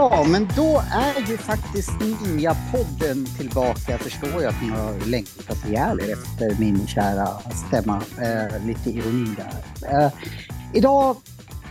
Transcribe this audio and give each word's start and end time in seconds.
Ja, 0.00 0.24
men 0.24 0.48
då 0.56 0.82
är 0.90 1.30
ju 1.30 1.36
faktiskt 1.36 1.90
Ninja-podden 1.90 3.36
tillbaka. 3.38 3.92
Jag 3.92 4.00
förstår 4.00 4.40
ju 4.40 4.46
att 4.46 4.62
ni 4.62 4.68
har 4.68 5.06
längtat 5.06 5.66
ihjäl 5.68 6.00
er 6.00 6.12
efter 6.12 6.60
min 6.60 6.86
kära 6.86 7.28
stämma. 7.66 8.02
Eh, 8.18 8.66
lite 8.66 8.90
ironi 8.90 9.34
där. 9.36 10.04
Eh, 10.04 10.12
idag 10.72 11.16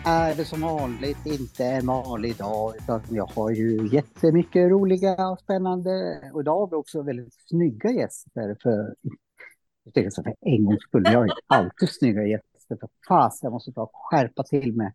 är 0.07 0.35
det 0.35 0.45
som 0.45 0.61
vanligt 0.61 1.25
inte 1.25 1.65
en 1.65 1.87
vanlig 1.87 2.35
dag, 2.35 2.75
utan 2.77 3.01
jag 3.09 3.25
har 3.25 3.51
ju 3.51 3.87
jättemycket 3.87 4.69
roliga 4.69 5.29
och 5.29 5.39
spännande. 5.39 6.21
Och 6.33 6.41
idag 6.41 6.59
har 6.59 6.67
vi 6.67 6.75
också 6.75 7.01
väldigt 7.01 7.33
snygga 7.49 7.91
gäster. 7.91 8.57
För, 8.63 8.95
för 9.93 10.35
en 10.41 10.65
gångs 10.65 10.81
skull, 10.81 11.03
jag 11.05 11.19
har 11.19 11.29
alltid 11.47 11.89
snygga 11.89 12.23
gäster. 12.23 12.77
För 12.79 12.89
fas, 13.07 13.39
jag 13.41 13.51
måste 13.51 13.71
ta 13.71 13.89
skärpa 13.93 14.43
till 14.43 14.73
mig. 14.73 14.93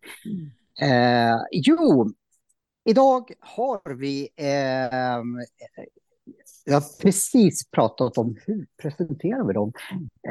Eh, 0.81 1.39
jo, 1.51 2.09
Idag 2.85 3.31
har 3.39 3.95
vi... 3.95 4.29
Eh, 4.35 5.23
jag 6.65 6.73
har 6.73 7.01
precis 7.01 7.69
pratat 7.71 8.17
om 8.17 8.35
hur 8.45 8.67
presenterar 8.81 9.47
vi 9.47 9.53
dem. 9.53 9.73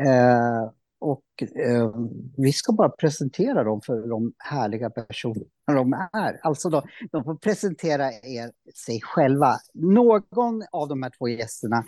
Eh, 0.06 0.70
och 1.02 1.22
eh, 1.56 1.94
vi 2.36 2.52
ska 2.52 2.72
bara 2.72 2.88
presentera 2.88 3.64
dem 3.64 3.80
för 3.86 4.08
de 4.08 4.32
härliga 4.38 4.90
personer 4.90 5.44
de 5.66 5.92
är. 6.12 6.40
Alltså 6.42 6.68
då, 6.70 6.82
de 7.12 7.24
får 7.24 7.34
presentera 7.34 8.12
er, 8.12 8.52
sig 8.86 9.00
själva. 9.02 9.56
Någon 9.74 10.62
av 10.72 10.88
de 10.88 11.02
här 11.02 11.12
två 11.18 11.28
gästerna 11.28 11.84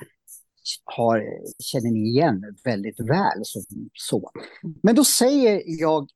har, 0.85 1.25
känner 1.59 1.91
ni 1.91 2.09
igen 2.09 2.57
väldigt 2.65 3.01
väl. 3.01 3.41
Så, 3.43 3.61
så. 3.93 4.31
Men 4.83 4.95
då 4.95 5.05
säger 5.05 5.63
jag 5.67 6.09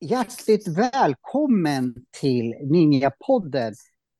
Hjärtligt 0.00 0.68
välkommen 0.68 1.94
till 2.20 2.54
Ninja-podden 2.62 3.74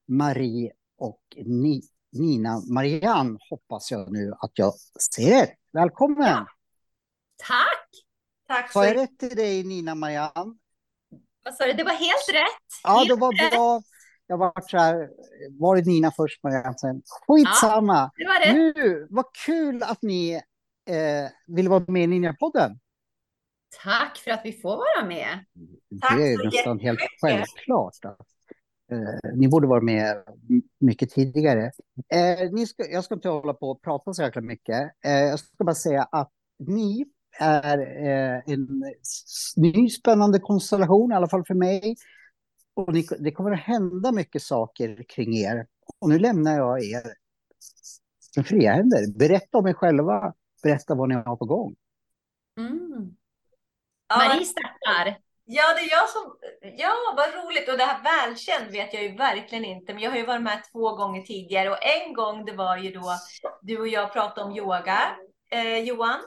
Marie 0.08 0.72
och 0.98 1.20
Ni 1.36 1.82
Nina 2.12 2.62
Marianne 2.70 3.38
hoppas 3.50 3.90
jag 3.90 4.12
nu 4.12 4.32
att 4.38 4.50
jag 4.54 4.72
ser. 5.14 5.48
Välkommen! 5.72 6.26
Ja. 6.26 6.46
Tack! 7.36 7.77
Tack 8.48 8.72
så 8.72 8.78
Var 8.78 8.86
jag 8.86 8.96
rätt 8.96 9.18
till 9.18 9.36
dig 9.36 9.64
Nina 9.64 9.94
Marianne? 9.94 10.54
Vad 11.44 11.54
sa 11.54 11.66
du? 11.66 11.72
Det 11.72 11.84
var 11.84 11.92
helt 11.92 12.28
rätt. 12.32 12.62
Ja, 12.84 13.04
det 13.08 13.14
var 13.14 13.44
rätt. 13.44 13.52
bra. 13.52 13.82
Jag 14.26 14.38
var 14.38 14.52
så 14.70 14.78
här, 14.78 15.10
var 15.58 15.76
det 15.76 15.86
Nina 15.86 16.10
först 16.10 16.42
Marianne 16.42 16.78
sen? 16.78 17.02
Skitsamma! 17.26 18.10
Ja, 18.16 18.24
det 18.24 18.26
var 18.26 18.46
rätt. 18.46 18.76
Nu, 18.76 19.06
vad 19.10 19.24
kul 19.46 19.82
att 19.82 20.02
ni 20.02 20.34
eh, 20.88 21.30
vill 21.46 21.68
vara 21.68 21.84
med 21.88 22.02
i 22.02 22.06
Ninja-podden. 22.06 22.78
Tack 23.82 24.16
för 24.18 24.30
att 24.30 24.40
vi 24.44 24.52
får 24.52 24.76
vara 24.76 25.08
med. 25.08 25.44
Det 25.88 26.32
är 26.32 26.44
nästan 26.44 26.78
helt 26.78 27.00
självklart. 27.20 28.04
Att, 28.04 28.26
eh, 28.92 29.30
ni 29.34 29.48
borde 29.48 29.66
vara 29.66 29.80
med 29.80 30.24
mycket 30.80 31.10
tidigare. 31.10 31.72
Eh, 32.14 32.50
ni 32.52 32.66
ska, 32.66 32.90
jag 32.90 33.04
ska 33.04 33.14
inte 33.14 33.28
hålla 33.28 33.54
på 33.54 33.70
och 33.70 33.82
prata 33.82 34.14
så 34.14 34.22
jäkla 34.22 34.42
mycket. 34.42 34.90
Eh, 35.04 35.12
jag 35.12 35.38
ska 35.38 35.64
bara 35.64 35.74
säga 35.74 36.02
att 36.02 36.30
ni 36.58 37.06
är 37.38 37.78
eh, 37.78 38.42
en 38.46 38.84
ny 39.56 39.88
spännande 39.90 40.38
konstellation, 40.38 41.12
i 41.12 41.14
alla 41.14 41.28
fall 41.28 41.44
för 41.44 41.54
mig. 41.54 41.96
Och 42.74 42.94
ni, 42.94 43.06
det 43.18 43.32
kommer 43.32 43.52
att 43.52 43.60
hända 43.60 44.12
mycket 44.12 44.42
saker 44.42 45.04
kring 45.08 45.36
er. 45.36 45.66
Och 45.98 46.08
nu 46.08 46.18
lämnar 46.18 46.56
jag 46.56 46.84
er 46.84 47.02
med 48.36 48.46
fria 48.46 48.72
händer. 48.72 49.18
Berätta 49.18 49.58
om 49.58 49.66
er 49.66 49.72
själva. 49.72 50.32
Berätta 50.62 50.94
vad 50.94 51.08
ni 51.08 51.14
har 51.14 51.36
på 51.36 51.44
gång. 51.44 51.76
Mm. 52.58 53.16
Marie 54.16 54.44
startar. 54.44 55.18
Ja, 55.44 55.74
det 55.74 55.80
är 55.80 55.90
jag 55.90 56.08
som... 56.08 56.36
Ja, 56.78 56.92
vad 57.16 57.44
roligt. 57.44 57.68
Och 57.68 57.78
det 57.78 57.84
här 57.84 58.02
välkänd 58.02 58.72
vet 58.72 58.94
jag 58.94 59.02
ju 59.02 59.16
verkligen 59.16 59.64
inte. 59.64 59.94
Men 59.94 60.02
jag 60.02 60.10
har 60.10 60.18
ju 60.18 60.26
varit 60.26 60.42
med 60.42 60.62
två 60.72 60.96
gånger 60.96 61.22
tidigare. 61.22 61.70
Och 61.70 61.78
en 61.82 62.14
gång, 62.14 62.44
det 62.44 62.52
var 62.52 62.76
ju 62.76 62.90
då 62.90 63.14
du 63.62 63.78
och 63.78 63.88
jag 63.88 64.12
pratade 64.12 64.46
om 64.46 64.56
yoga, 64.56 64.98
eh, 65.50 65.78
Johan. 65.78 66.20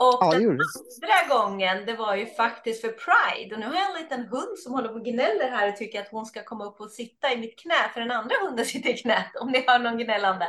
Och 0.00 0.18
ja, 0.20 0.32
den 0.32 0.50
andra 0.50 1.34
gången, 1.34 1.86
det 1.86 1.94
var 1.94 2.16
ju 2.16 2.26
faktiskt 2.26 2.80
för 2.80 2.88
Pride. 2.88 3.54
Och 3.54 3.60
nu 3.60 3.66
har 3.66 3.74
jag 3.74 3.96
en 3.96 4.02
liten 4.02 4.26
hund 4.26 4.58
som 4.58 4.72
håller 4.72 4.88
på 4.88 4.94
och 4.94 5.04
gnäller 5.04 5.50
här 5.50 5.68
och 5.68 5.76
tycker 5.76 6.00
att 6.00 6.08
hon 6.10 6.26
ska 6.26 6.44
komma 6.44 6.64
upp 6.64 6.80
och 6.80 6.90
sitta 6.90 7.32
i 7.32 7.36
mitt 7.36 7.58
knä. 7.58 7.90
För 7.94 8.00
den 8.00 8.10
andra 8.10 8.36
hunden 8.42 8.66
sitter 8.66 8.90
i 8.90 8.96
knät, 8.96 9.36
om 9.40 9.50
ni 9.52 9.64
hör 9.66 9.78
någon 9.78 9.98
gnällande. 9.98 10.44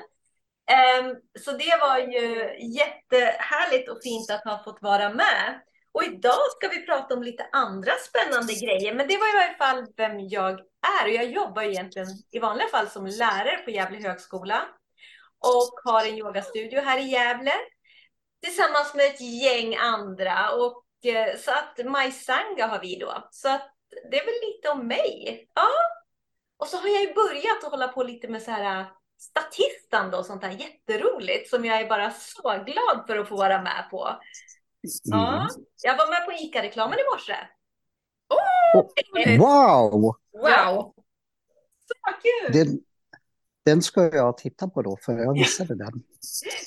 Um, 1.01 1.15
så 1.39 1.51
det 1.51 1.77
var 1.81 1.97
ju 1.97 2.55
jättehärligt 2.77 3.89
och 3.89 4.03
fint 4.03 4.31
att 4.31 4.43
ha 4.43 4.63
fått 4.63 4.81
vara 4.81 5.09
med. 5.13 5.61
Och 5.91 6.03
idag 6.03 6.51
ska 6.57 6.67
vi 6.67 6.85
prata 6.85 7.13
om 7.15 7.23
lite 7.23 7.47
andra 7.51 7.91
spännande 7.91 8.53
grejer. 8.53 8.95
Men 8.95 9.07
det 9.07 9.17
var 9.17 9.29
i 9.29 9.37
varje 9.37 9.57
fall 9.57 9.85
vem 9.97 10.19
jag 10.19 10.59
är. 10.99 11.05
Och 11.05 11.13
jag 11.13 11.31
jobbar 11.31 11.63
egentligen 11.63 12.07
i 12.31 12.39
vanliga 12.39 12.67
fall 12.67 12.87
som 12.87 13.05
lärare 13.05 13.57
på 13.57 13.71
Gävle 13.71 14.07
högskola. 14.07 14.61
Och 15.39 15.91
har 15.91 16.05
en 16.05 16.17
yogastudio 16.17 16.81
här 16.81 16.99
i 16.99 17.03
Gävle. 17.03 17.53
Tillsammans 18.43 18.93
med 18.95 19.05
ett 19.05 19.21
gäng 19.21 19.75
andra. 19.75 20.51
Och, 20.51 21.05
eh, 21.05 21.37
så 21.37 21.51
att 21.51 21.85
Majsanga 21.85 22.67
har 22.67 22.79
vi 22.79 22.99
då. 22.99 23.27
Så 23.31 23.49
att 23.49 23.71
det 24.11 24.19
är 24.19 24.25
väl 24.25 24.49
lite 24.49 24.69
om 24.69 24.87
mig. 24.87 25.47
Ja. 25.55 25.69
Och 26.57 26.67
så 26.67 26.77
har 26.77 26.87
jag 26.87 27.01
ju 27.01 27.13
börjat 27.13 27.63
att 27.63 27.71
hålla 27.71 27.87
på 27.87 28.03
lite 28.03 28.27
med 28.27 28.41
så 28.41 28.51
här 28.51 28.85
statistande 29.19 30.17
och 30.17 30.25
sånt 30.25 30.41
där 30.41 30.49
jätteroligt 30.49 31.49
som 31.49 31.65
jag 31.65 31.81
är 31.81 31.89
bara 31.89 32.11
så 32.11 32.41
glad 32.41 33.03
för 33.07 33.17
att 33.17 33.29
få 33.29 33.35
vara 33.35 33.61
med 33.61 33.87
på. 33.91 34.19
Ja, 35.03 35.35
mm. 35.35 35.47
jag 35.83 35.97
var 35.97 36.09
med 36.09 36.25
på 36.25 36.31
ICA-reklamen 36.31 36.99
i 36.99 37.03
morse. 37.13 37.35
Oh, 38.29 39.37
wow! 39.37 40.15
Wow! 40.33 40.93
Så 41.87 41.93
kul! 42.21 42.53
Den, 42.53 42.79
den 43.65 43.81
ska 43.81 44.15
jag 44.15 44.37
titta 44.37 44.67
på 44.67 44.81
då, 44.81 44.97
för 45.01 45.17
jag 45.17 45.33
missade 45.33 45.75
den. 45.75 46.03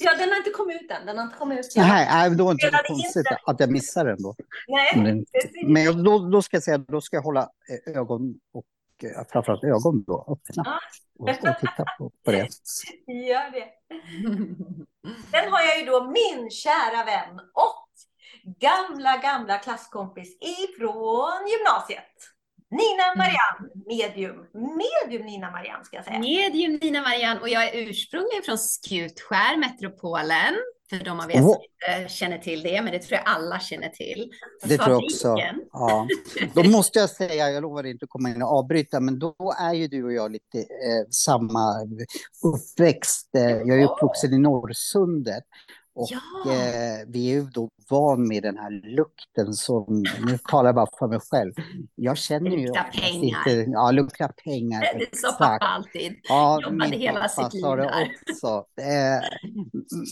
Ja, 0.00 0.14
den 0.18 0.28
har 0.28 0.36
inte 0.36 0.50
kommit 0.50 0.82
ut 0.82 0.90
än. 0.90 1.06
Den 1.06 1.18
har 1.18 1.24
inte 1.24 1.36
kommit 1.36 1.58
ut 1.58 1.76
än. 1.76 1.82
Nej, 1.82 2.30
då 2.30 2.50
är 2.50 2.54
det 2.54 2.66
inte 2.66 2.82
konstigt 2.88 3.16
inte. 3.16 3.38
att 3.46 3.60
jag 3.60 3.70
missar 3.70 4.04
den 4.04 4.22
då. 4.22 4.34
Nej, 4.68 5.24
men 5.66 6.04
då, 6.04 6.18
då 6.18 6.42
ska 6.42 6.56
jag 6.56 6.64
säga, 6.64 6.78
då 6.78 7.00
ska 7.00 7.16
jag 7.16 7.22
hålla 7.22 7.40
eh, 7.42 7.96
ögon 7.96 8.34
och 8.52 8.66
eh, 9.02 9.26
framförallt 9.28 9.64
ögon 9.64 10.04
då 10.06 10.20
öppna 10.28 10.62
ja. 10.66 10.78
och, 11.18 11.28
och 11.28 11.58
titta 11.60 11.84
på, 11.98 12.12
på 12.24 12.30
det. 12.30 12.48
Gör 13.06 13.50
det. 13.50 13.68
Sen 15.30 15.52
har 15.52 15.60
jag 15.60 15.80
ju 15.80 15.86
då 15.86 16.04
min 16.04 16.50
kära 16.50 17.04
vän 17.04 17.40
och 17.54 17.88
gamla, 18.44 19.16
gamla 19.16 19.58
klasskompis 19.58 20.38
ifrån 20.40 21.46
gymnasiet. 21.48 22.31
Nina 22.72 23.04
mm. 23.06 23.18
Marianne, 23.18 23.62
medium. 23.86 24.36
Medium 24.82 25.26
Nina 25.26 25.50
Marianne 25.50 25.84
ska 25.84 25.96
jag 25.96 26.04
säga. 26.04 26.18
Medium 26.18 26.78
Nina 26.82 27.02
Marianne 27.02 27.40
och 27.40 27.48
jag 27.48 27.68
är 27.68 27.88
ursprungligen 27.88 28.42
från 28.42 28.58
Skutskär, 28.58 29.56
metropolen. 29.56 30.54
För 30.90 31.04
de 31.04 31.20
av 31.20 31.30
er 31.30 31.36
som 31.36 31.48
inte 31.48 32.14
känner 32.14 32.38
till 32.38 32.62
det, 32.62 32.82
men 32.82 32.92
det 32.92 32.98
tror 32.98 33.20
jag 33.24 33.36
alla 33.36 33.60
känner 33.60 33.88
till. 33.88 34.30
Det 34.64 34.78
tror 34.78 34.90
jag 34.90 35.04
också. 35.04 35.36
Ja. 35.72 36.06
Då 36.54 36.62
måste 36.70 36.98
jag 36.98 37.10
säga, 37.10 37.50
jag 37.50 37.62
lovar 37.62 37.86
inte 37.86 38.04
att 38.04 38.10
komma 38.10 38.30
in 38.30 38.42
och 38.42 38.48
avbryta, 38.48 39.00
men 39.00 39.18
då 39.18 39.34
är 39.58 39.74
ju 39.74 39.88
du 39.88 40.04
och 40.04 40.12
jag 40.12 40.32
lite 40.32 40.58
eh, 40.58 41.08
samma 41.10 41.74
uppväxt. 42.44 43.28
Jag 43.32 43.80
är 43.80 43.84
uppvuxen 43.84 44.32
i 44.32 44.38
Norrsundet. 44.38 45.44
Och 45.94 46.08
ja. 46.10 46.52
eh, 46.52 47.08
vi 47.08 47.30
är 47.30 47.34
ju 47.34 47.42
då 47.42 47.68
van 47.90 48.28
med 48.28 48.42
den 48.42 48.58
här 48.58 48.96
lukten 48.96 49.52
som, 49.52 50.04
nu 50.26 50.38
talar 50.38 50.68
jag 50.68 50.74
bara 50.74 50.86
för 50.98 51.08
mig 51.08 51.18
själv. 51.30 51.52
Jag 51.94 52.18
känner 52.18 52.50
ju... 52.50 52.66
Lukta 52.66 52.82
pengar. 52.82 53.48
Inte, 53.48 53.70
ja, 53.70 53.90
lukta 53.90 54.28
pengar. 54.28 54.80
Det 54.98 55.16
sa 55.16 55.32
pappa 55.32 55.64
alltid. 55.64 56.20
Ja, 56.22 56.60
Jobbade 56.62 56.96
hela 56.96 57.28
sitt 57.28 57.54
liv 57.54 57.62
där. 57.62 58.10
Också. 58.30 58.66
Eh, 58.80 59.20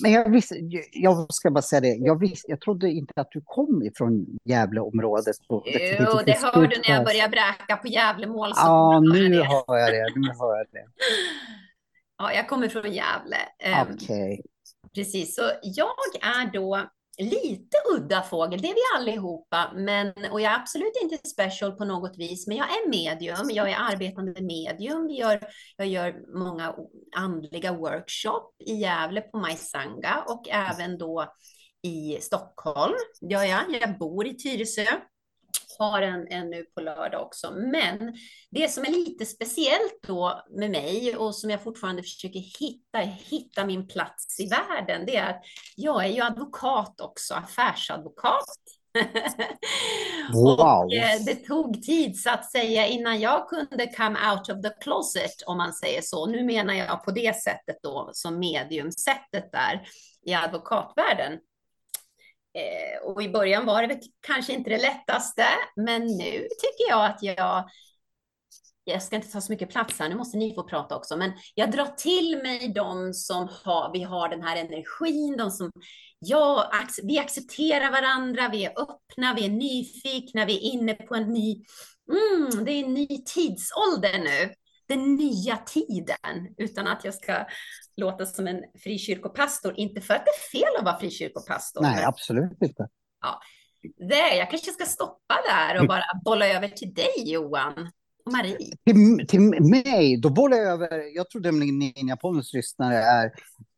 men 0.02 0.12
jag 0.12 0.30
visste, 0.30 0.54
jag 0.92 1.34
ska 1.34 1.50
bara 1.50 1.62
säga 1.62 1.80
det, 1.80 1.94
jag, 1.94 2.20
visste, 2.20 2.50
jag 2.50 2.60
trodde 2.60 2.90
inte 2.90 3.20
att 3.20 3.30
du 3.30 3.42
kom 3.44 3.82
ifrån 3.82 4.26
Gävleområdet. 4.44 5.36
Jo, 5.48 5.62
det, 5.64 6.22
det 6.26 6.38
hör 6.42 6.66
du 6.66 6.82
när 6.88 6.94
jag 6.94 7.04
börjar 7.04 7.28
bräka 7.28 7.76
på 7.76 7.88
Gävlemål. 7.88 8.50
Ja, 8.56 9.00
nu 9.00 9.42
hör 9.42 9.78
jag 9.78 9.92
det. 9.92 10.12
Nu 10.16 10.28
hör 10.38 10.56
jag 10.56 10.66
det. 10.72 10.86
Ja, 12.18 12.32
jag 12.32 12.48
kommer 12.48 12.68
från 12.68 12.92
Gävle. 12.92 13.36
Ehm, 13.58 13.86
Okej. 13.94 14.32
Okay. 14.32 14.42
Precis, 14.94 15.34
så 15.34 15.42
jag 15.62 15.94
är 16.22 16.52
då 16.52 16.90
lite 17.18 17.76
udda 17.96 18.22
fågel, 18.22 18.62
det 18.62 18.68
är 18.68 18.74
vi 18.74 19.00
allihopa, 19.00 19.72
men, 19.74 20.12
och 20.30 20.40
jag 20.40 20.52
är 20.52 20.56
absolut 20.56 20.92
inte 21.02 21.28
special 21.28 21.72
på 21.72 21.84
något 21.84 22.18
vis, 22.18 22.46
men 22.46 22.56
jag 22.56 22.66
är 22.66 22.88
medium, 22.88 23.50
jag 23.50 23.70
är 23.70 23.76
arbetande 23.78 24.42
medium, 24.42 25.08
jag 25.10 25.32
gör, 25.32 25.48
jag 25.76 25.86
gör 25.86 26.38
många 26.38 26.74
andliga 27.16 27.72
workshop 27.72 28.54
i 28.66 28.74
Gävle 28.74 29.20
på 29.20 29.38
Majsanga 29.38 30.24
och 30.26 30.48
även 30.48 30.98
då 30.98 31.32
i 31.82 32.18
Stockholm. 32.20 32.94
Ja, 33.20 33.44
ja, 33.44 33.60
jag 33.80 33.98
bor 33.98 34.26
i 34.26 34.34
Tyresö 34.34 34.86
har 35.78 36.02
en, 36.02 36.26
en 36.28 36.50
nu 36.50 36.64
på 36.74 36.80
lördag 36.80 37.22
också. 37.22 37.50
Men 37.50 38.14
det 38.50 38.68
som 38.68 38.84
är 38.84 38.90
lite 38.90 39.26
speciellt 39.26 39.98
då 40.06 40.44
med 40.50 40.70
mig 40.70 41.16
och 41.16 41.34
som 41.34 41.50
jag 41.50 41.62
fortfarande 41.62 42.02
försöker 42.02 42.40
hitta, 42.60 42.98
hitta 42.98 43.64
min 43.64 43.88
plats 43.88 44.40
i 44.40 44.48
världen, 44.48 45.06
det 45.06 45.16
är 45.16 45.30
att 45.30 45.42
jag 45.76 46.04
är 46.04 46.08
ju 46.08 46.20
advokat 46.20 47.00
också, 47.00 47.34
affärsadvokat. 47.34 48.44
Wow. 50.32 50.60
och 50.60 50.94
eh, 50.94 51.20
det 51.26 51.34
tog 51.34 51.82
tid 51.82 52.20
så 52.20 52.30
att 52.30 52.50
säga 52.50 52.86
innan 52.86 53.20
jag 53.20 53.48
kunde 53.48 53.86
come 53.96 54.18
out 54.30 54.48
of 54.48 54.62
the 54.62 54.70
closet 54.80 55.42
om 55.46 55.56
man 55.56 55.72
säger 55.72 56.02
så. 56.02 56.26
Nu 56.26 56.44
menar 56.44 56.74
jag 56.74 57.04
på 57.04 57.10
det 57.10 57.36
sättet 57.36 57.76
då 57.82 58.10
som 58.12 58.38
mediumsättet 58.38 59.52
där 59.52 59.82
i 60.26 60.34
advokatvärlden. 60.34 61.38
Eh, 62.54 63.08
och 63.08 63.22
i 63.22 63.28
början 63.28 63.66
var 63.66 63.82
det 63.82 63.88
väl 63.88 64.00
kanske 64.20 64.52
inte 64.52 64.70
det 64.70 64.82
lättaste, 64.82 65.44
men 65.76 66.06
nu 66.06 66.48
tycker 66.60 66.90
jag 66.90 67.06
att 67.06 67.22
jag 67.22 67.70
jag 68.84 69.02
ska 69.02 69.16
inte 69.16 69.32
ta 69.32 69.40
så 69.40 69.52
mycket 69.52 69.70
plats 69.70 69.98
här, 69.98 70.08
nu 70.08 70.14
måste 70.14 70.36
ni 70.36 70.54
få 70.54 70.62
prata 70.62 70.96
också, 70.96 71.16
men 71.16 71.32
jag 71.54 71.70
drar 71.70 71.86
till 71.86 72.40
mig 72.42 72.72
de 72.74 73.14
som 73.14 73.48
har, 73.64 73.92
vi 73.92 74.02
har 74.02 74.28
den 74.28 74.42
här 74.42 74.56
energin, 74.56 75.36
de 75.36 75.50
som, 75.50 75.70
ja, 76.18 76.72
vi 77.02 77.18
accepterar 77.18 77.90
varandra, 77.90 78.48
vi 78.52 78.64
är 78.64 78.80
öppna, 78.80 79.34
vi 79.34 79.44
är 79.44 79.50
nyfikna, 79.50 80.44
vi 80.44 80.56
är 80.56 80.72
inne 80.72 80.94
på 80.94 81.14
en 81.14 81.32
ny, 81.32 81.64
mm, 82.12 82.64
det 82.64 82.72
är 82.72 82.84
en 82.84 82.94
ny 82.94 83.06
tidsålder 83.06 84.18
nu, 84.18 84.54
den 84.90 85.14
nya 85.14 85.56
tiden, 85.56 86.54
utan 86.56 86.86
att 86.86 87.04
jag 87.04 87.14
ska 87.14 87.46
låta 87.96 88.26
som 88.26 88.46
en 88.46 88.62
frikyrkopastor, 88.82 89.74
inte 89.76 90.00
för 90.00 90.14
att 90.14 90.24
det 90.24 90.30
är 90.30 90.60
fel 90.60 90.76
att 90.78 90.84
vara 90.84 90.98
frikyrkopastor. 90.98 91.82
Nej, 91.82 92.04
absolut 92.04 92.62
inte. 92.62 92.88
Ja, 93.20 93.40
det, 94.08 94.36
jag 94.36 94.50
kanske 94.50 94.70
ska 94.70 94.84
stoppa 94.84 95.34
där 95.48 95.80
och 95.80 95.86
bara 95.88 96.04
bolla 96.24 96.48
över 96.48 96.68
till 96.68 96.94
dig 96.94 97.32
Johan. 97.32 97.90
Och 98.24 98.32
Marie. 98.32 98.76
Till, 98.84 99.26
till 99.28 99.40
mig, 99.70 100.20
då 100.20 100.30
bollar 100.30 100.56
jag 100.56 100.66
över. 100.66 101.16
Jag 101.16 101.30
tror 101.30 101.42
nämligen 101.42 101.78
Ninjapodens 101.78 102.52
lyssnare 102.52 102.96
är 102.96 103.32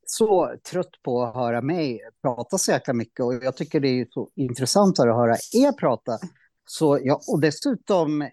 så 0.07 0.55
trött 0.71 1.03
på 1.05 1.23
att 1.23 1.35
höra 1.35 1.63
mig 1.63 2.01
prata 2.23 2.59
så 2.59 2.73
jäkla 2.73 2.95
mycket 2.95 3.25
och 3.25 3.35
jag 3.35 3.57
tycker 3.57 3.81
det 3.81 3.89
är 3.89 4.07
så 4.11 4.31
intressant 4.37 4.99
att 4.99 5.07
höra 5.07 5.37
er 5.53 5.73
prata. 5.73 6.19
Så 6.65 7.01
ja, 7.03 7.21
och 7.29 7.41
dessutom 7.41 8.23
eh, 8.23 8.29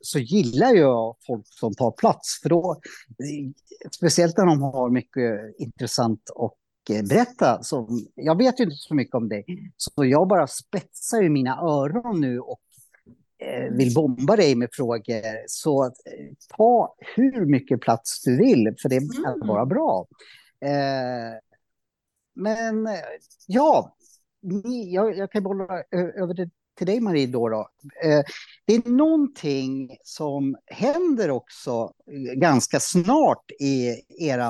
så 0.00 0.18
gillar 0.18 0.74
jag 0.74 1.16
folk 1.26 1.46
som 1.46 1.74
tar 1.74 1.90
plats, 1.90 2.40
för 2.42 2.48
då, 2.48 2.80
speciellt 3.96 4.36
när 4.38 4.46
de 4.46 4.62
har 4.62 4.90
mycket 4.90 5.58
intressant 5.58 6.30
och 6.34 6.58
eh, 6.90 7.02
berätta. 7.08 7.62
Så, 7.62 7.88
jag 8.14 8.38
vet 8.38 8.60
ju 8.60 8.64
inte 8.64 8.76
så 8.76 8.94
mycket 8.94 9.14
om 9.14 9.28
dig, 9.28 9.72
så 9.76 10.04
jag 10.04 10.28
bara 10.28 10.46
spetsar 10.46 11.22
ju 11.22 11.28
mina 11.28 11.60
öron 11.60 12.20
nu 12.20 12.40
och 12.40 12.60
eh, 13.38 13.72
vill 13.72 13.94
bomba 13.94 14.36
dig 14.36 14.54
med 14.54 14.68
frågor. 14.72 15.46
Så 15.46 15.84
eh, 15.84 15.90
ta 16.56 16.94
hur 16.98 17.46
mycket 17.46 17.80
plats 17.80 18.22
du 18.22 18.36
vill, 18.36 18.74
för 18.82 18.88
det 18.88 18.96
är 18.96 19.34
mm. 19.34 19.46
bara 19.46 19.66
bra. 19.66 20.06
Eh, 20.60 21.38
men 22.34 22.88
ja, 23.46 23.96
ni, 24.42 24.94
jag, 24.94 25.16
jag 25.16 25.32
kan 25.32 25.42
bolla 25.42 25.82
över 25.92 26.34
det 26.34 26.50
till 26.74 26.86
dig 26.86 27.00
Marie 27.00 27.26
då. 27.26 27.48
då. 27.48 27.68
Eh, 28.04 28.22
det 28.66 28.74
är 28.74 28.90
någonting 28.90 29.96
som 30.04 30.56
händer 30.66 31.30
också 31.30 31.92
eh, 32.10 32.34
ganska 32.34 32.80
snart 32.80 33.50
i 33.60 33.88
er 34.18 34.40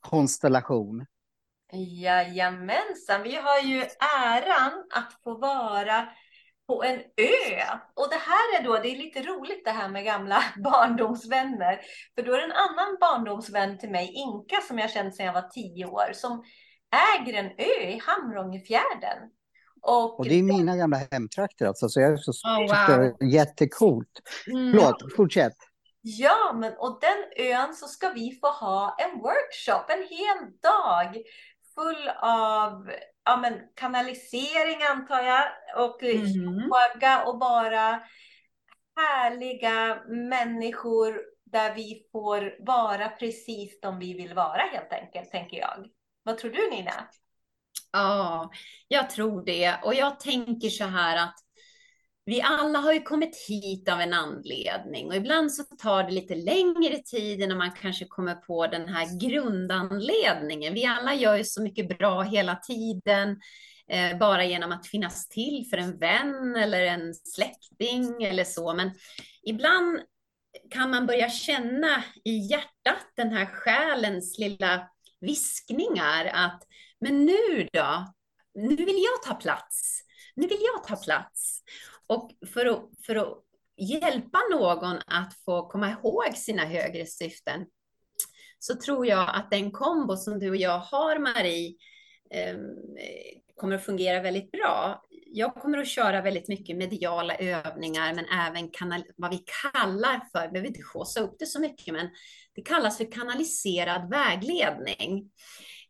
konstellation. 0.00 1.06
Jajamensan, 1.72 3.22
vi 3.22 3.34
har 3.34 3.60
ju 3.60 3.84
äran 4.26 4.84
att 4.94 5.12
få 5.24 5.38
vara 5.38 6.08
på 6.66 6.84
en 6.84 6.98
ö. 7.16 7.78
Och 7.94 8.08
det 8.10 8.20
här 8.20 8.60
är 8.60 8.64
då, 8.64 8.78
det 8.78 8.88
är 8.88 8.96
lite 8.96 9.22
roligt 9.22 9.64
det 9.64 9.70
här 9.70 9.88
med 9.88 10.04
gamla 10.04 10.44
barndomsvänner. 10.64 11.80
För 12.14 12.22
då 12.22 12.32
är 12.32 12.38
det 12.38 12.44
en 12.44 12.52
annan 12.52 12.96
barndomsvän 13.00 13.78
till 13.78 13.90
mig, 13.90 14.12
Inka, 14.14 14.60
som 14.68 14.78
jag 14.78 14.90
känt 14.90 15.16
sedan 15.16 15.26
jag 15.26 15.32
var 15.32 15.48
tio 15.48 15.86
år, 15.86 16.12
som 16.12 16.44
äger 17.16 17.34
en 17.34 17.50
ö 17.58 17.88
i 17.88 18.00
Hamrångefjärden. 18.06 19.18
Och, 19.86 20.18
och 20.18 20.24
det 20.24 20.34
är 20.34 20.42
mina 20.42 20.76
gamla 20.76 20.96
hemtrakter 21.10 21.66
alltså, 21.66 21.88
så 21.88 22.00
jag 22.00 22.12
är 22.12 22.16
så 22.16 22.30
oh, 22.30 22.96
wow. 22.96 23.32
jättecoolt. 23.32 24.20
Mm. 24.46 24.72
Förlåt, 24.72 25.16
fortsätt. 25.16 25.56
Ja, 26.00 26.52
men 26.54 26.72
och 26.78 26.98
den 27.00 27.46
ön 27.46 27.74
så 27.74 27.86
ska 27.86 28.08
vi 28.08 28.38
få 28.40 28.50
ha 28.50 28.96
en 28.98 29.18
workshop, 29.18 29.84
en 29.88 30.02
hel 30.02 30.52
dag 30.62 31.22
full 31.74 32.08
av 32.22 32.90
ja, 33.24 33.36
men 33.36 33.60
kanalisering 33.74 34.82
antar 34.90 35.22
jag 35.22 35.44
och 35.84 36.02
mm. 36.02 36.70
och 37.26 37.38
bara 37.38 38.00
härliga 38.96 40.02
människor 40.06 41.20
där 41.44 41.74
vi 41.74 42.08
får 42.12 42.66
vara 42.66 43.08
precis 43.08 43.80
de 43.80 43.98
vi 43.98 44.14
vill 44.14 44.34
vara 44.34 44.62
helt 44.72 44.92
enkelt, 44.92 45.30
tänker 45.30 45.56
jag. 45.56 45.86
Vad 46.22 46.38
tror 46.38 46.50
du 46.50 46.70
Nina? 46.70 47.08
Ja, 47.94 48.50
jag 48.88 49.10
tror 49.10 49.44
det. 49.44 49.74
Och 49.82 49.94
jag 49.94 50.20
tänker 50.20 50.68
så 50.68 50.84
här 50.84 51.24
att 51.24 51.34
vi 52.24 52.42
alla 52.42 52.78
har 52.78 52.92
ju 52.92 53.02
kommit 53.02 53.46
hit 53.48 53.88
av 53.88 54.00
en 54.00 54.12
anledning 54.12 55.06
och 55.06 55.14
ibland 55.14 55.52
så 55.52 55.62
tar 55.62 56.04
det 56.04 56.10
lite 56.10 56.34
längre 56.34 56.98
tid 56.98 57.40
innan 57.40 57.58
man 57.58 57.70
kanske 57.72 58.04
kommer 58.04 58.34
på 58.34 58.66
den 58.66 58.88
här 58.88 59.18
grundanledningen. 59.20 60.74
Vi 60.74 60.84
alla 60.84 61.14
gör 61.14 61.36
ju 61.36 61.44
så 61.44 61.62
mycket 61.62 61.98
bra 61.98 62.22
hela 62.22 62.56
tiden, 62.56 63.40
eh, 63.88 64.18
bara 64.18 64.44
genom 64.44 64.72
att 64.72 64.86
finnas 64.86 65.28
till 65.28 65.66
för 65.70 65.76
en 65.76 65.98
vän 65.98 66.56
eller 66.56 66.82
en 66.82 67.14
släkting 67.14 68.22
eller 68.22 68.44
så. 68.44 68.74
Men 68.74 68.90
ibland 69.42 70.00
kan 70.70 70.90
man 70.90 71.06
börja 71.06 71.30
känna 71.30 72.04
i 72.24 72.36
hjärtat 72.36 73.12
den 73.16 73.32
här 73.32 73.46
själens 73.46 74.38
lilla 74.38 74.88
viskningar 75.20 76.30
att 76.34 76.62
men 77.04 77.24
nu 77.24 77.68
då? 77.72 78.14
Nu 78.54 78.76
vill 78.76 79.02
jag 79.02 79.22
ta 79.22 79.34
plats. 79.34 80.00
Nu 80.34 80.46
vill 80.46 80.60
jag 80.60 80.84
ta 80.84 80.96
plats. 80.96 81.62
Och 82.06 82.30
för 82.52 82.66
att, 82.66 82.90
för 83.06 83.16
att 83.16 83.38
hjälpa 83.76 84.38
någon 84.50 84.96
att 85.06 85.34
få 85.44 85.68
komma 85.68 85.90
ihåg 85.90 86.36
sina 86.36 86.64
högre 86.64 87.06
syften 87.06 87.66
så 88.58 88.74
tror 88.74 89.06
jag 89.06 89.30
att 89.34 89.50
den 89.50 89.70
kombo 89.70 90.16
som 90.16 90.38
du 90.38 90.50
och 90.50 90.56
jag 90.56 90.78
har, 90.78 91.18
Marie, 91.18 91.76
eh, 92.30 92.56
kommer 93.56 93.76
att 93.76 93.84
fungera 93.84 94.22
väldigt 94.22 94.50
bra. 94.50 95.02
Jag 95.26 95.54
kommer 95.54 95.78
att 95.78 95.88
köra 95.88 96.22
väldigt 96.22 96.48
mycket 96.48 96.76
mediala 96.76 97.34
övningar, 97.34 98.14
men 98.14 98.24
även 98.24 98.70
kanal, 98.70 99.04
vad 99.16 99.30
vi 99.30 99.44
kallar 99.62 100.20
för, 100.32 100.48
behöver 100.48 100.68
inte 100.68 100.82
skåsa 100.82 101.20
upp 101.20 101.36
det 101.38 101.46
så 101.46 101.60
mycket, 101.60 101.94
men 101.94 102.08
det 102.54 102.62
kallas 102.62 102.98
för 102.98 103.12
kanaliserad 103.12 104.10
vägledning. 104.10 105.30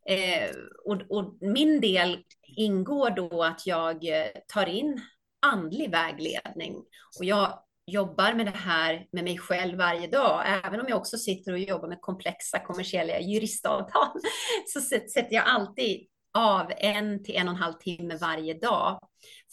Eh, 0.09 0.49
och, 0.85 1.01
och, 1.09 1.37
min 1.41 1.81
del 1.81 2.23
ingår 2.57 3.09
då 3.09 3.43
att 3.43 3.67
jag 3.67 4.07
eh, 4.07 4.27
tar 4.47 4.65
in 4.65 5.01
andlig 5.41 5.91
vägledning. 5.91 6.75
Och 7.19 7.25
jag 7.25 7.59
jobbar 7.85 8.33
med 8.33 8.45
det 8.45 8.57
här 8.57 9.07
med 9.11 9.23
mig 9.23 9.37
själv 9.37 9.77
varje 9.77 10.07
dag, 10.07 10.43
även 10.65 10.79
om 10.79 10.85
jag 10.89 10.97
också 10.97 11.17
sitter 11.17 11.51
och 11.51 11.59
jobbar 11.59 11.87
med 11.87 12.01
komplexa 12.01 12.59
kommersiella 12.59 13.19
juristavtal, 13.19 14.19
så 14.67 14.81
sätter 14.81 15.33
jag 15.35 15.43
alltid 15.47 16.07
av 16.35 16.71
en 16.77 17.23
till 17.23 17.35
en 17.35 17.47
och 17.47 17.53
en 17.53 17.61
halv 17.61 17.73
timme 17.73 18.17
varje 18.21 18.53
dag 18.53 18.99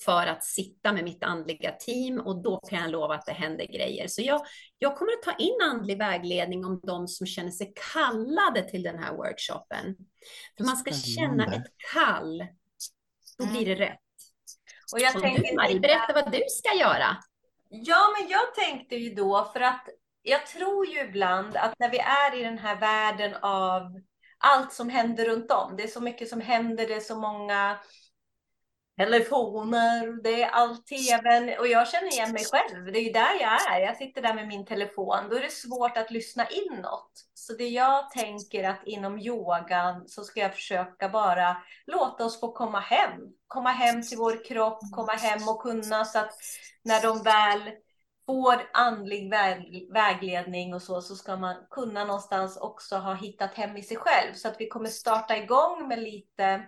för 0.05 0.27
att 0.27 0.45
sitta 0.45 0.93
med 0.93 1.05
mitt 1.05 1.25
andliga 1.25 1.73
team 1.73 2.21
och 2.21 2.43
då 2.43 2.57
kan 2.57 2.79
jag 2.79 2.91
lova 2.91 3.15
att 3.15 3.27
det 3.27 3.33
händer 3.33 3.67
grejer. 3.67 4.09
Så 4.09 4.23
jag, 4.23 4.47
jag 4.79 4.97
kommer 4.97 5.13
att 5.13 5.23
ta 5.23 5.45
in 5.45 5.59
andlig 5.63 5.99
vägledning 5.99 6.65
om 6.65 6.81
de 6.83 7.09
som 7.09 7.27
känner 7.27 7.51
sig 7.51 7.73
kallade 7.93 8.71
till 8.71 8.83
den 8.83 8.99
här 8.99 9.17
workshopen. 9.17 9.97
För 10.57 10.65
man 10.65 10.77
ska 10.77 10.93
känna 10.93 11.45
ett 11.45 11.67
kall, 11.95 12.47
då 13.39 13.47
blir 13.47 13.67
det 13.67 13.75
rätt. 13.75 13.99
Och 14.93 15.01
jag 15.01 15.13
tänkte, 15.13 15.51
du 15.51 15.57
Marie, 15.57 15.81
berätta 15.81 16.13
vad 16.13 16.33
du 16.33 16.43
ska 16.49 16.79
göra. 16.79 17.17
Ja, 17.69 18.15
men 18.21 18.31
jag 18.31 18.55
tänkte 18.55 18.97
ju 18.97 19.15
då 19.15 19.51
för 19.53 19.61
att 19.61 19.89
jag 20.23 20.47
tror 20.47 20.87
ju 20.87 21.01
ibland 21.01 21.57
att 21.57 21.79
när 21.79 21.91
vi 21.91 21.99
är 21.99 22.41
i 22.41 22.43
den 22.45 22.59
här 22.59 22.81
världen 22.81 23.35
av 23.43 23.83
allt 24.43 24.73
som 24.73 24.89
händer 24.89 25.25
runt 25.25 25.51
om. 25.51 25.77
Det 25.77 25.83
är 25.83 25.89
så 25.89 26.01
mycket 26.01 26.29
som 26.29 26.41
händer, 26.41 26.87
det 26.87 26.95
är 26.95 27.01
så 27.01 27.19
många 27.19 27.79
telefoner, 28.97 30.23
det 30.23 30.43
är 30.43 30.51
all 30.51 30.77
tv 30.77 31.59
och 31.59 31.67
jag 31.67 31.89
känner 31.89 32.13
igen 32.13 32.33
mig 32.33 32.45
själv. 32.45 32.93
Det 32.93 32.99
är 32.99 33.03
ju 33.03 33.13
där 33.13 33.41
jag 33.41 33.77
är. 33.77 33.81
Jag 33.81 33.97
sitter 33.97 34.23
där 34.23 34.35
med 34.35 34.49
min 34.49 34.67
telefon. 34.67 35.29
Då 35.31 35.37
är 35.37 35.41
det 35.41 35.53
svårt 35.53 35.97
att 35.97 36.11
lyssna 36.11 36.49
in 36.49 36.81
något. 36.83 37.13
Så 37.35 37.53
det 37.53 37.69
jag 37.69 38.11
tänker 38.11 38.65
att 38.65 38.87
inom 38.87 39.19
yogan 39.19 40.09
så 40.09 40.25
ska 40.25 40.41
jag 40.41 40.55
försöka 40.55 41.09
bara 41.09 41.57
låta 41.87 42.25
oss 42.25 42.41
få 42.41 42.53
komma 42.53 42.81
hem. 42.81 43.21
Komma 43.47 43.71
hem 43.71 44.03
till 44.03 44.19
vår 44.19 44.45
kropp, 44.45 44.79
komma 44.93 45.13
hem 45.13 45.49
och 45.49 45.63
kunna 45.63 46.05
så 46.05 46.19
att 46.19 46.35
när 46.85 47.03
de 47.03 47.23
väl 47.23 47.71
får 48.27 48.71
andlig 48.73 49.31
väg, 49.31 49.89
vägledning 49.93 50.75
och 50.75 50.83
så, 50.83 51.01
så 51.03 51.17
ska 51.17 51.37
man 51.37 51.67
kunna 51.71 52.05
någonstans 52.05 52.57
också 52.57 52.97
ha 52.97 53.15
hittat 53.15 53.55
hem 53.55 53.77
i 53.77 53.83
sig 53.83 53.97
själv. 53.97 54.35
Så 54.35 54.49
att 54.49 54.57
vi 54.61 54.69
kommer 54.69 54.89
starta 54.89 55.37
igång 55.37 55.89
med 55.89 55.99
lite 55.99 56.67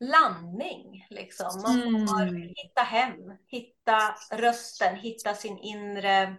landning. 0.00 1.06
Liksom. 1.10 1.46
Man 1.62 2.06
får 2.08 2.22
Mm. 2.22 2.52
hitta 2.56 2.82
hem, 2.82 3.36
hitta 3.46 4.14
rösten, 4.32 4.96
hitta 4.96 5.34
sin 5.34 5.58
inre... 5.58 6.36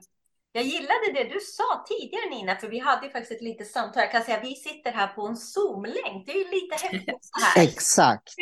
Jag 0.51 0.63
gillade 0.63 1.11
det 1.13 1.23
du 1.23 1.39
sa 1.39 1.85
tidigare 1.87 2.29
Nina, 2.29 2.55
för 2.55 2.67
vi 2.67 2.79
hade 2.79 3.05
ju 3.05 3.11
faktiskt 3.11 3.31
ett 3.31 3.41
litet 3.41 3.67
samtal. 3.71 4.01
Jag 4.03 4.11
kan 4.11 4.23
säga 4.23 4.39
vi 4.39 4.55
sitter 4.55 4.91
här 4.91 5.07
på 5.07 5.27
en 5.27 5.35
Zoom-länk. 5.37 6.25
Det 6.25 6.31
är 6.31 6.37
ju 6.37 6.51
lite 6.51 6.75
häftigt 6.75 7.19
så 7.21 7.45
här. 7.45 7.63
Exakt. 7.67 8.33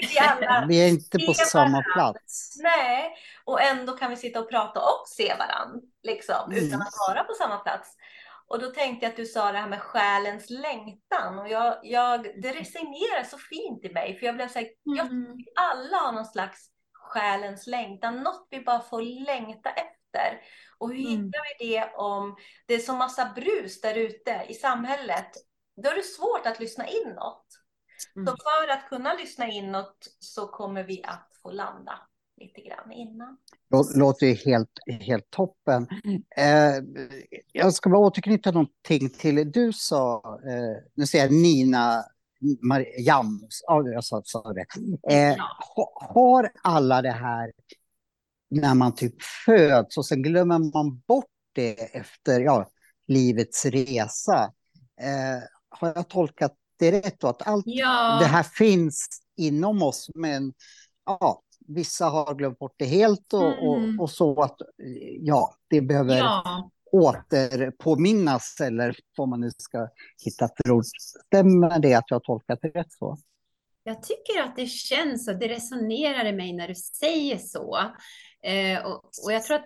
Vi 0.68 0.84
är 0.84 0.88
inte 0.88 1.20
på 1.20 1.34
samma 1.34 1.64
varandra. 1.72 1.94
plats. 1.94 2.56
Nej, 2.64 3.14
och 3.46 3.62
ändå 3.62 3.98
kan 3.98 4.10
vi 4.10 4.16
sitta 4.18 4.40
och 4.40 4.50
prata 4.50 4.80
och 4.80 5.04
se 5.08 5.36
varandra, 5.40 5.80
liksom, 6.04 6.52
Mm. 6.52 6.64
utan 6.68 6.82
att 6.82 6.94
vara 7.10 7.24
på 7.24 7.34
samma 7.34 7.58
plats. 7.58 7.96
Och 8.48 8.60
då 8.62 8.68
tänkte 8.72 9.06
jag 9.06 9.12
att 9.12 9.18
du 9.18 9.26
sa 9.26 9.52
det 9.52 9.58
här 9.58 9.68
med 9.70 9.82
själens 9.82 10.50
längtan 10.50 11.40
och 11.40 11.50
jag, 11.50 11.80
jag, 11.84 12.24
det 12.42 12.52
resonerar 12.54 13.24
så 13.24 13.38
fint 13.38 13.86
i 13.86 13.90
mig, 13.94 14.20
för 14.20 14.26
jag 14.26 14.36
blev 14.36 14.48
så 14.48 14.60
här, 14.60 14.68
jag 14.84 15.06
Mm. 15.06 15.38
alla 15.60 15.98
har 15.98 16.12
någon 16.12 16.26
slags 16.26 16.60
själens 16.94 17.68
längtan, 17.68 18.18
något 18.24 18.48
vi 18.50 18.60
bara 18.60 18.80
får 18.80 19.02
längta 19.26 19.70
efter. 19.70 19.97
Och 20.78 20.90
hur 20.90 21.00
Mm. 21.00 21.10
hittar 21.26 21.40
vi 21.60 21.68
det 21.76 21.92
om 21.96 22.36
det 22.66 22.74
är 22.74 22.80
så 22.80 22.94
massa 22.96 23.32
brus 23.36 23.82
där 23.82 23.96
ute 23.96 24.46
i 24.50 24.54
samhället? 24.54 25.32
Då 25.84 25.90
är 25.90 25.96
det 25.96 26.04
svårt 26.04 26.46
att 26.46 26.60
lyssna 26.60 26.88
inåt. 26.88 27.46
Så 28.14 28.20
Mm. 28.20 28.26
för 28.38 28.74
att 28.74 28.90
kunna 28.90 29.14
lyssna 29.14 29.48
inåt 29.48 29.98
så 30.20 30.48
kommer 30.48 30.84
vi 30.84 31.04
att 31.04 31.30
få 31.44 31.52
landa 31.52 32.00
lite 32.42 32.62
grann 32.62 32.92
innan. 32.92 33.38
Lå- 33.74 34.00
Låter 34.00 34.26
ju 34.28 34.34
helt, 34.34 34.72
helt 35.02 35.30
toppen. 35.30 35.88
Eh, 36.38 36.84
jag 37.52 37.74
ska 37.74 37.90
bara 37.90 38.00
återknyta 38.00 38.52
någonting 38.52 39.10
till 39.10 39.52
du 39.52 39.74
sa, 39.74 40.22
eh, 40.46 40.84
nu 40.94 41.06
säger 41.08 41.26
jag 41.26 41.34
Nina 41.34 42.04
Mariam, 42.62 43.48
ja 43.68 43.84
jag 43.90 44.04
sa, 44.04 44.22
sa 44.26 44.54
det. 44.54 44.66
Eh, 45.16 45.36
har 46.16 46.52
alla 46.64 47.02
det 47.02 47.12
här 47.12 47.52
när 48.50 48.75
man 48.75 48.96
typ 48.96 49.16
föds 49.46 49.98
och 49.98 50.06
sen 50.06 50.22
glömmer 50.22 50.60
man 50.60 51.00
bort 51.08 51.25
det 51.54 51.96
efter 51.96 52.39
ja, 52.39 52.70
livets 53.08 53.66
resa? 53.66 54.51
Eh, 55.01 55.44
har 55.70 55.88
jag 55.96 56.10
tolkat 56.10 56.54
det 56.80 56.92
rätt 56.92 57.20
då? 57.20 57.27
Att 57.27 57.48
allt 57.48 57.63
Ja. 57.68 58.18
det 58.20 58.25
här 58.25 58.44
finns 58.44 59.08
inom 59.38 59.82
oss, 59.84 60.10
men 60.16 60.54
ja, 61.06 61.42
vissa 61.68 62.06
har 62.06 62.36
glömt 62.36 62.60
bort 62.60 62.75
det 62.77 62.86
helt 62.86 63.34
och, 63.34 63.44
Mm. 63.54 64.00
och, 64.00 64.04
och 64.04 64.10
så 64.10 64.42
att 64.42 64.56
ja, 65.22 65.56
det 65.70 65.82
behöver 65.82 66.18
Ja. 66.18 66.70
återpåminnas 66.92 68.56
eller 68.62 68.96
vad 69.18 69.30
man 69.30 69.42
nu 69.42 69.51
ska 69.58 69.88
hitta 70.25 70.50
för 70.58 70.72
ord. 70.72 70.84
Stämmer 71.27 71.80
det 71.80 71.94
att 71.94 72.06
jag 72.08 72.16
har 72.16 72.20
tolkat 72.22 72.60
det 72.62 72.68
rätt 72.70 72.92
så? 72.92 73.18
Jag 73.84 74.04
tycker 74.04 74.44
att 74.44 74.56
det 74.56 74.66
känns 74.68 75.27
och 75.27 75.39
det 75.39 75.48
resonerar 75.48 76.25
i 76.25 76.34
mig 76.34 76.54
när 76.54 76.68
du 76.68 76.75
säger 76.75 77.38
så. 77.38 77.77
Eh, 78.44 78.86
och, 78.86 79.12
och 79.24 79.32
jag 79.32 79.44
tror 79.44 79.56
att 79.56 79.65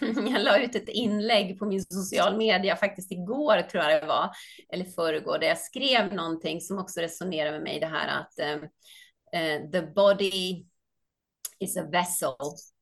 jag 0.00 0.42
la 0.42 0.58
ut 0.58 0.74
ett 0.74 0.88
inlägg 0.88 1.58
på 1.58 1.66
min 1.66 1.84
social 1.84 2.36
media 2.36 2.76
faktiskt 2.76 3.12
igår 3.12 3.62
tror 3.62 3.84
jag 3.84 4.02
det 4.02 4.06
var, 4.06 4.30
eller 4.72 4.84
förrgår, 4.84 5.38
där 5.38 5.46
jag 5.46 5.58
skrev 5.58 6.14
någonting 6.14 6.60
som 6.60 6.78
också 6.78 7.00
resonerar 7.00 7.52
med 7.52 7.62
mig 7.62 7.80
det 7.80 7.86
här 7.86 8.20
att 8.20 8.38
eh, 8.38 8.56
eh, 9.40 9.70
the 9.70 9.82
body 9.82 10.64
is 11.58 11.76
a 11.76 11.88
vessel 11.92 12.34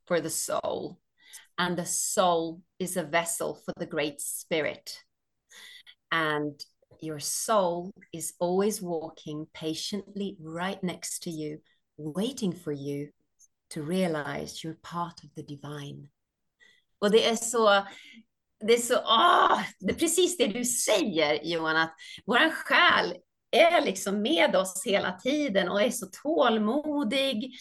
for 0.08 0.20
the 0.20 0.30
soul 0.30 0.96
and 1.56 1.76
the 1.76 1.84
soul 1.84 2.62
is 2.78 2.96
a 2.96 3.02
vessel 3.02 3.54
for 3.64 3.72
the 3.78 3.86
great 3.86 4.20
spirit. 4.20 5.04
And 6.10 6.54
your 7.02 7.18
soul 7.18 7.92
is 8.12 8.34
always 8.40 8.80
walking 8.80 9.46
patiently 9.52 10.36
right 10.40 10.82
next 10.82 11.22
to 11.24 11.30
you, 11.30 11.58
waiting 11.96 12.52
for 12.52 12.72
you 12.72 13.08
to 13.68 13.80
realize 13.82 14.64
you're 14.64 14.80
part 14.82 15.24
of 15.24 15.34
the 15.34 15.42
divine. 15.42 16.08
Och 16.98 17.10
det 17.10 17.28
är 17.28 17.36
så, 17.36 17.86
det 18.66 18.72
är 18.72 18.78
så, 18.78 18.94
åh, 18.94 19.60
det 19.78 19.90
är 19.92 19.98
precis 19.98 20.36
det 20.36 20.46
du 20.46 20.64
säger 20.64 21.44
Johan, 21.44 21.76
att 21.76 21.94
vår 22.26 22.50
själ 22.50 23.14
är 23.50 23.80
liksom 23.80 24.22
med 24.22 24.56
oss 24.56 24.82
hela 24.86 25.12
tiden 25.12 25.68
och 25.68 25.82
är 25.82 25.90
så 25.90 26.06
tålmodig. 26.22 27.54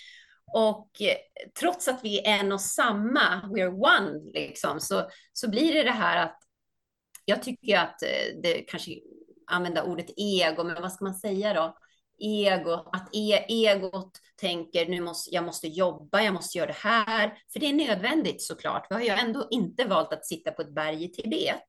Och 0.54 1.02
eh, 1.02 1.18
trots 1.60 1.88
att 1.88 2.00
vi 2.04 2.20
är 2.20 2.40
en 2.40 2.52
och 2.52 2.62
samma, 2.62 3.42
we're 3.42 3.98
one, 3.98 4.32
liksom, 4.34 4.80
så, 4.80 5.10
så 5.34 5.50
blir 5.50 5.74
det 5.74 5.84
det 5.84 5.92
här 5.92 6.18
att 6.18 6.40
jag 7.26 7.44
tycker 7.44 7.78
att 7.78 8.04
eh, 8.04 8.42
det 8.44 8.54
kanske 8.54 8.92
använda 9.48 9.84
ordet 9.84 10.10
ego, 10.18 10.64
men 10.64 10.82
vad 10.82 10.94
ska 10.94 11.06
man 11.06 11.16
säga 11.16 11.54
då? 11.54 11.78
Ego, 12.20 12.72
att 12.72 13.10
e 13.16 13.46
egot 13.48 14.12
tänker 14.36 14.86
nu 14.86 15.02
måste 15.02 15.36
jag 15.36 15.44
måste 15.44 15.68
jobba, 15.68 16.22
jag 16.22 16.34
måste 16.34 16.58
göra 16.58 16.68
det 16.68 16.78
här, 16.78 17.38
för 17.54 17.60
det 17.60 17.66
är 17.66 17.74
nödvändigt 17.74 18.42
såklart. 18.42 18.88
Vi 18.90 18.96
har 18.96 19.02
ju 19.02 19.10
ändå 19.10 19.48
inte 19.52 19.86
valt 19.86 20.14
att 20.14 20.26
sitta 20.26 20.52
på 20.52 20.62
ett 20.62 20.76
berg 20.76 21.04
i 21.04 21.12
Tibet 21.12 21.64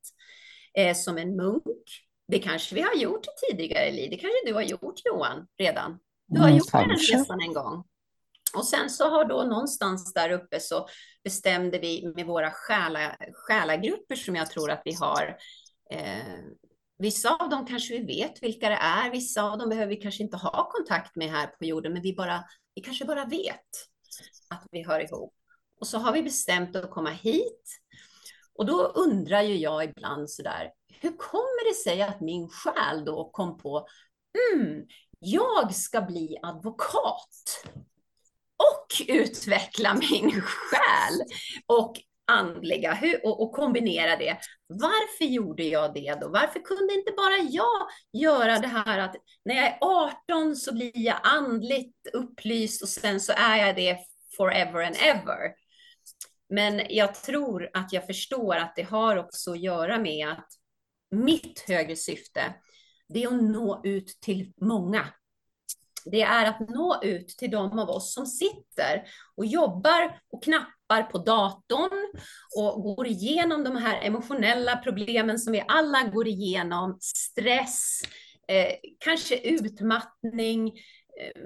eh, 0.75 0.97
som 0.97 1.19
en 1.19 1.37
munk. 1.37 1.89
Det 2.29 2.39
kanske 2.39 2.75
vi 2.75 2.81
har 2.81 2.95
gjort 2.95 3.27
tidigare 3.51 3.91
liv. 3.93 4.11
Det 4.11 4.17
kanske 4.17 4.47
du 4.47 4.55
har 4.55 4.63
gjort 4.63 5.01
Johan 5.05 5.47
redan. 5.59 5.99
Du 6.27 6.41
har 6.41 6.49
Mm, 6.49 6.59
gjort 6.59 6.73
den 6.73 6.91
resan 6.91 7.41
en 7.41 7.53
gång. 7.53 7.85
Och 8.57 8.67
sen 8.67 8.91
så 8.91 9.09
har 9.09 9.25
då 9.25 9.43
någonstans 9.43 10.13
där 10.15 10.31
uppe 10.31 10.61
så 10.61 10.87
bestämde 11.25 11.79
vi 11.79 12.13
med 12.17 12.27
våra 12.27 12.51
själa, 12.51 13.17
själagrupper 13.35 14.15
som 14.15 14.37
jag 14.37 14.51
tror 14.51 14.71
att 14.71 14.83
vi 14.85 14.93
har. 14.93 15.37
Eh, 15.91 16.39
vissa 16.99 17.35
av 17.35 17.49
dem 17.49 17.67
kanske 17.67 17.99
vi 17.99 18.05
vet 18.05 18.43
vilka 18.43 18.69
det 18.69 18.75
är, 18.75 19.11
vissa 19.11 19.43
av 19.43 19.59
dem 19.59 19.69
behöver 19.69 19.87
vi 19.87 19.97
kanske 19.97 20.23
inte 20.23 20.37
ha 20.37 20.71
kontakt 20.71 21.17
med 21.17 21.31
här 21.31 21.47
på 21.47 21.65
jorden, 21.65 21.93
men 21.93 22.03
vi, 22.03 22.15
bara, 22.15 22.45
vi 22.75 22.83
kanske 22.83 23.05
bara 23.05 23.25
vet 23.25 23.89
att 24.49 24.67
vi 24.71 24.83
hör 24.83 25.01
ihop. 25.01 25.35
Och 25.81 25.87
så 25.87 25.99
har 25.99 26.13
vi 26.13 26.23
bestämt 26.23 26.77
att 26.77 26.91
komma 26.91 27.11
hit. 27.11 27.81
Och 28.55 28.67
då 28.67 28.83
undrar 28.83 29.43
ju 29.43 29.57
jag 29.57 29.85
ibland 29.85 30.31
sådär, 30.31 30.71
hur 31.01 31.17
kommer 31.17 31.69
det 31.69 31.75
sig 31.75 32.03
att 32.03 32.21
min 32.21 32.49
själ 32.49 33.05
då 33.05 33.31
kom 33.31 33.59
på, 33.59 33.87
mm, 34.53 34.87
jag 35.19 35.75
ska 35.75 36.01
bli 36.01 36.39
advokat 36.43 37.65
och 38.57 39.03
utveckla 39.09 39.95
min 39.95 40.41
själ 40.41 41.23
och 41.67 42.01
andliga 42.29 42.95
hur, 42.95 43.27
och, 43.27 43.43
och 43.43 43.53
kombinera 43.53 44.17
det. 44.17 44.39
Varför 44.67 45.25
gjorde 45.25 45.63
jag 45.63 45.95
det 45.95 46.19
då? 46.21 46.29
Varför 46.29 46.61
kunde 46.61 46.95
inte 46.95 47.13
bara 47.17 47.39
jag 47.51 47.89
göra 48.23 48.59
det 48.59 48.67
här 48.67 48.99
att 48.99 49.17
när 49.45 49.55
jag 49.55 49.67
är 49.67 49.79
18 49.81 50.57
så 50.57 50.75
blir 50.75 50.93
jag 50.95 51.21
andligt 51.23 51.97
upplyst 52.13 52.83
och 52.83 52.89
sen 52.89 53.21
så 53.21 53.33
är 53.37 53.57
jag 53.57 53.77
det 53.77 53.99
forever 54.37 54.83
and 54.83 54.97
ever. 54.97 55.53
Men 56.49 56.83
jag 56.89 57.15
tror 57.15 57.71
att 57.73 57.93
jag 57.93 58.07
förstår 58.07 58.57
att 58.57 58.77
det 58.77 58.83
har 58.83 59.17
också 59.17 59.51
att 59.51 59.61
göra 59.61 59.99
med 59.99 60.29
att 60.29 60.49
mitt 61.11 61.65
högre 61.69 61.97
syfte, 61.97 62.55
det 63.09 63.23
är 63.23 63.29
att 63.29 63.43
nå 63.43 63.81
ut 63.85 64.19
till 64.21 64.53
många. 64.61 65.07
Det 66.11 66.23
är 66.23 66.47
att 66.47 66.61
nå 66.71 67.01
ut 67.03 67.29
till 67.29 67.51
de 67.51 67.79
av 67.79 67.91
oss 67.91 68.15
som 68.15 68.27
sitter 68.27 69.03
och 69.37 69.47
jobbar 69.47 70.21
och 70.33 70.43
knappar 70.43 71.03
på 71.03 71.19
datorn 71.19 72.21
och 72.57 72.83
går 72.83 73.07
igenom 73.07 73.65
de 73.65 73.77
här 73.77 74.01
emotionella 74.03 74.77
problemen 74.77 75.39
som 75.39 75.53
vi 75.53 75.65
alla 75.69 76.03
går 76.03 76.29
igenom. 76.29 76.99
Stress, 77.01 78.03
eh, 78.49 78.75
kanske 78.99 79.37
utmattning, 79.37 80.69
eh, 80.69 81.43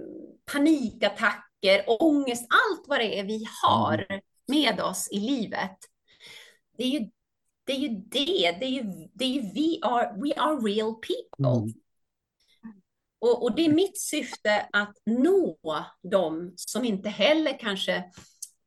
panikattacker, 0.52 1.84
ångest, 2.02 2.46
allt 2.48 2.88
vad 2.88 2.98
det 2.98 3.18
är 3.18 3.24
vi 3.24 3.44
har 3.62 4.06
med 4.48 4.80
oss 4.80 5.08
i 5.12 5.20
livet. 5.20 5.78
Det 6.78 6.84
är 6.84 6.88
ju 6.88 7.10
det, 7.64 7.72
är 7.72 7.78
ju 7.78 7.88
det, 7.88 8.56
det 8.60 8.64
är 8.64 8.70
ju, 8.70 9.08
det 9.14 9.24
är 9.24 9.28
ju 9.28 9.40
we, 9.40 9.78
are, 9.82 10.12
we 10.22 10.34
are 10.34 10.56
real 10.56 10.94
people. 10.94 11.72
Mm. 13.22 13.32
Och, 13.34 13.42
och 13.42 13.54
det 13.54 13.64
är 13.64 13.72
mitt 13.72 14.00
syfte 14.00 14.68
att 14.72 14.96
nå 15.06 15.56
dem 16.02 16.52
som 16.56 16.84
inte 16.84 17.08
heller 17.08 17.58
kanske 17.58 17.96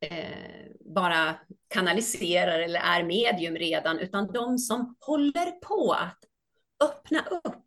eh, 0.02 0.72
bara 0.96 1.36
kanaliserar 1.68 2.60
eller 2.60 2.80
är 2.80 3.04
medium 3.04 3.56
redan, 3.56 4.00
utan 4.00 4.32
de 4.34 4.58
som 4.58 4.96
håller 5.00 5.52
på 5.52 5.92
att 5.92 6.20
öppna 6.84 7.20
upp. 7.20 7.62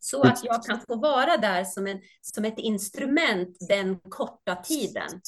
Så 0.00 0.22
att 0.22 0.44
jag 0.44 0.64
kan 0.64 0.80
få 0.80 0.96
vara 0.96 1.36
där 1.36 1.64
som, 1.64 1.86
en, 1.86 2.00
som 2.20 2.44
ett 2.44 2.58
instrument 2.58 3.56
den 3.68 3.98
korta 3.98 4.56
tiden. 4.56 5.20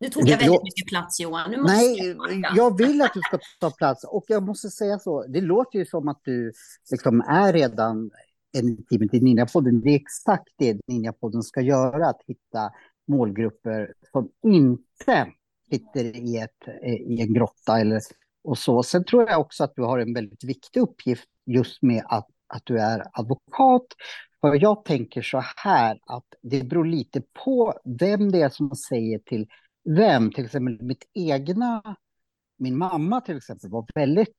Nu 0.00 0.08
tog 0.08 0.28
jag 0.28 0.38
väldigt 0.38 0.62
mycket 0.62 0.86
plats 0.88 1.20
Johan. 1.20 1.50
Nu 1.50 1.56
måste 1.56 1.76
Nej, 1.76 1.98
jag 1.98 2.16
backa. 2.16 2.54
jag 2.56 2.78
vill 2.78 3.02
att 3.02 3.14
du 3.14 3.20
ska 3.20 3.38
ta 3.60 3.70
plats 3.70 4.04
och 4.04 4.24
jag 4.28 4.42
måste 4.42 4.70
säga 4.70 4.98
så. 4.98 5.26
Det 5.26 5.40
låter 5.40 5.78
ju 5.78 5.86
som 5.86 6.08
att 6.08 6.20
du 6.24 6.52
liksom 6.90 7.20
är 7.20 7.52
redan 7.52 8.10
en 8.52 8.84
timme 8.84 9.08
till 9.08 9.22
Ninjapodden. 9.22 9.80
Det 9.80 9.90
är 9.90 9.96
exakt 9.96 10.48
det 10.58 10.80
Ninjapodden 10.86 11.42
ska 11.42 11.60
göra, 11.60 12.08
att 12.08 12.20
hitta 12.26 12.70
målgrupper 13.08 13.94
som 14.12 14.28
inte 14.42 15.32
sitter 15.70 16.04
i, 16.04 16.36
ett, 16.36 16.68
eh, 16.82 16.94
i 16.94 17.20
en 17.20 17.34
grotta 17.34 17.80
eller 17.80 18.00
och 18.44 18.58
så. 18.58 18.82
Sen 18.82 19.04
tror 19.04 19.30
jag 19.30 19.40
också 19.40 19.64
att 19.64 19.72
du 19.76 19.82
har 19.82 19.98
en 19.98 20.14
väldigt 20.14 20.44
viktig 20.44 20.80
uppgift 20.80 21.28
just 21.46 21.82
med 21.82 22.04
att, 22.06 22.28
att 22.46 22.62
du 22.64 22.78
är 22.78 23.02
advokat 23.12 23.86
För 24.40 24.54
jag 24.62 24.84
tänker 24.84 25.22
så 25.22 25.42
här 25.56 25.98
att 26.06 26.26
det 26.42 26.62
beror 26.62 26.84
lite 26.84 27.22
på 27.44 27.74
vem 27.84 28.32
det 28.32 28.42
är 28.42 28.48
som 28.48 28.76
säger 28.76 29.18
till 29.18 29.46
vem. 29.84 30.32
Till 30.32 30.44
exempel 30.44 30.82
mitt 30.82 31.04
egna, 31.14 31.96
min 32.58 32.78
mamma 32.78 33.20
till 33.20 33.36
exempel 33.36 33.70
var 33.70 33.86
väldigt 33.94 34.36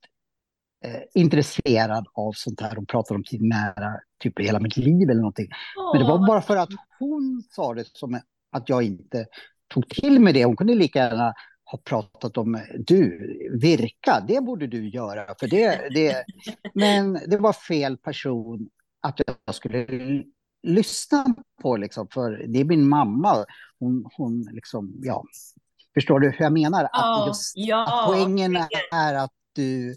intresserad 1.14 2.08
av 2.14 2.32
sånt 2.36 2.62
här. 2.62 2.76
Hon 2.76 2.86
pratade 2.86 3.18
om 3.18 3.24
sin 3.24 3.50
nära, 3.50 4.00
typ 4.20 4.40
hela 4.40 4.60
mitt 4.60 4.78
liv 4.78 5.10
eller 5.10 5.22
någonting. 5.22 5.48
Men 5.94 6.02
det 6.02 6.08
var 6.08 6.28
bara 6.28 6.42
för 6.42 6.58
att 6.58 6.70
hon 7.00 7.44
sa 7.50 7.74
det 7.74 7.88
som 7.98 8.20
att 8.52 8.70
jag 8.70 8.84
inte 8.84 9.26
tog 9.74 9.90
till 9.90 10.20
mig 10.20 10.34
det. 10.34 10.46
Hon 10.46 10.56
kunde 10.56 10.76
lika 10.76 11.00
gärna 11.00 11.34
ha 11.66 11.78
pratat 11.78 12.38
om 12.38 12.60
du, 12.88 13.10
virka, 13.62 14.24
det 14.28 14.42
borde 14.42 14.68
du 14.68 14.90
göra. 14.90 15.36
För 15.40 15.48
det, 15.48 15.90
det, 15.94 16.24
men 16.74 17.14
det 17.28 17.38
var 17.38 17.54
fel 17.54 17.98
person 17.98 18.70
att 19.02 19.20
jag 19.46 19.56
skulle 19.56 19.88
lyssna 20.64 21.26
på, 21.62 21.78
liksom, 21.78 22.08
för 22.14 22.46
det 22.48 22.60
är 22.60 22.66
min 22.66 22.90
mamma. 22.90 23.46
Hon, 23.80 24.06
hon 24.18 24.48
liksom, 24.52 24.94
ja. 25.04 25.24
Förstår 25.94 26.20
du 26.20 26.30
hur 26.30 26.42
jag 26.42 26.54
menar? 26.54 26.90
Att, 26.92 27.28
just, 27.28 27.54
ja. 27.56 27.84
att 27.84 28.08
poängen 28.08 28.58
är 28.92 29.14
att 29.14 29.34
du 29.54 29.96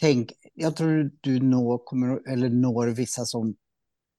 tänk, 0.00 0.32
jag 0.54 0.76
tror 0.76 1.10
du 1.20 1.40
når, 1.40 1.78
kommer, 1.78 2.28
eller 2.28 2.48
når 2.48 2.86
vissa 2.86 3.24
som, 3.24 3.54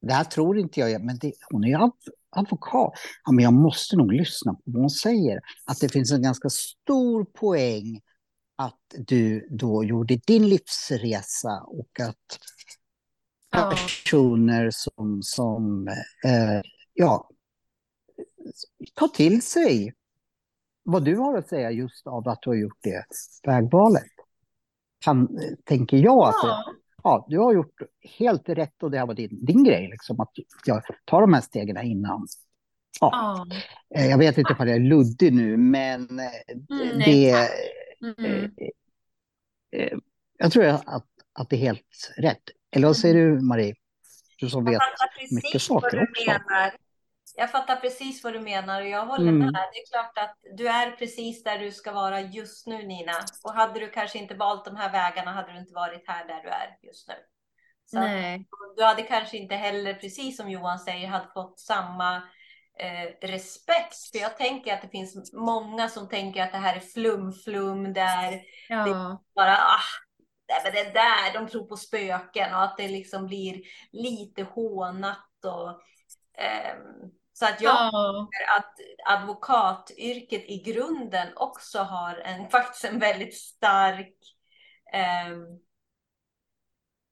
det 0.02 0.14
här 0.14 0.24
tror 0.24 0.58
inte 0.60 0.80
jag, 0.80 1.04
men 1.04 1.18
det, 1.18 1.34
hon 1.52 1.64
är 1.64 1.68
ju 1.68 1.92
advokat. 2.30 2.94
Ja, 3.26 3.32
men 3.32 3.44
jag 3.44 3.54
måste 3.54 3.98
nog 3.98 4.14
lyssna 4.14 4.54
på 4.54 4.62
vad 4.66 4.82
hon 4.82 4.90
säger. 4.90 5.40
Att 5.66 5.80
det 5.80 5.90
finns 5.90 6.12
en 6.12 6.22
ganska 6.22 6.50
stor 6.50 7.26
poäng 7.26 8.02
att 8.56 8.80
du 8.98 9.48
då 9.50 9.84
gjorde 9.84 10.16
din 10.16 10.50
livsresa 10.50 11.64
och 11.68 12.00
att 12.00 12.40
Ja. 13.52 13.70
personer 13.72 14.70
som, 14.72 15.24
som 15.24 15.88
eh, 16.26 16.62
ja, 16.94 17.30
tar 18.94 19.08
till 19.08 19.42
sig 19.42 19.94
vad 20.84 21.06
du 21.06 21.16
har 21.16 21.38
att 21.38 21.50
säga 21.50 21.72
just 21.72 22.08
av 22.08 22.28
att 22.28 22.42
du 22.42 22.50
har 22.50 22.56
gjort 22.56 22.78
det 22.82 23.06
vägvalet. 23.44 24.04
Kan, 25.00 25.40
tänker 25.64 25.98
jag 25.98 26.28
att 26.28 26.42
det, 26.42 26.48
Ja. 26.48 26.74
ja, 27.04 27.26
du 27.30 27.40
har 27.40 27.54
gjort 27.54 27.82
helt 28.20 28.50
rätt 28.50 28.84
och 28.84 28.92
det 28.92 28.98
här 29.00 29.06
var 29.06 29.14
din, 29.14 29.46
din 29.46 29.64
grej, 29.64 29.88
liksom, 29.92 30.20
att 30.20 30.32
jag 30.66 30.82
tar 31.06 31.22
de 31.22 31.34
här 31.34 31.42
stegen 31.42 31.82
innan. 31.86 32.28
Ja, 33.02 33.10
Ja. 33.12 33.46
eh, 34.00 34.08
jag 34.08 34.18
vet 34.18 34.38
inte 34.38 34.54
om 34.60 34.68
jag 34.68 34.76
är 34.76 34.80
luddig 34.80 35.34
nu, 35.34 35.58
men 35.58 36.20
eh, 36.20 36.26
Mm, 36.70 37.00
det, 37.06 37.30
eh, 37.32 37.48
Mm. 38.18 38.52
eh, 39.72 39.98
jag 40.38 40.52
tror 40.52 40.66
att, 40.66 40.86
att 41.34 41.50
det 41.50 41.56
är 41.56 41.60
helt 41.60 42.14
rätt. 42.18 42.44
Eller 42.72 42.88
vad 42.88 42.98
säger 42.98 43.16
du, 43.16 43.42
Marie? 43.42 43.76
Du 44.40 44.50
som 44.50 44.66
Jag 44.66 44.72
vet 44.72 44.82
fattar 44.82 45.22
mycket 45.36 45.52
precis 45.52 45.70
vad 45.70 45.82
saker 45.84 45.98
du 45.98 46.04
också. 46.04 46.24
menar. 46.32 46.72
Jag 47.38 47.52
fattar 47.52 47.76
precis 47.76 48.24
vad 48.24 48.34
du 48.34 48.40
menar 48.40 48.82
och 48.82 48.88
jag 48.88 49.06
håller 49.06 49.32
Mm. 49.32 49.40
med. 49.40 49.54
Det 49.74 49.80
är 49.80 49.86
klart 49.92 50.18
att 50.18 50.38
du 50.58 50.68
är 50.68 50.92
precis 50.92 51.44
där 51.44 51.60
du 51.60 51.72
ska 51.72 51.92
vara 51.92 52.22
just 52.22 52.68
nu, 52.68 52.88
Nina. 52.88 53.12
Och 53.44 53.54
hade 53.54 53.80
du 53.80 53.90
kanske 53.90 54.18
inte 54.18 54.36
valt 54.36 54.66
de 54.66 54.76
här 54.76 54.92
vägarna 54.92 55.32
hade 55.32 55.52
du 55.54 55.60
inte 55.60 55.74
varit 55.74 56.04
här 56.08 56.28
där 56.28 56.44
du 56.44 56.50
är 56.50 56.78
just 56.84 57.08
nu. 57.08 57.14
Så 57.86 58.00
Nej. 58.00 58.48
du 58.78 58.84
hade 58.84 59.02
kanske 59.04 59.38
inte 59.38 59.56
heller, 59.56 59.94
precis 59.94 60.38
som 60.38 60.50
Johan 60.50 60.80
säger, 60.80 61.08
hade 61.08 61.28
fått 61.34 61.60
samma 61.60 62.16
eh, 62.80 63.28
respekt. 63.28 63.96
För 64.12 64.20
jag 64.20 64.38
tänker 64.38 64.74
att 64.74 64.82
det 64.82 64.90
finns 64.90 65.34
många 65.34 65.90
som 65.90 66.10
tänker 66.10 66.44
att 66.44 66.52
det 66.52 66.58
här 66.58 66.76
är 66.76 66.80
flum-flum, 66.80 67.94
där 67.94 68.42
Ja. 68.70 69.22
bara 69.36 69.58
ah, 69.58 69.80
nej, 70.50 70.60
men 70.64 70.74
det 70.74 70.94
där, 70.94 71.34
de 71.34 71.48
tror 71.48 71.68
på 71.68 71.78
spöken 71.78 72.54
och 72.54 72.64
att 72.64 72.78
det 72.78 72.88
liksom 72.88 73.28
blir 73.28 73.62
lite 73.92 74.44
hånat 74.44 75.46
och 75.46 75.82
ehm, 76.38 77.12
så 77.38 77.46
att 77.46 77.62
jag 77.62 77.74
Ja. 77.76 78.28
tycker 78.32 78.58
att 78.58 79.20
advokatyrket 79.20 80.44
i 80.48 80.64
grunden 80.66 81.28
också 81.36 81.80
har 81.80 82.16
en 82.16 82.50
faktiskt 82.50 82.86
en 82.86 83.00
väldigt 83.00 83.38
stark 83.38 84.16
ehm, 84.94 85.46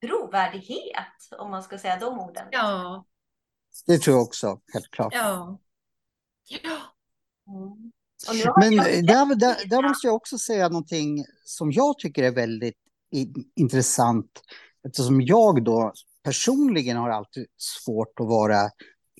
trovärdighet 0.02 1.38
om 1.40 1.52
man 1.52 1.64
ska 1.64 1.78
säga 1.78 2.00
de 2.00 2.20
orden. 2.20 2.48
Ja. 2.52 3.06
Det 3.86 3.98
tror 3.98 4.16
jag 4.16 4.24
också, 4.24 4.60
helt 4.74 4.92
klart. 4.92 5.14
Ja. 5.14 5.60
Ja. 6.48 6.80
Mm. 7.48 7.92
Men 8.60 8.76
där, 9.06 9.36
där, 9.36 9.70
där 9.70 9.88
måste 9.88 10.08
jag 10.08 10.16
också 10.16 10.38
säga 10.38 10.70
någonting 10.70 11.26
som 11.44 11.72
jag 11.72 12.00
tycker 12.00 12.24
är 12.24 12.32
väldigt 12.32 12.78
in, 13.12 13.52
intressant. 13.56 14.42
Eftersom 14.88 15.22
jag 15.22 15.64
då 15.64 15.94
personligen 16.24 16.98
har 16.98 17.10
alltid 17.10 17.48
svårt 17.58 18.20
att 18.20 18.28
vara 18.28 18.70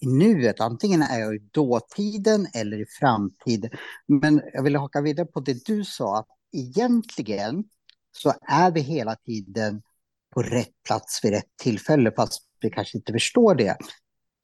i 0.04 0.08
nuet. 0.08 0.60
Antingen 0.60 1.02
är 1.02 1.20
jag 1.20 1.36
i 1.36 1.40
dåtiden 1.52 2.48
eller 2.54 2.82
i 2.82 2.86
framtiden. 2.86 3.70
Men 4.08 4.42
jag 4.54 4.64
vill 4.64 4.76
haka 4.76 5.02
vidare 5.02 5.26
på 5.26 5.40
det 5.40 5.66
du 5.66 5.86
sa. 5.86 6.20
Att 6.20 6.28
egentligen 6.52 7.64
så 8.12 8.34
är 8.42 8.72
vi 8.72 8.82
hela 8.82 9.16
tiden 9.16 9.82
på 10.34 10.42
rätt 10.42 10.84
plats 10.86 11.20
vid 11.24 11.32
rätt 11.32 11.58
tillfälle. 11.62 12.12
Fast 12.16 12.44
vi 12.62 12.70
kanske 12.70 12.98
inte 12.98 13.14
förstår 13.14 13.56
det. 13.56 13.78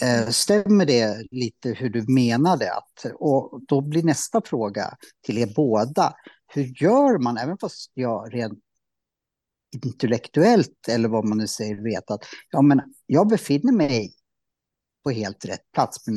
Eh, 0.04 0.30
stämmer 0.30 0.86
det 0.86 1.28
lite 1.32 1.70
hur 1.70 1.90
du 1.90 2.14
menade? 2.14 2.74
Att, 2.74 3.06
och 3.14 3.62
då 3.68 3.82
blir 3.82 4.04
nästa 4.04 4.42
fråga 4.42 4.98
till 5.22 5.38
er 5.38 5.54
båda. 5.56 6.14
Hur 6.48 6.84
gör 6.84 7.18
man, 7.18 7.38
även 7.38 7.58
fast 7.58 7.92
jag 7.94 8.34
rent 8.34 8.60
intellektuellt 9.84 10.88
eller 10.88 11.10
vad 11.10 11.26
man 11.26 11.38
nu 11.38 11.48
säger 11.48 11.84
vet 11.84 12.12
att 12.12 12.24
ja, 12.52 12.62
men 12.62 12.82
jag 13.06 13.28
befinner 13.28 13.74
mig 13.74 14.14
på 15.04 15.10
helt 15.12 15.46
rätt 15.46 15.72
plats, 15.74 16.08
men 16.08 16.16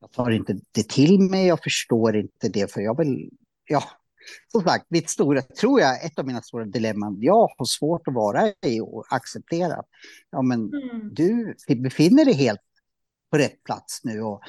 jag 0.00 0.12
tar 0.12 0.30
inte 0.30 0.54
det 0.72 0.88
till 0.88 1.20
mig, 1.20 1.46
jag 1.46 1.62
förstår 1.62 2.16
inte 2.16 2.48
det, 2.48 2.72
för 2.72 2.80
jag 2.80 2.98
vill, 2.98 3.30
ja, 3.68 3.82
som 4.52 4.62
sagt, 4.62 4.86
mitt 4.90 5.10
stora, 5.10 5.42
tror 5.42 5.80
jag, 5.80 6.04
ett 6.04 6.18
av 6.18 6.26
mina 6.26 6.42
stora 6.42 6.64
dilemman, 6.64 7.16
jag 7.20 7.48
har 7.58 7.64
svårt 7.64 8.08
att 8.08 8.14
vara 8.14 8.48
i 8.66 8.80
och 8.80 9.04
acceptera. 9.10 9.82
Ja, 10.30 10.42
men 10.42 10.60
Mm. 10.60 11.14
du 11.14 11.54
befinner 11.76 12.24
dig 12.24 12.34
helt 12.34 12.60
på 13.30 13.38
rätt 13.38 13.64
plats 13.64 14.04
nu 14.04 14.20
och 14.22 14.40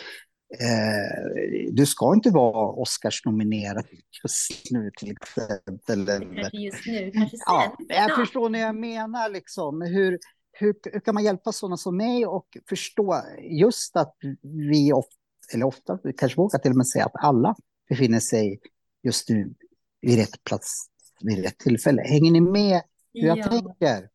eh, 0.60 1.71
du 1.71 1.86
ska 1.86 2.13
inte 2.13 2.29
vara 2.29 2.67
Oscarsnominerad 2.71 3.86
just 4.23 4.71
nu 4.71 4.91
till 4.99 5.12
exempel. 5.12 6.10
Eller, 6.10 6.49
just 6.55 6.86
nu, 6.88 7.12
kanske 7.12 7.38
sen. 7.38 7.43
ja, 7.45 7.75
jag 7.89 8.10
Ja. 8.12 8.15
förstår 8.15 8.49
när 8.49 8.60
jag 8.60 8.75
menar 8.75 9.29
liksom 9.29 9.81
hur, 9.81 10.19
hur, 10.51 10.75
hur 10.83 10.99
kan 10.99 11.13
man 11.13 11.23
hjälpa 11.23 11.51
sådana 11.51 11.77
som 11.77 11.97
mig 11.97 12.25
och 12.25 12.57
förstå 12.69 13.23
just 13.39 13.95
att 13.95 14.15
vi 14.41 14.93
ofta, 14.93 15.15
eller 15.53 15.65
ofta, 15.65 15.99
vi 16.03 16.13
kanske 16.13 16.37
vågar 16.37 16.59
till 16.59 16.71
och 16.71 16.77
med 16.77 16.87
säga 16.87 17.05
att 17.05 17.23
alla 17.23 17.55
befinner 17.89 18.19
sig 18.19 18.59
just 19.03 19.29
nu 19.29 19.53
vid 20.01 20.17
rätt 20.19 20.43
plats 20.43 20.87
vid 21.21 21.43
rätt 21.43 21.57
tillfälle. 21.59 22.01
Hänger 22.01 22.31
ni 22.31 22.41
med 22.41 22.81
hur 23.13 23.27
jag 23.27 23.37
Ja. 23.37 23.43
tänker? 23.47 24.09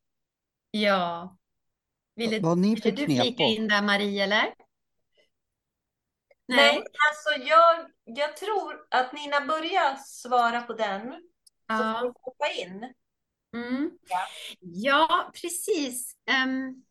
Ja. 0.71 1.37
Ville, 2.17 2.41
Vad 2.41 2.59
ni 2.59 2.75
ville 2.75 2.91
du 2.91 3.05
flika 3.07 3.23
på? 3.37 3.43
in 3.43 3.69
där 3.69 3.83
Marie 3.83 4.25
eller? 4.25 4.55
Nej, 6.49 6.57
Nej. 6.75 6.77
alltså 6.77 7.49
jag, 7.49 7.91
jag 8.05 8.37
tror 8.37 8.87
att 8.91 9.13
Nina 9.13 9.41
börjar 9.47 9.97
svara 10.07 10.63
på 10.63 10.73
den. 10.73 11.03
Så 11.69 11.77
får 11.77 11.85
Ja. 11.87 12.13
hoppa 12.21 12.51
in. 12.51 12.93
Mm. 13.57 13.91
Ja. 14.09 14.19
Ja, 14.61 15.31
precis. 15.43 16.17
Ehm, 16.31 16.83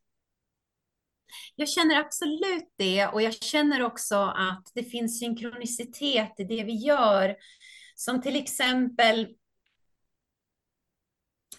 jag 1.55 1.69
känner 1.69 1.99
absolut 1.99 2.73
det 2.77 3.07
och 3.07 3.21
jag 3.21 3.33
känner 3.33 3.81
också 3.81 4.15
att 4.15 4.71
det 4.73 4.83
finns 4.83 5.19
synkronicitet 5.19 6.33
i 6.37 6.43
det 6.43 6.63
vi 6.63 6.75
gör. 6.75 7.35
Som 7.95 8.21
till 8.21 8.35
exempel 8.35 9.27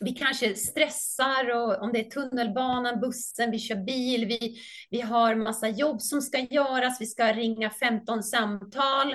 vi 0.00 0.12
kanske 0.12 0.54
stressar 0.54 1.50
och 1.50 1.82
om 1.82 1.92
det 1.92 2.06
är 2.06 2.10
tunnelbanan, 2.10 3.00
bussen, 3.00 3.50
vi 3.50 3.58
kör 3.58 3.76
bil, 3.76 4.26
vi, 4.26 4.58
vi 4.90 5.00
har 5.00 5.34
massa 5.34 5.68
jobb 5.68 6.02
som 6.02 6.22
ska 6.22 6.38
göras, 6.40 7.00
vi 7.00 7.06
ska 7.06 7.32
ringa 7.32 7.70
15 7.70 8.22
samtal. 8.22 9.12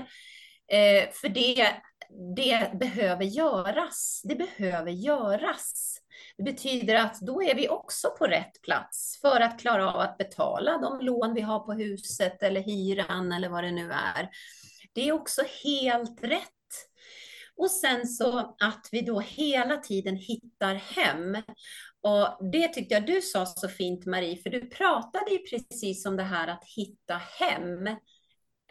Eh, 0.68 1.12
för 1.14 1.30
det, 1.30 1.82
det 2.36 2.80
behöver 2.80 3.26
göras. 3.26 4.22
Det 4.24 4.36
behöver 4.36 4.92
göras. 4.92 5.98
Det 6.38 6.44
betyder 6.44 6.96
att 6.96 7.20
då 7.20 7.44
är 7.44 7.56
vi 7.56 7.70
också 7.70 8.10
på 8.18 8.26
rätt 8.26 8.62
plats 8.62 9.20
för 9.22 9.42
att 9.42 9.60
klara 9.60 9.94
av 9.94 10.00
att 10.00 10.18
betala 10.18 10.78
de 10.78 11.00
lån 11.06 11.34
vi 11.34 11.42
har 11.42 11.60
på 11.60 11.74
huset 11.74 12.44
eller 12.44 12.62
hyran 12.62 13.32
eller 13.32 13.50
vad 13.50 13.64
det 13.64 13.72
nu 13.72 13.92
är. 13.92 14.30
Det 14.94 15.08
är 15.08 15.12
också 15.12 15.42
helt 15.64 16.24
rätt. 16.24 16.48
Och 17.56 17.72
sen 17.72 18.08
så 18.08 18.40
att 18.40 18.90
vi 18.92 19.02
då 19.02 19.20
hela 19.20 19.78
tiden 19.78 20.16
hittar 20.16 20.76
hem. 20.76 21.36
Och 22.02 22.52
det 22.52 22.68
tyckte 22.68 22.94
jag 22.94 23.06
du 23.06 23.22
sa 23.22 23.46
så 23.46 23.68
fint 23.68 24.06
Marie, 24.06 24.38
för 24.38 24.50
du 24.50 24.70
pratade 24.70 25.32
ju 25.32 25.38
precis 25.38 26.06
om 26.06 26.18
det 26.18 26.24
här 26.24 26.48
att 26.48 26.64
hitta 26.76 27.22
hem. 27.40 27.90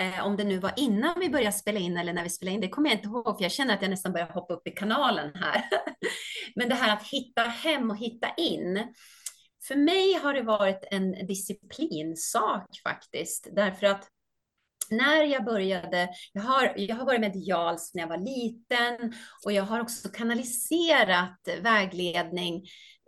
Eh, 0.00 0.26
om 0.26 0.36
det 0.36 0.44
nu 0.44 0.58
var 0.58 0.72
innan 0.76 1.20
vi 1.20 1.28
började 1.28 1.52
spela 1.52 1.78
in 1.78 1.96
eller 1.96 2.12
när 2.12 2.22
vi 2.22 2.30
spelade 2.30 2.54
in, 2.54 2.60
det 2.60 2.68
kommer 2.68 2.88
jag 2.88 2.98
inte 2.98 3.08
ihåg, 3.08 3.36
för 3.36 3.42
jag 3.42 3.52
känner 3.52 3.74
att 3.74 3.82
jag 3.82 3.90
nästan 3.90 4.12
börjar 4.12 4.28
hoppa 4.28 4.54
upp 4.54 4.66
i 4.66 4.70
kanalen 4.70 5.34
här. 5.34 5.64
Men 6.54 6.68
det 6.68 6.74
här 6.74 6.96
att 6.96 7.08
hitta 7.08 7.42
hem 7.42 7.90
och 7.90 7.96
hitta 7.96 8.28
in. 8.36 8.94
för 9.68 9.76
mig 9.76 10.14
har 10.14 10.34
det 10.34 10.42
varit 10.42 10.84
en 10.90 11.26
disciplinsak 11.26 12.66
faktiskt, 12.84 13.48
därför 13.52 13.86
att 13.86 14.08
när 14.90 15.24
jag 15.24 15.44
började, 15.44 16.08
jag 16.32 16.42
har, 16.42 16.74
jag 16.76 16.96
har 16.96 17.04
varit 17.04 17.20
medial 17.20 17.78
sedan 17.78 18.00
jag 18.00 18.08
var 18.08 18.18
liten 18.18 19.12
och 19.44 19.52
jag 19.52 19.62
har 19.62 19.80
också 19.80 20.08
kanaliserat 20.08 21.48
vägledning 21.62 22.62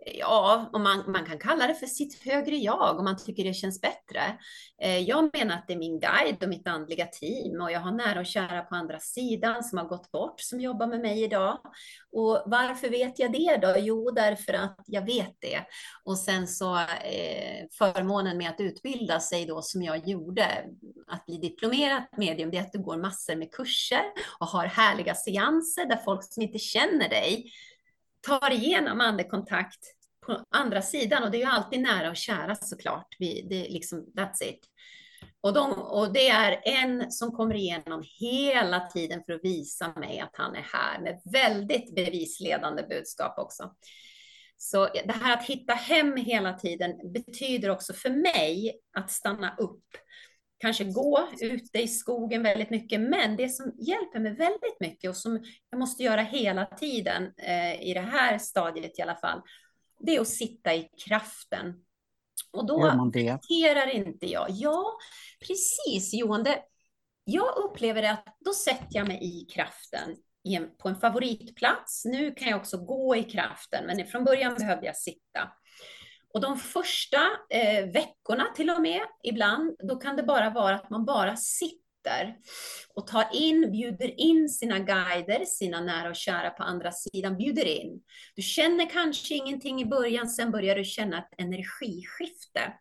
ja, 0.05 0.69
om 0.73 0.83
man, 0.83 1.03
man 1.07 1.25
kan 1.25 1.39
kalla 1.39 1.67
det 1.67 1.75
för 1.75 1.85
sitt 1.85 2.23
högre 2.23 2.55
jag 2.55 2.99
om 2.99 3.05
man 3.05 3.17
tycker 3.17 3.43
det 3.43 3.53
känns 3.53 3.81
bättre. 3.81 4.37
Eh, 4.81 4.99
jag 4.99 5.29
menar 5.37 5.55
att 5.55 5.67
det 5.67 5.73
är 5.73 5.77
min 5.77 5.99
guide 5.99 6.43
och 6.43 6.49
mitt 6.49 6.67
andliga 6.67 7.05
team 7.05 7.61
och 7.61 7.71
jag 7.71 7.79
har 7.79 7.91
nära 7.91 8.19
och 8.19 8.25
kära 8.25 8.61
på 8.61 8.75
andra 8.75 8.99
sidan 8.99 9.63
som 9.63 9.77
har 9.77 9.85
gått 9.85 10.11
bort 10.11 10.41
som 10.41 10.59
jobbar 10.59 10.87
med 10.87 10.99
mig 10.99 11.23
idag. 11.23 11.59
Och 12.11 12.43
varför 12.45 12.89
vet 12.89 13.19
jag 13.19 13.31
det 13.31 13.57
då? 13.61 13.75
Jo, 13.77 14.11
därför 14.11 14.53
att 14.53 14.79
jag 14.85 15.05
vet 15.05 15.35
det. 15.39 15.59
Och 16.03 16.17
sen 16.17 16.47
så 16.47 16.75
eh, 16.79 17.65
förmånen 17.77 18.37
med 18.37 18.49
att 18.49 18.59
utbilda 18.59 19.19
sig 19.19 19.45
då 19.45 19.61
som 19.61 19.81
jag 19.81 20.07
gjorde, 20.07 20.65
att 21.07 21.25
bli 21.25 21.37
diplomerat 21.37 22.17
medium, 22.17 22.51
det 22.51 22.57
är 22.57 22.61
att 22.61 22.73
du 22.73 22.83
går 22.83 22.97
massor 22.97 23.35
med 23.35 23.51
kurser 23.51 24.03
och 24.39 24.47
har 24.47 24.65
härliga 24.65 25.15
seanser 25.15 25.85
där 25.85 25.97
folk 26.05 26.33
som 26.33 26.43
inte 26.43 26.59
känner 26.59 27.09
dig 27.09 27.51
tar 28.27 28.51
igenom 28.51 29.01
andekontakt 29.01 29.79
på 30.25 30.45
andra 30.49 30.81
sidan 30.81 31.23
och 31.23 31.31
det 31.31 31.37
är 31.37 31.45
ju 31.45 31.45
alltid 31.45 31.81
nära 31.81 32.09
och 32.09 32.17
kära 32.17 32.55
såklart. 32.55 33.15
Vi, 33.19 33.45
det 33.49 33.67
är 33.67 33.69
liksom, 33.69 34.05
that's 34.17 34.43
it. 34.43 34.59
Och, 35.41 35.53
de, 35.53 35.73
och 35.73 36.13
det 36.13 36.29
är 36.29 36.61
en 36.63 37.11
som 37.11 37.31
kommer 37.31 37.55
igenom 37.55 38.03
hela 38.19 38.79
tiden 38.79 39.23
för 39.25 39.33
att 39.33 39.43
visa 39.43 39.93
mig 39.93 40.19
att 40.19 40.35
han 40.37 40.55
är 40.55 40.65
här 40.73 40.99
med 40.99 41.21
väldigt 41.33 41.95
bevisledande 41.95 42.83
budskap 42.83 43.39
också. 43.39 43.73
Så 44.57 44.85
det 44.85 45.11
här 45.11 45.37
att 45.37 45.45
hitta 45.45 45.73
hem 45.73 46.17
hela 46.17 46.53
tiden 46.53 47.13
betyder 47.13 47.69
också 47.69 47.93
för 47.93 48.09
mig 48.09 48.79
att 48.97 49.11
stanna 49.11 49.55
upp 49.57 49.85
kanske 50.63 50.83
gå 50.83 51.29
ute 51.41 51.79
i 51.79 51.87
skogen 51.87 52.43
väldigt 52.43 52.69
mycket. 52.69 53.01
Men 53.01 53.35
det 53.35 53.49
som 53.49 53.73
hjälper 53.79 54.19
mig 54.19 54.35
väldigt 54.35 54.79
mycket 54.79 55.09
och 55.09 55.17
som 55.17 55.43
jag 55.69 55.79
måste 55.79 56.03
göra 56.03 56.21
hela 56.21 56.65
tiden 56.65 57.33
eh, 57.37 57.81
i 57.89 57.93
det 57.93 58.01
här 58.01 58.37
stadiet 58.37 58.99
i 58.99 59.01
alla 59.01 59.15
fall, 59.15 59.41
det 59.99 60.15
är 60.15 60.21
att 60.21 60.27
sitta 60.27 60.75
i 60.75 60.89
kraften. 61.05 61.73
Och 62.51 62.67
då 62.67 62.85
accepterar 62.85 63.87
inte 63.87 64.25
jag. 64.25 64.47
Ja, 64.49 64.97
precis 65.47 66.13
Johan. 66.13 66.43
Det, 66.43 66.59
jag 67.23 67.57
upplever 67.57 68.03
att 68.03 68.37
då 68.39 68.53
sätter 68.53 68.87
jag 68.89 69.07
mig 69.07 69.19
i 69.21 69.45
kraften 69.45 70.15
på 70.77 70.89
en 70.89 70.95
favoritplats. 70.95 72.05
Nu 72.05 72.31
kan 72.31 72.47
jag 72.47 72.59
också 72.59 72.85
gå 72.85 73.15
i 73.15 73.23
kraften, 73.23 73.85
men 73.85 74.07
från 74.07 74.23
början 74.23 74.55
behövde 74.55 74.85
jag 74.85 74.97
sitta. 74.97 75.51
Och 76.33 76.41
de 76.41 76.57
första 76.57 77.17
eh, 77.49 77.85
veckorna 77.85 78.45
till 78.55 78.69
och 78.69 78.81
med, 78.81 79.01
ibland, 79.23 79.75
då 79.83 79.95
kan 79.95 80.15
det 80.15 80.23
bara 80.23 80.49
vara 80.49 80.75
att 80.75 80.89
man 80.89 81.05
bara 81.05 81.35
sitter 81.35 82.35
och 82.93 83.07
tar 83.07 83.25
in, 83.33 83.71
bjuder 83.71 84.19
in 84.19 84.49
sina 84.49 84.79
guider, 84.79 85.45
sina 85.45 85.81
nära 85.81 86.09
och 86.09 86.15
kära 86.15 86.49
på 86.49 86.63
andra 86.63 86.91
sidan, 86.91 87.37
bjuder 87.37 87.65
in. 87.65 88.01
Du 88.35 88.41
känner 88.41 88.89
kanske 88.89 89.35
ingenting 89.35 89.81
i 89.81 89.85
början, 89.85 90.29
sen 90.29 90.51
börjar 90.51 90.75
du 90.75 90.83
känna 90.83 91.17
ett 91.17 91.33
energiskifte. 91.37 92.73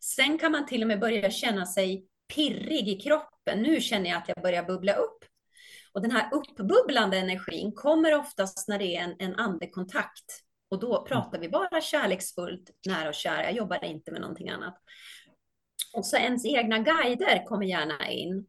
Sen 0.00 0.38
kan 0.38 0.52
man 0.52 0.66
till 0.66 0.82
och 0.82 0.88
med 0.88 1.00
börja 1.00 1.30
känna 1.30 1.66
sig 1.66 2.06
pirrig 2.34 2.88
i 2.88 3.00
kroppen. 3.00 3.62
Nu 3.62 3.80
känner 3.80 4.10
jag 4.10 4.18
att 4.18 4.28
jag 4.28 4.42
börjar 4.42 4.62
bubbla 4.62 4.92
upp. 4.92 5.24
Och 5.92 6.02
den 6.02 6.10
här 6.10 6.28
uppbubblande 6.32 7.16
energin 7.16 7.72
kommer 7.72 8.14
oftast 8.14 8.68
när 8.68 8.78
det 8.78 8.96
är 8.96 9.02
en, 9.02 9.16
en 9.18 9.34
andekontakt 9.34 10.47
och 10.70 10.80
då 10.80 11.04
pratar 11.04 11.38
vi 11.38 11.48
bara 11.48 11.80
kärleksfullt, 11.80 12.70
nära 12.86 13.08
och 13.08 13.14
kära. 13.14 13.44
Jag 13.44 13.52
jobbar 13.52 13.84
inte 13.84 14.12
med 14.12 14.20
någonting 14.20 14.48
annat. 14.48 14.78
Och 15.94 16.06
så 16.06 16.16
ens 16.16 16.46
egna 16.46 16.78
guider 16.78 17.44
kommer 17.46 17.66
gärna 17.66 18.10
in. 18.10 18.46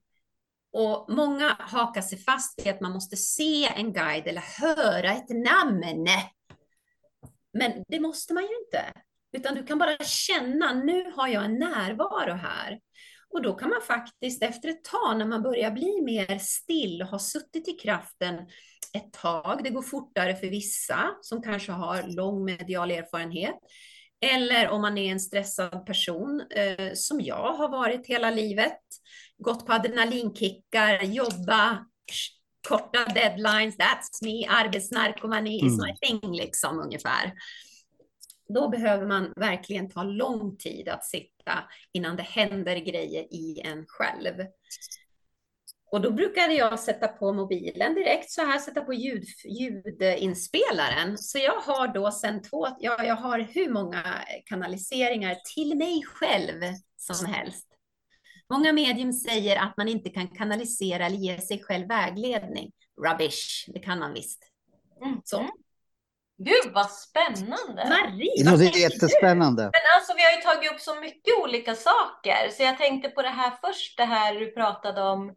Och 0.72 1.06
många 1.10 1.58
hakar 1.60 2.02
sig 2.02 2.18
fast 2.18 2.66
vid 2.66 2.74
att 2.74 2.82
man 2.82 2.92
måste 2.92 3.18
se 3.18 3.66
en 3.66 3.94
guide 3.94 4.28
eller 4.28 4.62
höra 4.62 5.12
ett 5.12 5.30
namn. 5.30 6.08
Men 7.54 7.84
det 7.88 8.00
måste 8.00 8.34
man 8.34 8.44
ju 8.44 8.50
inte. 8.66 8.94
Utan 9.32 9.56
du 9.56 9.66
kan 9.66 9.78
bara 9.78 9.98
känna, 9.98 10.74
nu 10.74 11.12
har 11.16 11.28
jag 11.28 11.46
en 11.46 11.60
närvaro 11.60 12.34
här. 12.34 12.80
Och 13.34 13.42
då 13.42 13.54
kan 13.54 13.70
man 13.70 13.82
faktiskt 13.82 14.44
efter 14.44 14.70
ett 14.70 14.84
tag 14.84 15.18
när 15.18 15.26
man 15.26 15.44
börjar 15.44 15.72
bli 15.72 16.02
mer 16.02 16.38
still 16.38 17.02
och 17.02 17.08
har 17.08 17.20
suttit 17.20 17.68
i 17.68 17.72
kraften 17.72 18.36
ett 18.94 19.14
tag, 19.14 19.64
det 19.64 19.70
går 19.70 19.82
fortare 19.82 20.36
för 20.36 20.48
vissa 20.48 21.16
som 21.22 21.42
kanske 21.42 21.72
har 21.72 22.04
lång 22.04 22.46
medial 22.46 22.92
erfarenhet, 22.92 23.56
eller 24.26 24.70
om 24.70 24.82
man 24.82 24.98
är 24.98 25.12
en 25.12 25.20
stressad 25.20 25.86
person 25.86 26.44
eh, 26.56 26.94
som 26.94 27.22
jag 27.22 27.54
har 27.54 27.70
varit 27.70 28.08
hela 28.08 28.32
livet, 28.32 28.80
gått 29.38 29.66
på 29.66 29.74
adrenalinkickar, 29.74 31.04
jobba, 31.04 31.86
korta 32.68 33.06
deadlines, 33.06 33.78
that's 33.78 34.24
me, 34.24 34.48
arbetsnarkomani 34.48 35.66
is 35.66 35.78
my 35.78 35.90
mm. 35.90 36.20
thing 36.22 36.32
liksom 36.32 36.80
ungefär. 36.80 37.34
Då 38.54 38.70
behöver 38.70 39.08
man 39.08 39.34
verkligen 39.36 39.90
ta 39.90 40.04
lång 40.04 40.58
tid 40.58 40.90
att 40.90 41.06
sitta 41.06 41.64
innan 41.92 42.16
det 42.16 42.24
händer 42.24 42.76
grejer 42.76 43.34
i 43.34 43.62
en 43.66 43.86
själv. 43.88 44.34
Och 45.92 46.02
då 46.02 46.12
brukade 46.12 46.54
jag 46.54 46.80
sätta 46.80 47.08
på 47.08 47.34
mobilen 47.34 47.94
direkt 47.96 48.32
så 48.32 48.42
här, 48.42 48.60
sätta 48.60 48.82
på 48.82 48.94
ljud, 48.94 49.26
ljudinspelaren. 49.46 51.18
Så 51.18 51.38
jag 51.38 51.56
har 51.56 51.88
då 51.88 52.12
sen 52.12 52.42
två, 52.42 52.68
ja, 52.80 53.04
jag 53.04 53.16
har 53.16 53.40
hur 53.40 53.70
många 53.70 54.04
kanaliseringar 54.46 55.38
till 55.56 55.78
mig 55.78 56.04
själv 56.06 56.62
som 56.98 57.26
helst. 57.26 57.68
Många 58.50 58.74
medium 58.74 59.14
säger 59.14 59.58
att 59.58 59.78
man 59.78 59.88
inte 59.88 60.10
kan 60.10 60.28
kanalisera 60.28 61.06
eller 61.06 61.18
ge 61.18 61.42
sig 61.42 61.64
själv 61.64 61.88
vägledning. 61.88 62.72
Rubbish, 63.06 63.66
det 63.68 63.80
kan 63.80 64.00
man 64.00 64.14
visst. 64.14 64.44
Mm. 65.02 65.22
Så. 65.24 65.50
Gud 66.42 66.74
vad 66.74 66.92
spännande! 66.92 67.90
Marie, 67.90 68.50
vad 68.50 68.60
det 68.60 68.66
är 68.66 68.80
jättespännande. 68.80 69.64
Men 69.64 69.82
alltså 69.96 70.14
vi 70.16 70.24
har 70.24 70.32
ju 70.32 70.42
tagit 70.42 70.72
upp 70.72 70.80
så 70.80 70.96
mycket 70.96 71.34
olika 71.44 71.76
saker, 71.76 72.50
så 72.50 72.64
jag 72.64 72.78
tänkte 72.78 73.10
på 73.10 73.22
det 73.22 73.30
här 73.30 73.52
först, 73.62 73.98
det 73.98 74.06
här 74.06 74.36
du 74.36 74.52
pratade 74.52 75.02
om 75.02 75.36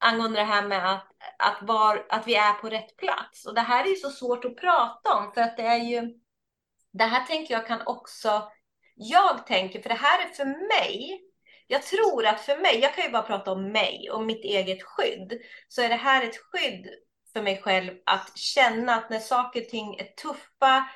angående 0.00 0.38
det 0.38 0.44
här 0.44 0.68
med 0.68 0.92
att, 0.92 1.06
att, 1.38 1.58
var, 1.68 2.06
att 2.08 2.26
vi 2.26 2.34
är 2.34 2.52
på 2.52 2.68
rätt 2.68 2.96
plats. 2.96 3.46
Och 3.46 3.54
det 3.54 3.60
här 3.60 3.84
är 3.84 3.88
ju 3.88 3.96
så 3.96 4.10
svårt 4.10 4.44
att 4.44 4.56
prata 4.56 5.14
om, 5.14 5.32
för 5.34 5.40
att 5.40 5.56
det 5.56 5.62
är 5.62 5.84
ju, 5.84 6.02
det 6.92 7.04
här 7.04 7.24
tänker 7.24 7.54
jag 7.54 7.66
kan 7.66 7.86
också, 7.86 8.48
jag 8.94 9.46
tänker, 9.46 9.82
för 9.82 9.88
det 9.88 9.94
här 9.94 10.26
är 10.26 10.28
för 10.28 10.44
mig, 10.44 11.20
jag 11.66 11.82
tror 11.82 12.26
att 12.26 12.40
för 12.40 12.56
mig, 12.56 12.78
jag 12.80 12.94
kan 12.94 13.04
ju 13.04 13.10
bara 13.10 13.22
prata 13.22 13.52
om 13.52 13.72
mig 13.72 14.10
och 14.10 14.22
mitt 14.22 14.44
eget 14.44 14.82
skydd, 14.82 15.40
så 15.68 15.82
är 15.82 15.88
det 15.88 15.94
här 15.94 16.24
ett 16.24 16.36
skydd 16.36 16.86
för 17.34 17.42
mig 17.42 17.62
själv 17.62 17.92
att 18.06 18.38
känna 18.38 18.94
att 18.94 19.10
när 19.10 19.18
saker 19.18 19.60
och 19.60 19.68
ting 19.68 19.96
är 19.96 20.04
tuffa, 20.04 20.88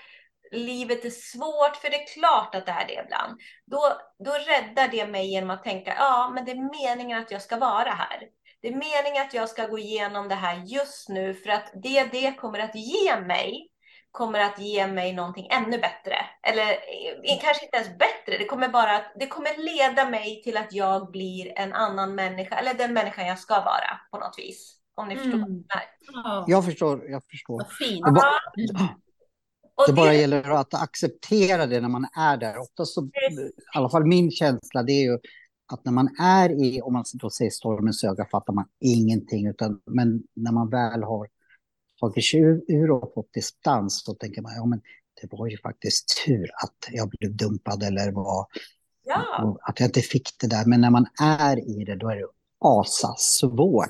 livet 0.50 1.04
är 1.04 1.10
svårt, 1.10 1.76
för 1.76 1.90
det 1.90 2.02
är 2.02 2.06
klart 2.06 2.54
att 2.54 2.66
det 2.66 2.72
är 2.72 2.86
det 2.86 3.02
ibland, 3.04 3.40
då, 3.66 4.00
då 4.24 4.30
räddar 4.32 4.88
det 4.88 5.06
mig 5.06 5.30
genom 5.30 5.50
att 5.50 5.64
tänka, 5.64 5.94
ja, 5.98 6.30
men 6.34 6.44
det 6.44 6.50
är 6.50 6.86
meningen 6.86 7.18
att 7.18 7.30
jag 7.30 7.42
ska 7.42 7.56
vara 7.56 7.90
här. 7.90 8.22
Det 8.62 8.68
är 8.68 8.72
meningen 8.72 9.22
att 9.22 9.34
jag 9.34 9.48
ska 9.48 9.66
gå 9.66 9.78
igenom 9.78 10.28
det 10.28 10.34
här 10.34 10.56
just 10.66 11.08
nu 11.08 11.34
för 11.34 11.50
att 11.50 11.70
det 11.82 12.04
det 12.04 12.32
kommer 12.32 12.58
att 12.58 12.74
ge 12.74 13.20
mig 13.20 13.70
kommer 14.10 14.40
att 14.40 14.58
ge 14.58 14.86
mig 14.86 15.12
någonting 15.12 15.48
ännu 15.50 15.78
bättre. 15.78 16.16
Eller 16.42 16.70
eh, 16.70 17.38
kanske 17.40 17.64
inte 17.64 17.76
ens 17.76 17.98
bättre, 17.98 18.38
det 18.38 18.44
kommer 18.44 18.68
bara 18.68 18.96
att, 18.96 19.12
det 19.18 19.26
kommer 19.26 19.56
leda 19.56 20.10
mig 20.10 20.42
till 20.42 20.56
att 20.56 20.72
jag 20.72 21.10
blir 21.10 21.58
en 21.58 21.72
annan 21.72 22.14
människa, 22.14 22.56
eller 22.56 22.74
den 22.74 22.92
människan 22.92 23.26
jag 23.26 23.38
ska 23.38 23.54
vara 23.54 24.00
på 24.10 24.18
något 24.18 24.38
vis. 24.38 24.78
Om 24.98 25.08
ni 25.08 25.16
förstår 25.16 25.34
mm. 25.34 25.64
vad 26.24 26.44
Jag 26.46 26.64
förstår, 26.64 27.10
jag 27.10 27.22
förstår. 27.30 27.62
Det 28.04 28.12
bara, 28.12 29.86
det 29.86 29.92
bara 29.92 30.14
gäller 30.14 30.50
att 30.50 30.74
acceptera 30.74 31.66
det 31.66 31.80
när 31.80 31.88
man 31.88 32.06
är 32.16 32.36
där. 32.36 32.58
Ofta 32.58 32.84
så, 32.84 33.04
i 33.04 33.52
alla 33.74 33.90
fall 33.90 34.06
min 34.06 34.30
känsla, 34.30 34.82
det 34.82 34.92
är 34.92 35.02
ju 35.02 35.18
att 35.72 35.84
när 35.84 35.92
man 35.92 36.16
är 36.20 36.64
i, 36.64 36.80
om 36.82 36.92
man 36.92 37.04
då 37.12 37.30
säger 37.30 37.50
stormens 37.50 38.04
öga, 38.04 38.26
fattar 38.30 38.52
man 38.52 38.64
ingenting. 38.80 39.46
Utan, 39.46 39.80
men 39.86 40.22
när 40.34 40.52
man 40.52 40.70
väl 40.70 41.02
har 41.02 41.28
tagit 42.00 42.24
sig 42.24 42.40
ur, 42.68 42.90
och 42.90 43.14
fått 43.14 43.32
distans, 43.32 44.02
så 44.04 44.14
tänker 44.14 44.42
man, 44.42 44.52
ja 44.56 44.66
men 44.66 44.80
det 45.20 45.32
var 45.32 45.46
ju 45.46 45.58
faktiskt 45.58 46.24
tur 46.26 46.50
att 46.64 46.88
jag 46.90 47.08
blev 47.08 47.36
dumpad 47.36 47.82
eller 47.82 48.12
var, 48.12 48.46
ja. 49.04 49.58
att 49.62 49.80
jag 49.80 49.88
inte 49.88 50.00
fick 50.00 50.28
det 50.40 50.46
där. 50.46 50.64
Men 50.66 50.80
när 50.80 50.90
man 50.90 51.06
är 51.20 51.80
i 51.80 51.84
det, 51.84 51.96
då 51.96 52.10
är 52.10 52.16
det 52.16 52.26
asa 52.60 53.14
svårt. 53.18 53.88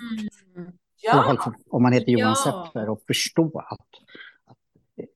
Mm. 0.57 0.73
Ja. 1.01 1.37
om 1.71 1.83
man 1.83 1.93
heter 1.93 2.13
Johan 2.13 2.35
ja. 2.45 2.67
Sepper 2.67 2.89
och 2.89 3.03
förstå 3.07 3.59
att, 3.71 3.81
att, 4.51 4.57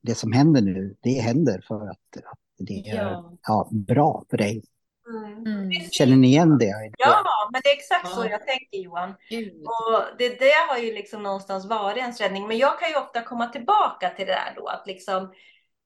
det 0.01 0.15
som 0.15 0.31
händer 0.31 0.61
nu, 0.61 0.95
det 1.01 1.19
händer 1.19 1.63
för 1.67 1.87
att, 1.89 2.17
att 2.25 2.39
det 2.57 2.89
är 2.89 2.95
ja. 2.95 3.37
ja 3.47 3.69
bra 3.71 4.23
för 4.29 4.37
dig. 4.37 4.63
Mm. 5.45 5.71
Känner 5.91 6.15
ni 6.15 6.27
igen 6.27 6.57
det? 6.57 6.91
Ja, 6.97 7.23
men 7.51 7.61
det 7.63 7.69
är 7.69 7.75
exakt 7.75 8.07
så 8.07 8.25
jag 8.25 8.45
tänker 8.45 8.77
Johan. 8.77 9.09
Och 9.65 10.17
det, 10.17 10.39
det 10.39 10.53
har 10.69 10.77
ju 10.77 10.93
liksom 10.93 11.23
någonstans 11.23 11.65
varit 11.65 12.03
en 12.03 12.11
räddning. 12.11 12.47
Men 12.47 12.57
jag 12.57 12.79
kan 12.79 12.89
ju 12.89 12.95
ofta 12.95 13.21
komma 13.21 13.47
tillbaka 13.47 14.09
till 14.09 14.25
det 14.25 14.31
där 14.31 14.53
då, 14.55 14.67
att 14.67 14.87
liksom 14.87 15.33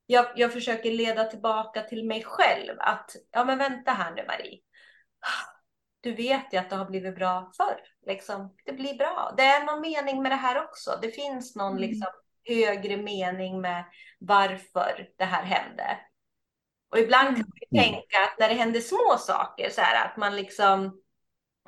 jag, 0.05 0.25
jag 0.35 0.53
försöker 0.53 0.91
leda 0.91 1.23
tillbaka 1.23 1.81
till 1.81 2.05
mig 2.05 2.23
själv 2.23 2.73
att, 2.79 3.11
ja 3.31 3.45
men 3.45 3.57
vänta 3.57 3.91
här 3.91 4.15
nu 4.15 4.25
Marie. 4.27 4.59
Du 6.01 6.13
vet 6.13 6.53
ju 6.53 6.57
att 6.57 6.69
det 6.69 6.75
har 6.75 6.85
blivit 6.85 7.15
bra 7.15 7.51
förr. 7.57 7.79
Liksom, 8.05 8.55
det 8.65 8.73
blir 8.73 8.97
bra. 8.97 9.33
Det 9.37 9.43
är 9.43 9.65
någon 9.65 9.81
mening 9.81 10.21
med 10.21 10.31
det 10.31 10.35
här 10.35 10.63
också. 10.63 10.99
Det 11.01 11.11
finns 11.11 11.55
någon 11.55 11.77
mm. 11.77 11.81
liksom, 11.81 12.07
högre 12.47 12.97
mening 12.97 13.61
med 13.61 13.85
varför 14.19 15.09
det 15.17 15.25
här 15.25 15.43
hände. 15.43 15.97
Och 16.91 16.99
ibland 16.99 17.27
kan 17.27 17.45
man 17.45 17.79
mm. 17.79 17.83
tänka 17.83 18.17
att 18.23 18.39
när 18.39 18.49
det 18.49 18.55
händer 18.55 18.79
små 18.79 19.17
saker, 19.19 19.69
så 19.69 19.81
här 19.81 20.05
att 20.05 20.17
man 20.17 20.35
liksom, 20.35 21.01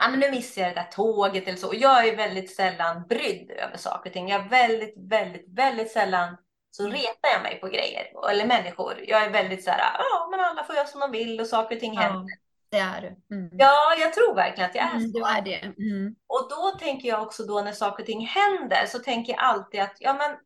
ja 0.02 0.10
men 0.10 0.20
nu 0.20 0.32
missar 0.32 0.62
jag 0.62 0.72
det 0.72 0.82
där 0.82 0.92
tåget 0.92 1.48
eller 1.48 1.58
så. 1.58 1.68
Och 1.68 1.76
jag 1.76 2.08
är 2.08 2.16
väldigt 2.16 2.56
sällan 2.56 3.08
brydd 3.08 3.52
över 3.52 3.78
saker 3.78 4.10
och 4.10 4.14
ting. 4.14 4.30
Jag 4.30 4.46
är 4.46 4.50
väldigt, 4.50 4.96
väldigt, 4.98 5.46
väldigt 5.48 5.92
sällan 5.92 6.38
så 6.72 6.88
retar 6.88 7.30
jag 7.34 7.44
mig 7.44 7.60
på 7.60 7.68
grejer 7.68 8.30
eller 8.32 8.46
människor. 8.46 9.04
Jag 9.08 9.24
är 9.24 9.30
väldigt 9.30 9.64
så 9.64 9.72
här, 9.72 9.80
ja 10.00 10.28
men 10.32 10.40
alla 10.40 10.64
får 10.64 10.76
göra 10.76 10.88
som 10.88 11.00
de 11.00 11.12
vill 11.12 11.40
och 11.40 11.48
saker 11.48 11.76
och 11.76 11.80
ting 11.80 11.94
ja, 11.94 12.02
händer. 12.02 12.49
Det 12.72 12.78
är 12.78 13.02
du. 13.02 13.36
Mm. 13.36 13.50
Ja, 13.52 13.96
jag 14.00 14.14
tror 14.14 14.36
verkligen 14.36 14.70
att 14.70 14.76
jag 14.76 14.86
är 14.86 14.96
mm, 14.96 15.12
så. 15.12 15.26
Är 15.26 15.42
det. 15.42 15.60
Mm. 15.60 16.16
Och 16.28 16.48
då 16.50 16.80
tänker 16.80 17.08
jag 17.08 17.22
också 17.22 17.44
då 17.44 17.62
när 17.62 17.72
saker 17.72 18.04
och 18.04 18.08
ting 18.08 18.28
händer 18.28 18.86
så 18.86 19.00
tänker 19.00 19.34
jag 19.34 19.42
alltid 19.42 19.82
att 19.82 19.96
ja 20.00 20.14
men 20.14 20.38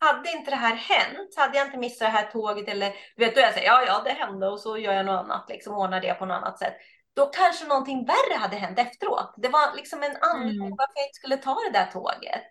hade 0.00 0.30
inte 0.30 0.50
det 0.50 0.56
här 0.56 0.74
hänt, 0.74 1.36
hade 1.36 1.58
jag 1.58 1.66
inte 1.66 1.78
missat 1.78 2.06
det 2.06 2.18
här 2.18 2.30
tåget 2.30 2.68
eller 2.68 2.92
vet 3.16 3.34
du, 3.34 3.40
jag 3.40 3.54
säger 3.54 3.66
ja, 3.66 3.84
ja, 3.86 4.02
det 4.04 4.10
hände 4.10 4.48
och 4.48 4.60
så 4.60 4.78
gör 4.78 4.92
jag 4.92 5.06
något 5.06 5.24
annat, 5.24 5.48
liksom 5.48 5.74
ordnar 5.74 6.00
det 6.00 6.14
på 6.14 6.26
något 6.26 6.36
annat 6.36 6.58
sätt. 6.58 6.74
Då 7.14 7.26
kanske 7.26 7.66
någonting 7.66 8.06
värre 8.06 8.38
hade 8.38 8.56
hänt 8.56 8.78
efteråt. 8.78 9.34
Det 9.36 9.48
var 9.48 9.76
liksom 9.76 10.02
en 10.02 10.16
anledning 10.20 10.66
mm. 10.66 10.76
varför 10.78 10.92
jag 10.94 11.04
inte 11.04 11.16
skulle 11.16 11.36
ta 11.36 11.54
det 11.54 11.78
där 11.78 11.86
tåget. 11.86 12.48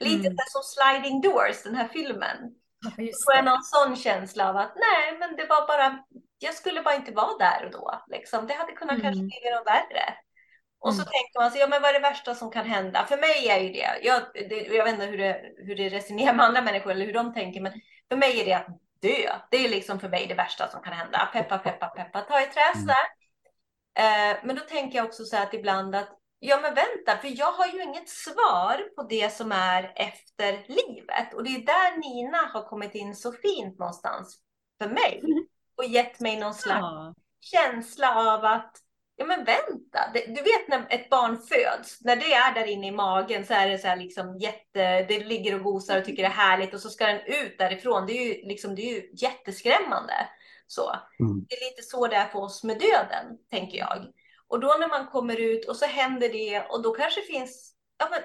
Lite 0.00 0.26
mm. 0.26 0.36
som 0.48 0.62
Sliding 0.62 1.20
Doors, 1.20 1.62
den 1.62 1.74
här 1.74 1.88
filmen. 1.88 2.36
Ja, 2.80 2.90
får 3.24 3.34
jag 3.34 3.44
någon 3.44 3.62
sån 3.62 3.96
känsla 3.96 4.48
av 4.48 4.56
att 4.56 4.72
nej, 4.76 5.18
men 5.18 5.36
det 5.36 5.46
var 5.46 5.66
bara, 5.66 6.04
jag 6.42 6.54
skulle 6.54 6.82
bara 6.82 6.94
inte 6.94 7.12
vara 7.12 7.38
där 7.38 7.64
och 7.64 7.70
då. 7.72 8.02
Liksom. 8.06 8.46
Det 8.46 8.54
hade 8.54 8.72
kunnat 8.72 8.98
mm. 8.98 9.02
kanske 9.02 9.22
bli 9.22 9.50
något 9.54 9.66
värre. 9.66 10.14
Och 10.80 10.94
så 10.94 11.02
mm. 11.02 11.10
tänker 11.10 11.40
man 11.40 11.50
sig, 11.50 11.60
ja 11.60 11.66
men 11.68 11.82
vad 11.82 11.90
är 11.90 11.94
det 11.94 12.08
värsta 12.08 12.34
som 12.34 12.50
kan 12.50 12.66
hända? 12.66 13.06
För 13.06 13.16
mig 13.16 13.48
är 13.48 13.58
ju 13.58 13.72
det, 13.72 13.98
jag, 14.02 14.22
det, 14.34 14.56
jag 14.56 14.84
vet 14.84 14.94
inte 14.94 15.06
hur 15.06 15.18
det, 15.18 15.40
hur 15.56 15.76
det 15.76 15.88
resonerar 15.88 16.34
med 16.34 16.46
andra 16.46 16.62
människor 16.62 16.90
eller 16.90 17.06
hur 17.06 17.12
de 17.12 17.34
tänker, 17.34 17.60
men 17.60 17.72
för 18.08 18.16
mig 18.16 18.40
är 18.40 18.44
det 18.44 18.52
att 18.52 18.66
dö. 19.02 19.32
Det 19.50 19.64
är 19.64 19.68
liksom 19.68 20.00
för 20.00 20.08
mig 20.08 20.26
det 20.26 20.34
värsta 20.34 20.68
som 20.68 20.82
kan 20.82 20.92
hända. 20.92 21.28
Peppa, 21.32 21.58
peppa, 21.58 21.86
peppa, 21.86 22.20
ta 22.20 22.40
i 22.40 22.46
träsar. 22.46 23.04
Mm. 23.94 24.36
Eh, 24.36 24.36
men 24.44 24.56
då 24.56 24.62
tänker 24.62 24.98
jag 24.98 25.06
också 25.06 25.24
så 25.24 25.36
här 25.36 25.46
att 25.46 25.54
ibland 25.54 25.94
att, 25.94 26.18
ja 26.38 26.58
men 26.62 26.74
vänta, 26.74 27.16
för 27.20 27.38
jag 27.38 27.52
har 27.52 27.66
ju 27.66 27.82
inget 27.82 28.08
svar 28.08 28.94
på 28.96 29.02
det 29.02 29.32
som 29.32 29.52
är 29.52 29.92
efter 29.96 30.52
livet. 30.68 31.34
Och 31.34 31.44
det 31.44 31.50
är 31.50 31.66
där 31.66 31.96
Nina 32.00 32.38
har 32.52 32.68
kommit 32.68 32.94
in 32.94 33.16
så 33.16 33.32
fint 33.32 33.78
någonstans 33.78 34.38
för 34.82 34.88
mig. 34.88 35.20
Mm. 35.24 35.46
Och 35.76 35.84
gett 35.84 36.20
mig 36.20 36.40
någon 36.40 36.54
slags 36.54 36.80
ja. 36.80 37.14
känsla 37.40 38.34
av 38.34 38.44
att 38.44 38.76
Ja 39.16 39.26
men 39.26 39.44
vänta, 39.44 40.00
du 40.12 40.42
vet 40.42 40.68
när 40.68 40.86
ett 40.90 41.10
barn 41.10 41.38
föds, 41.38 42.00
när 42.00 42.16
det 42.16 42.32
är 42.32 42.54
där 42.54 42.66
inne 42.66 42.86
i 42.86 42.90
magen 42.90 43.46
så 43.46 43.54
är 43.54 43.68
det 43.68 43.78
så 43.78 43.86
här 43.86 43.96
liksom 43.96 44.38
jätte, 44.38 45.02
det 45.02 45.24
ligger 45.24 45.54
och 45.54 45.62
gosar 45.62 45.98
och 45.98 46.04
tycker 46.04 46.22
det 46.22 46.28
är 46.28 46.32
härligt 46.32 46.74
och 46.74 46.80
så 46.80 46.90
ska 46.90 47.06
den 47.06 47.20
ut 47.20 47.58
därifrån. 47.58 48.06
Det 48.06 48.12
är 48.12 48.24
ju, 48.26 48.48
liksom, 48.48 48.74
det 48.74 48.82
är 48.82 48.94
ju 48.94 49.10
jätteskrämmande. 49.12 50.14
Så. 50.66 50.90
Mm. 51.20 51.46
Det 51.48 51.54
är 51.54 51.70
lite 51.70 51.82
så 51.82 52.06
det 52.06 52.16
är 52.16 52.28
för 52.28 52.38
oss 52.38 52.64
med 52.64 52.78
döden, 52.78 53.38
tänker 53.50 53.78
jag. 53.78 54.06
Och 54.48 54.60
då 54.60 54.76
när 54.80 54.88
man 54.88 55.06
kommer 55.06 55.40
ut 55.40 55.68
och 55.68 55.76
så 55.76 55.86
händer 55.86 56.28
det 56.28 56.60
och 56.60 56.82
då 56.82 56.94
kanske 56.94 57.20
finns, 57.20 57.74
ja 57.98 58.08
men 58.10 58.20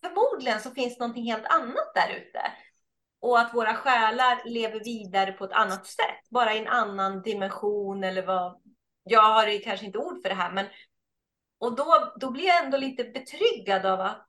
förmodligen 0.00 0.60
så 0.60 0.70
finns 0.70 0.98
någonting 0.98 1.24
helt 1.24 1.46
annat 1.46 1.94
där 1.94 2.10
ute. 2.10 2.40
Och 3.26 3.40
att 3.40 3.54
våra 3.54 3.74
själar 3.74 4.42
lever 4.44 4.84
vidare 4.84 5.32
på 5.32 5.44
ett 5.44 5.52
annat 5.52 5.86
sätt, 5.86 6.28
bara 6.30 6.54
i 6.54 6.58
en 6.58 6.68
annan 6.68 7.22
dimension 7.22 8.04
eller 8.04 8.26
vad, 8.26 8.60
jag 9.02 9.22
har 9.22 9.62
kanske 9.62 9.86
inte 9.86 9.98
ord 9.98 10.22
för 10.22 10.28
det 10.28 10.34
här, 10.34 10.52
men 10.52 10.66
och 11.58 11.76
då, 11.76 12.14
då 12.16 12.30
blir 12.30 12.44
jag 12.46 12.64
ändå 12.64 12.76
lite 12.76 13.04
betryggad 13.04 13.86
av 13.86 14.00
att 14.00 14.26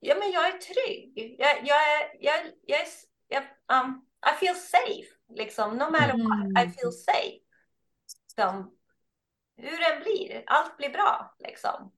ja, 0.00 0.14
men 0.18 0.30
jag 0.30 0.46
är 0.46 0.58
trygg. 0.58 1.36
Jag, 1.38 1.56
jag 1.64 1.76
är, 1.76 2.16
jag, 2.20 2.34
jag, 2.66 2.80
är, 2.80 2.86
jag 3.28 3.42
um, 3.84 4.06
I 4.32 4.38
feel 4.40 4.54
safe, 4.54 5.08
liksom. 5.28 5.70
No 5.70 5.90
matter 5.90 6.14
mm. 6.14 6.26
what, 6.26 6.64
I 6.64 6.70
feel 6.70 6.92
safe. 6.92 7.38
Som, 8.26 8.76
hur 9.56 9.78
det 9.78 9.94
än 9.94 10.02
blir, 10.02 10.42
allt 10.46 10.76
blir 10.76 10.90
bra, 10.90 11.34
liksom. 11.38 11.92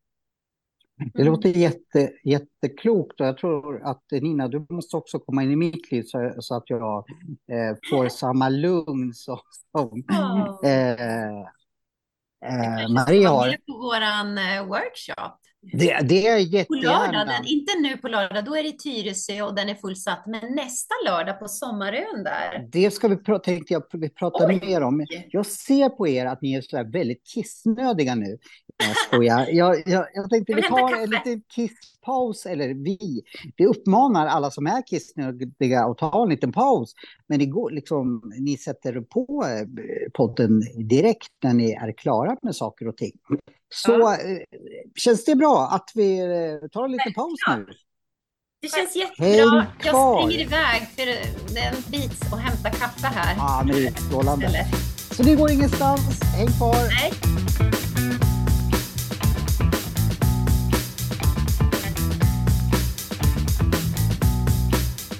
Det 0.96 1.22
mm. 1.22 1.32
låter 1.32 1.48
jätte, 1.48 2.12
jätteklokt 2.24 3.20
och 3.20 3.26
jag 3.26 3.38
tror 3.38 3.82
att 3.82 4.04
Nina, 4.10 4.48
du 4.48 4.66
måste 4.70 4.96
också 4.96 5.18
komma 5.18 5.42
in 5.42 5.50
i 5.50 5.56
mitt 5.56 5.92
liv 5.92 6.02
så, 6.06 6.34
så 6.38 6.56
att 6.56 6.70
jag 6.70 7.04
eh, 7.52 7.76
får 7.90 8.08
samma 8.08 8.48
lugn 8.48 9.14
som, 9.14 9.38
som 9.72 10.04
oh. 10.08 10.70
eh, 10.70 11.46
Eh, 12.44 12.88
Maria 12.88 13.28
har... 13.28 13.56
på 13.66 13.78
vår 13.78 14.02
eh, 14.02 14.66
workshop. 14.66 15.38
Det, 15.72 16.08
det 16.08 16.26
är 16.26 16.38
jättegärna. 16.38 16.66
På 16.66 17.12
lördag, 17.12 17.26
den, 17.26 17.46
inte 17.46 17.72
nu 17.80 17.96
på 17.96 18.08
lördag, 18.08 18.44
då 18.44 18.56
är 18.56 18.62
det 18.62 18.72
Tyresö 18.72 19.42
och 19.42 19.54
den 19.54 19.68
är 19.68 19.74
fullsatt. 19.74 20.26
Men 20.26 20.54
nästa 20.54 20.94
lördag 21.06 21.38
på 21.38 21.48
Sommarön 21.48 22.24
där. 22.24 22.68
Det 22.72 22.90
ska 22.90 23.08
vi 23.08 23.16
prata, 23.16 23.44
tänkte 23.44 23.72
jag 23.72 23.82
vi 23.92 24.08
prata 24.08 24.46
Oj. 24.46 24.60
mer 24.66 24.82
om. 24.82 25.06
Jag 25.30 25.46
ser 25.46 25.88
på 25.88 26.08
er 26.08 26.26
att 26.26 26.42
ni 26.42 26.54
är 26.54 26.60
så 26.60 26.90
väldigt 26.92 27.26
kissnödiga 27.26 28.14
nu. 28.14 28.38
Jag 28.76 28.96
skojar. 28.96 29.48
Jag, 29.50 29.82
jag, 29.86 30.06
jag 30.14 30.30
tänkte 30.30 30.54
vi 30.54 30.62
tar 30.62 31.02
en 31.02 31.10
liten 31.10 31.42
kisspaus, 31.54 32.46
eller 32.46 32.68
vi. 32.68 33.22
Vi 33.56 33.66
uppmanar 33.66 34.26
alla 34.26 34.50
som 34.50 34.66
är 34.66 34.86
kissnödiga 34.86 35.84
att 35.84 35.98
ta 35.98 36.22
en 36.22 36.28
liten 36.28 36.52
paus. 36.52 36.94
Men 37.26 37.38
det 37.38 37.46
går, 37.46 37.70
liksom, 37.70 38.32
ni 38.38 38.56
sätter 38.56 39.00
på 39.00 39.44
eh, 39.46 39.66
podden 40.14 40.60
direkt 40.88 41.32
när 41.42 41.54
ni 41.54 41.72
är 41.72 41.92
klara 41.92 42.36
med 42.42 42.56
saker 42.56 42.88
och 42.88 42.96
ting. 42.96 43.12
Så 43.74 43.92
ja. 43.92 44.16
Eh, 44.16 44.38
känns 44.96 45.24
det 45.24 45.34
bra 45.34 45.68
att 45.72 45.90
vi 45.94 46.18
eh, 46.18 46.68
tar 46.68 46.84
en 46.84 46.92
liten 46.92 47.12
paus 47.14 47.38
nu? 47.48 47.66
Det 48.62 48.68
känns 48.68 48.96
jättebra. 48.96 49.66
Jag 49.84 50.22
springer 50.22 50.44
iväg 50.44 50.88
för 50.96 51.02
en 51.58 51.74
bit 51.90 52.32
och 52.32 52.38
hämtar 52.38 52.70
kaffe 52.70 53.06
här. 53.06 53.34
Ja, 53.36 53.62
men 53.66 53.76
det 53.76 53.86
är 53.86 53.92
strålande. 53.92 54.66
Så 55.10 55.22
det 55.22 55.36
går 55.36 55.50
ingenstans. 55.50 56.22
Häng 56.36 56.46
kvar. 56.46 56.74
Nej. 56.74 58.33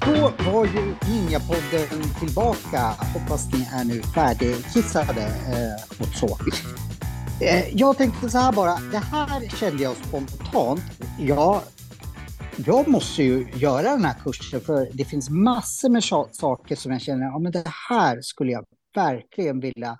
Då 0.07 0.33
var 0.51 0.64
ju 0.64 0.95
Ninjapodden 1.09 2.14
tillbaka. 2.21 2.95
Hoppas 3.14 3.53
ni 3.53 3.69
är 3.73 3.85
nu 3.85 4.03
färdigkissade 4.03 5.23
eh, 5.23 6.01
och 6.01 6.14
så. 6.14 6.38
Eh, 7.45 7.77
jag 7.77 7.97
tänkte 7.97 8.31
så 8.31 8.38
här 8.38 8.53
bara, 8.53 8.75
det 8.93 8.99
här 8.99 9.57
kände 9.57 9.83
jag 9.83 9.97
spontant. 9.97 10.81
Ja, 11.19 11.62
jag 12.67 12.88
måste 12.88 13.23
ju 13.23 13.47
göra 13.55 13.90
den 13.90 14.05
här 14.05 14.17
kursen 14.25 14.61
för 14.61 14.88
det 14.93 15.05
finns 15.05 15.31
massor 15.31 15.88
med 15.88 16.05
saker 16.35 16.77
som 16.77 16.93
jag 16.93 17.01
känner, 17.01 17.25
ja 17.25 17.38
men 17.38 17.53
det 17.53 17.64
här 17.88 18.21
skulle 18.21 18.53
jag 18.53 18.64
verkligen 18.95 19.61
vilja 19.61 19.99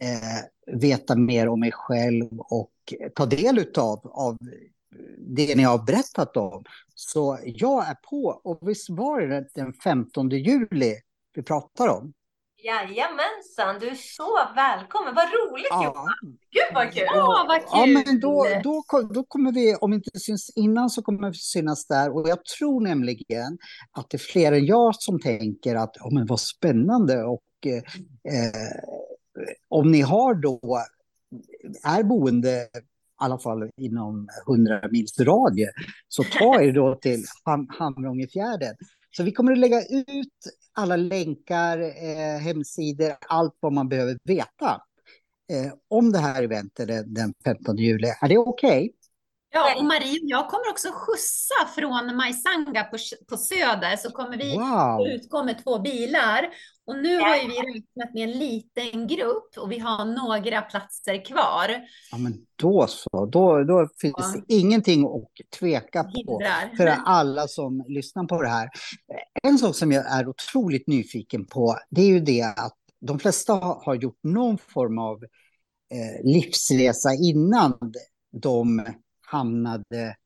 eh, 0.00 0.76
veta 0.80 1.16
mer 1.16 1.48
om 1.48 1.60
mig 1.60 1.72
själv 1.72 2.28
och 2.38 2.72
ta 3.14 3.26
del 3.26 3.58
utav 3.58 4.00
av 4.04 4.38
det 5.18 5.56
ni 5.56 5.62
har 5.62 5.78
berättat 5.78 6.36
om. 6.36 6.64
Så 6.94 7.38
jag 7.44 7.88
är 7.88 7.94
på 7.94 8.40
och 8.44 8.68
visst 8.68 8.90
var 8.90 9.20
det 9.20 9.48
den 9.54 9.72
15 9.72 10.30
juli 10.30 10.94
vi 11.34 11.42
pratar 11.42 11.88
om? 11.88 12.12
Jajamensan, 12.64 13.78
du 13.80 13.88
är 13.88 13.94
så 13.94 14.54
välkommen. 14.54 15.14
Vad 15.14 15.26
roligt 15.26 15.66
ja. 15.70 15.84
Johan! 15.84 16.38
Gud 16.50 16.74
vad 16.74 16.92
kul! 16.92 17.02
Ja, 17.06 17.44
vad 17.48 17.60
kul! 17.60 17.68
Ja, 17.72 17.86
men 17.86 18.20
då, 18.20 18.46
då, 18.62 19.02
då 19.14 19.24
kommer 19.24 19.52
vi, 19.52 19.74
om 19.74 19.90
vi 19.90 19.96
inte 19.96 20.20
syns 20.20 20.50
innan 20.56 20.90
så 20.90 21.02
kommer 21.02 21.28
vi 21.28 21.34
synas 21.34 21.86
där. 21.86 22.14
Och 22.16 22.28
jag 22.28 22.44
tror 22.44 22.80
nämligen 22.80 23.58
att 23.92 24.10
det 24.10 24.16
är 24.16 24.18
fler 24.32 24.52
än 24.52 24.66
jag 24.66 24.94
som 24.94 25.20
tänker 25.20 25.74
att 25.74 25.96
oh, 25.96 26.14
men 26.14 26.26
vad 26.26 26.40
spännande 26.40 27.24
och 27.24 27.42
eh, 27.66 27.82
om 29.68 29.90
ni 29.90 30.00
har 30.00 30.34
då, 30.34 30.60
är 31.84 32.02
boende 32.02 32.68
alla 33.16 33.38
fall 33.38 33.70
inom 33.76 34.28
100 34.48 34.80
mils 34.90 35.20
radie, 35.20 35.70
så 36.08 36.22
ta 36.22 36.60
er 36.60 36.72
då 36.72 36.94
till 36.94 37.24
Ham 37.44 37.68
Hamrångefjärden. 37.78 38.74
Så 39.16 39.22
vi 39.22 39.32
kommer 39.32 39.52
att 39.52 39.58
lägga 39.58 39.80
ut 39.82 40.32
alla 40.72 40.96
länkar, 40.96 41.78
eh, 41.78 42.40
hemsidor, 42.40 43.16
allt 43.28 43.56
vad 43.60 43.72
man 43.72 43.88
behöver 43.88 44.18
veta 44.24 44.82
eh, 45.52 45.72
om 45.90 46.12
det 46.12 46.18
här 46.18 46.42
eventet 46.42 46.88
den 47.06 47.34
15 47.44 47.76
juli. 47.76 48.08
Är 48.20 48.28
det 48.28 48.38
okej? 48.38 48.68
Okay? 48.68 48.90
Ja, 49.52 49.76
och 49.78 49.84
Marie 49.84 50.18
jag 50.22 50.48
kommer 50.48 50.70
också 50.70 50.88
skjutsa 50.92 51.66
från 51.74 52.16
Majsanga 52.16 52.84
på, 52.84 52.96
på 53.28 53.36
Söder, 53.36 53.96
så 53.96 54.10
kommer 54.10 54.36
vi 54.36 54.56
wow. 54.56 55.08
utgå 55.08 55.44
med 55.44 55.64
två 55.64 55.78
bilar. 55.78 56.48
Och 56.86 56.96
nu 56.96 57.18
har 57.18 57.36
ju 57.36 57.48
vi 57.48 57.54
räknat 57.54 58.14
med 58.14 58.22
en 58.22 58.38
liten 58.38 59.06
grupp 59.06 59.58
och 59.58 59.72
vi 59.72 59.78
har 59.78 60.04
några 60.04 60.62
platser 60.62 61.24
kvar. 61.24 61.70
Ja, 62.12 62.18
men 62.18 62.46
då 62.56 62.86
så. 62.88 63.26
Då, 63.26 63.64
då 63.64 63.88
finns 64.00 64.32
det 64.34 64.54
ingenting 64.54 65.04
att 65.04 65.58
tveka 65.58 66.04
på 66.04 66.10
Hindrar. 66.10 66.76
för 66.76 66.86
alla 66.86 67.48
som 67.48 67.84
lyssnar 67.88 68.24
på 68.24 68.42
det 68.42 68.48
här. 68.48 68.68
En 69.42 69.58
sak 69.58 69.76
som 69.76 69.92
jag 69.92 70.12
är 70.12 70.28
otroligt 70.28 70.86
nyfiken 70.86 71.44
på, 71.44 71.76
det 71.90 72.00
är 72.00 72.08
ju 72.08 72.20
det 72.20 72.42
att 72.42 72.76
de 73.00 73.18
flesta 73.18 73.52
har 73.52 73.94
gjort 73.94 74.18
någon 74.22 74.58
form 74.58 74.98
av 74.98 75.22
eh, 75.92 76.24
livsresa 76.24 77.14
innan 77.14 77.92
de 78.32 78.86
hamnade 79.26 80.16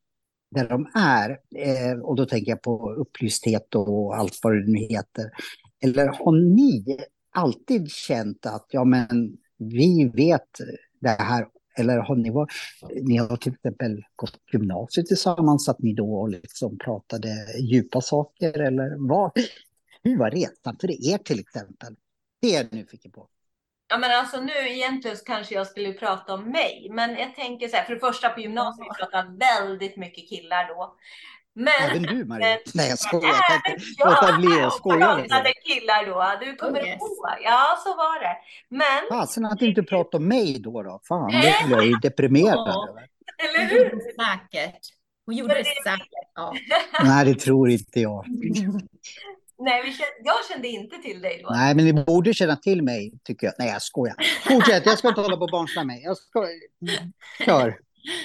där 0.51 0.69
de 0.69 0.91
är. 0.95 1.31
Eh, 1.57 1.99
och 2.01 2.17
då 2.17 2.27
tänker 2.27 2.51
jag 2.51 2.63
på 2.63 2.93
upplysthet 2.93 3.75
och 3.75 4.17
allt 4.17 4.39
vad 4.43 4.53
det 4.53 4.67
nu 4.67 4.79
heter. 4.79 5.31
Eller 5.85 6.07
har 6.07 6.55
ni 6.55 6.99
alltid 7.31 7.91
känt 7.91 8.47
att 8.47 8.67
ja, 8.71 8.85
men 8.85 9.37
vi 9.59 10.11
vet 10.15 10.49
det 11.01 11.09
här? 11.09 11.47
Eller 11.79 11.99
har 11.99 12.17
ni, 12.17 12.31
varit, 12.31 12.53
ni 13.03 13.17
har 13.17 13.37
till 13.37 13.53
exempel 13.53 14.05
gått 14.17 14.41
gymnasiet 14.53 15.07
tillsammans, 15.07 15.69
att 15.69 15.79
ni 15.79 15.95
då 15.95 16.27
liksom 16.27 16.79
pratade 16.79 17.29
djupa 17.61 18.01
saker? 18.01 18.61
Eller 18.61 19.09
vad? 19.09 19.33
Hur 20.03 20.19
var 20.19 20.31
resan 20.31 20.77
för 20.81 21.13
er 21.13 21.19
till 21.19 21.41
exempel? 21.41 21.95
Det 22.41 22.55
är 22.55 22.63
jag 22.63 22.73
nyfiken 22.73 23.11
på. 23.11 23.29
Ja, 23.89 23.99
men 23.99 24.11
alltså 24.11 24.41
nu 24.41 24.53
egentligen 24.69 25.17
kanske 25.27 25.55
jag 25.55 25.67
skulle 25.67 25.93
prata 25.93 26.35
om 26.35 26.51
mig, 26.51 26.89
men 26.91 27.11
jag 27.11 27.35
tänker 27.35 27.69
så 27.69 27.77
här, 27.77 27.85
för 27.85 27.95
det 27.95 28.01
första 28.01 28.29
på 28.29 28.41
gymnasiet, 28.41 28.87
vi 28.91 29.05
pratade 29.05 29.37
väldigt 29.39 29.97
mycket 29.97 30.29
killar 30.29 30.69
då. 30.69 30.97
Men, 31.67 31.91
Även 31.91 32.03
du 32.03 32.25
Marie? 32.25 32.59
Nej 32.75 32.89
jag 32.89 32.99
skojar. 32.99 33.29
Jag 33.29 33.45
kan 33.65 33.73
inte 33.73 34.05
låta 34.05 34.39
bli 34.39 34.63
att 34.63 34.73
skoja. 34.75 35.07
pratade 35.07 35.53
killar 35.67 36.07
då. 36.07 36.47
Du 36.47 36.57
kommer 36.57 36.81
Oh, 36.81 36.87
yes. 36.89 36.97
ihåg? 37.01 37.27
Ja, 37.45 37.79
så 37.85 37.89
var 37.97 38.21
det. 38.21 38.37
Men, 38.69 39.19
Fasen 39.19 39.45
att 39.45 39.59
du 39.59 39.67
inte 39.69 39.83
pratar 39.83 40.19
om 40.19 40.29
mig 40.29 40.59
då. 40.61 40.83
då. 40.83 41.01
Fan, 41.09 41.31
det 41.33 41.55
blir 41.67 41.77
jag 41.77 41.87
ju 41.87 41.93
deprimerad 42.03 42.69
över. 42.69 43.03
eller 43.45 43.65
hur? 43.71 43.91
säkert. 43.91 44.81
Hon 45.27 45.37
gjorde 45.37 45.55
det 45.55 45.65
säkert. 45.65 46.09
Ja. 46.35 46.55
Nej, 47.05 47.25
det 47.25 47.35
tror 47.41 47.71
inte 47.71 48.01
jag. 48.01 48.25
Nej, 49.63 49.83
vi 49.85 49.91
kände, 49.93 50.13
jag 50.25 50.37
kände 50.53 50.69
inte 50.69 50.97
till 50.99 51.21
dig 51.21 51.41
då. 51.45 51.51
Nej, 51.55 51.75
men 51.75 51.85
ni 51.85 51.93
borde 51.93 52.35
känna 52.35 52.57
till 52.57 52.83
mig, 52.83 53.13
tycker 53.25 53.47
jag. 53.47 53.55
Nej, 53.59 53.69
jag 53.69 53.83
skojar. 53.83 54.15
Fortsätt, 54.49 54.87
jag 54.87 54.99
ska 54.99 55.09
inte 55.09 55.21
hålla 55.21 55.37
på 55.37 55.43
och 55.43 55.51
barnsla 55.51 55.85
mig. 55.85 56.03
Jag 56.05 56.17
ska... 56.17 56.47
Kör. 57.45 57.79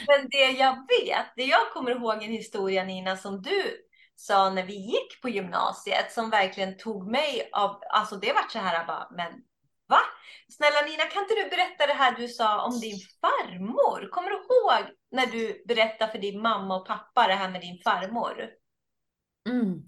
Men 0.08 0.30
det 0.30 0.52
jag 0.52 0.76
vet, 0.76 1.26
det 1.36 1.44
jag 1.44 1.72
kommer 1.74 1.92
ihåg 1.92 2.24
en 2.24 2.32
historia 2.32 2.84
Nina 2.84 3.18
som 3.18 3.42
du 3.42 3.64
sa 4.16 4.50
när 4.50 4.64
vi 4.64 4.76
gick 4.76 5.22
på 5.22 5.30
gymnasiet 5.30 6.12
som 6.12 6.30
verkligen 6.30 6.78
tog 6.78 7.12
mig 7.12 7.50
av, 7.54 7.82
alltså 7.90 8.16
det 8.16 8.34
vart 8.34 8.52
så 8.52 8.60
här 8.60 8.86
bara, 8.88 9.08
men 9.12 9.32
va? 9.90 10.00
Snälla 10.50 10.82
Nina, 10.82 11.04
kan 11.04 11.24
inte 11.24 11.36
du 11.36 11.50
berätta 11.50 11.88
det 11.88 11.94
här 11.94 12.16
du 12.16 12.28
sa 12.28 12.66
om 12.66 12.80
din 12.80 13.00
farmor? 13.22 14.10
Kommer 14.10 14.30
du 14.30 14.36
ihåg 14.36 14.96
när 15.12 15.26
du 15.26 15.64
berättade 15.68 16.12
för 16.12 16.20
din 16.20 16.42
mamma 16.42 16.76
och 16.76 16.88
pappa 16.88 17.28
det 17.28 17.34
här 17.34 17.50
med 17.50 17.62
din 17.62 17.82
farmor? 17.84 18.50
Mm. 19.50 19.84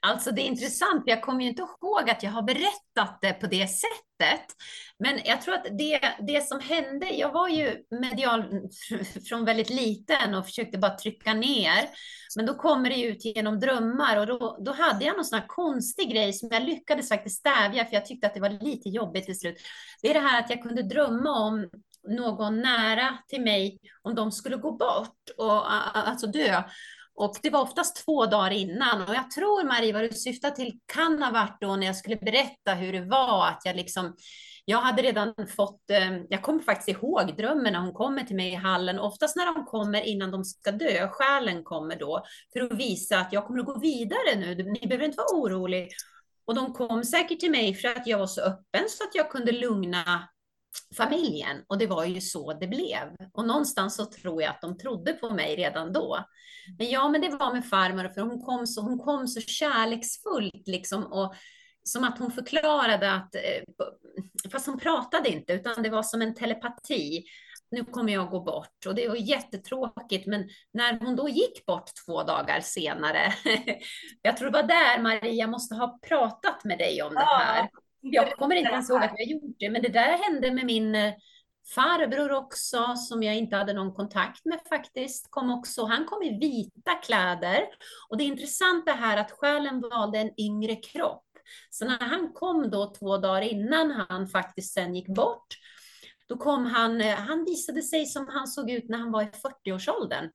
Alltså 0.00 0.30
det 0.30 0.42
är 0.42 0.46
intressant, 0.46 1.02
jag 1.06 1.22
kommer 1.22 1.42
ju 1.42 1.48
inte 1.48 1.62
ihåg 1.62 2.10
att 2.10 2.22
jag 2.22 2.30
har 2.30 2.42
berättat 2.42 3.18
det 3.22 3.32
på 3.32 3.46
det 3.46 3.66
sättet. 3.66 4.46
Men 4.98 5.20
jag 5.24 5.42
tror 5.42 5.54
att 5.54 5.66
det, 5.78 6.00
det 6.20 6.46
som 6.46 6.60
hände, 6.60 7.10
jag 7.10 7.32
var 7.32 7.48
ju 7.48 7.76
medial 7.90 8.44
från 9.28 9.44
väldigt 9.44 9.70
liten 9.70 10.34
och 10.34 10.46
försökte 10.46 10.78
bara 10.78 10.96
trycka 10.96 11.34
ner. 11.34 11.88
Men 12.36 12.46
då 12.46 12.54
kommer 12.54 12.90
det 12.90 13.02
ut 13.02 13.24
genom 13.24 13.60
drömmar 13.60 14.16
och 14.16 14.26
då, 14.26 14.58
då 14.64 14.72
hade 14.72 15.04
jag 15.04 15.16
någon 15.16 15.24
sån 15.24 15.38
här 15.38 15.46
konstig 15.46 16.10
grej 16.10 16.32
som 16.32 16.48
jag 16.52 16.62
lyckades 16.62 17.08
faktiskt 17.08 17.38
stävja 17.38 17.84
för 17.84 17.94
jag 17.94 18.06
tyckte 18.06 18.26
att 18.26 18.34
det 18.34 18.40
var 18.40 18.64
lite 18.64 18.88
jobbigt 18.88 19.24
till 19.24 19.38
slut. 19.38 19.56
Det 20.02 20.10
är 20.10 20.14
det 20.14 20.20
här 20.20 20.40
att 20.40 20.50
jag 20.50 20.62
kunde 20.62 20.82
drömma 20.82 21.30
om 21.30 21.68
någon 22.08 22.60
nära 22.60 23.18
till 23.28 23.42
mig 23.42 23.78
om 24.02 24.14
de 24.14 24.32
skulle 24.32 24.56
gå 24.56 24.72
bort 24.72 25.30
och 25.38 25.72
alltså 25.96 26.26
dö. 26.26 26.62
Och 27.14 27.36
det 27.42 27.50
var 27.50 27.60
oftast 27.60 28.04
två 28.04 28.26
dagar 28.26 28.50
innan. 28.50 29.02
Och 29.02 29.14
jag 29.14 29.30
tror 29.30 29.64
Marie, 29.64 29.92
vad 29.92 30.02
du 30.02 30.10
syftar 30.10 30.50
till 30.50 30.78
kan 30.86 31.22
ha 31.22 31.30
varit 31.30 31.60
då 31.60 31.76
när 31.76 31.86
jag 31.86 31.96
skulle 31.96 32.16
berätta 32.16 32.74
hur 32.74 32.92
det 32.92 33.04
var. 33.04 33.48
Att 33.48 33.62
jag 33.64 33.76
liksom, 33.76 34.16
jag 34.64 34.78
hade 34.78 35.02
redan 35.02 35.34
fått, 35.56 35.90
eh, 35.90 36.16
jag 36.28 36.42
kommer 36.42 36.60
faktiskt 36.60 36.88
ihåg 36.88 37.36
drömmen 37.36 37.72
när 37.72 37.80
hon 37.80 37.92
kommer 37.92 38.22
till 38.22 38.36
mig 38.36 38.52
i 38.52 38.54
hallen. 38.54 38.98
Oftast 38.98 39.36
när 39.36 39.54
de 39.54 39.64
kommer 39.64 40.02
innan 40.02 40.30
de 40.30 40.44
ska 40.44 40.72
dö, 40.72 41.08
själen 41.08 41.64
kommer 41.64 41.96
då. 41.96 42.24
För 42.52 42.60
att 42.60 42.72
visa 42.72 43.18
att 43.18 43.32
jag 43.32 43.46
kommer 43.46 43.60
att 43.60 43.66
gå 43.66 43.78
vidare 43.78 44.34
nu, 44.36 44.54
ni 44.54 44.86
behöver 44.86 45.04
inte 45.04 45.16
vara 45.16 45.40
orolig. 45.40 45.88
Och 46.44 46.54
de 46.54 46.72
kom 46.72 47.04
säkert 47.04 47.40
till 47.40 47.50
mig 47.50 47.74
för 47.74 47.88
att 47.88 48.06
jag 48.06 48.18
var 48.18 48.26
så 48.26 48.40
öppen 48.40 48.88
så 48.88 49.04
att 49.04 49.14
jag 49.14 49.30
kunde 49.30 49.52
lugna 49.52 50.28
familjen. 50.96 51.64
Och 51.66 51.78
det 51.78 51.86
var 51.86 52.04
ju 52.04 52.20
så 52.20 52.52
det 52.52 52.66
blev. 52.66 53.16
Och 53.32 53.46
någonstans 53.46 53.96
så 53.96 54.06
tror 54.06 54.42
jag 54.42 54.50
att 54.50 54.60
de 54.60 54.78
trodde 54.78 55.12
på 55.12 55.30
mig 55.30 55.56
redan 55.56 55.92
då. 55.92 56.18
Men 56.78 56.90
ja, 56.90 57.08
men 57.08 57.20
det 57.20 57.28
var 57.28 57.52
med 57.52 57.66
farmor, 57.66 58.08
för 58.08 58.20
hon 58.20 58.42
kom 58.42 58.66
så, 58.66 58.80
hon 58.80 58.98
kom 58.98 59.28
så 59.28 59.40
kärleksfullt 59.40 60.68
liksom. 60.68 61.04
Och 61.04 61.34
som 61.84 62.04
att 62.04 62.18
hon 62.18 62.32
förklarade 62.32 63.12
att, 63.12 63.34
eh, 63.34 64.50
fast 64.52 64.66
hon 64.66 64.78
pratade 64.78 65.28
inte, 65.28 65.52
utan 65.52 65.82
det 65.82 65.90
var 65.90 66.02
som 66.02 66.22
en 66.22 66.34
telepati. 66.34 67.24
Nu 67.70 67.84
kommer 67.84 68.12
jag 68.12 68.30
gå 68.30 68.40
bort 68.40 68.86
och 68.86 68.94
det 68.94 69.08
var 69.08 69.16
jättetråkigt, 69.16 70.26
men 70.26 70.48
när 70.72 71.00
hon 71.00 71.16
då 71.16 71.28
gick 71.28 71.66
bort 71.66 71.90
två 72.06 72.22
dagar 72.22 72.60
senare, 72.60 73.34
jag 74.22 74.36
tror 74.36 74.50
det 74.50 74.62
var 74.62 74.68
där 74.68 75.02
Maria 75.02 75.46
måste 75.46 75.74
ha 75.74 75.98
pratat 76.08 76.64
med 76.64 76.78
dig 76.78 77.02
om 77.02 77.14
det 77.14 77.20
här. 77.20 77.68
Jag 78.02 78.32
kommer 78.32 78.56
inte 78.56 78.72
ens 78.72 78.90
ihåg 78.90 79.02
att 79.02 79.14
jag 79.16 79.26
gjort 79.26 79.56
det, 79.58 79.70
men 79.70 79.82
det 79.82 79.88
där 79.88 80.18
hände 80.18 80.50
med 80.50 80.66
min 80.66 80.94
eh, 80.94 81.12
farbror 81.74 82.32
också, 82.32 82.94
som 82.96 83.22
jag 83.22 83.36
inte 83.36 83.56
hade 83.56 83.72
någon 83.72 83.94
kontakt 83.94 84.44
med 84.44 84.60
faktiskt. 84.68 85.26
Kom 85.30 85.50
också, 85.50 85.84
han 85.84 86.04
kom 86.04 86.22
i 86.22 86.38
vita 86.38 86.94
kläder. 86.94 87.64
Och 88.08 88.16
det 88.16 88.24
är 88.24 88.26
intressant 88.26 88.86
det 88.86 88.92
här 88.92 89.16
att 89.16 89.30
själen 89.30 89.80
valde 89.80 90.18
en 90.18 90.40
yngre 90.40 90.76
kropp. 90.76 91.24
Så 91.70 91.84
när 91.84 91.98
han 91.98 92.32
kom 92.32 92.70
då 92.70 92.92
två 92.98 93.18
dagar 93.18 93.42
innan 93.42 93.90
han 93.90 94.28
faktiskt 94.28 94.74
sen 94.74 94.94
gick 94.94 95.08
bort, 95.08 95.46
då 96.28 96.36
kom 96.36 96.66
han, 96.66 97.00
eh, 97.00 97.14
han 97.14 97.44
visade 97.44 97.82
sig 97.82 98.06
som 98.06 98.28
han 98.28 98.46
såg 98.46 98.70
ut 98.70 98.88
när 98.88 98.98
han 98.98 99.12
var 99.12 99.22
i 99.22 99.26
40-årsåldern. 99.26 100.30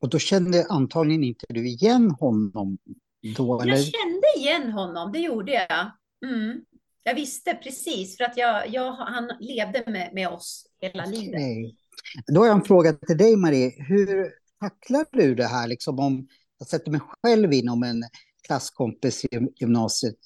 Och 0.00 0.08
då 0.08 0.18
kände 0.18 0.66
antagligen 0.68 1.24
inte 1.24 1.46
du 1.48 1.68
igen 1.68 2.10
honom 2.10 2.78
då? 3.36 3.60
Eller? 3.60 3.72
Jag 3.72 3.84
kände 3.84 4.26
igen 4.36 4.72
honom, 4.72 5.12
det 5.12 5.18
gjorde 5.18 5.52
jag. 5.52 5.90
Mm. 6.30 6.64
Jag 7.04 7.14
visste 7.14 7.54
precis, 7.54 8.16
för 8.16 8.24
att 8.24 8.36
jag, 8.36 8.68
jag, 8.68 8.92
han 8.92 9.30
levde 9.40 9.84
med, 9.86 10.10
med 10.14 10.28
oss 10.28 10.66
hela 10.80 11.04
livet. 11.04 11.42
Då 12.26 12.40
har 12.40 12.46
jag 12.46 12.56
en 12.56 12.64
fråga 12.64 12.92
till 12.92 13.16
dig 13.16 13.36
Marie. 13.36 13.74
Hur 13.76 14.30
tacklar 14.60 15.06
du 15.12 15.34
det 15.34 15.46
här 15.46 15.68
liksom 15.68 15.98
om 15.98 16.28
jag 16.58 16.68
sätter 16.68 16.90
mig 16.90 17.00
själv 17.22 17.52
in 17.52 17.68
om 17.68 17.82
en 17.82 18.02
klasskompis 18.46 19.24
i 19.24 19.28
gymnasiet 19.60 20.16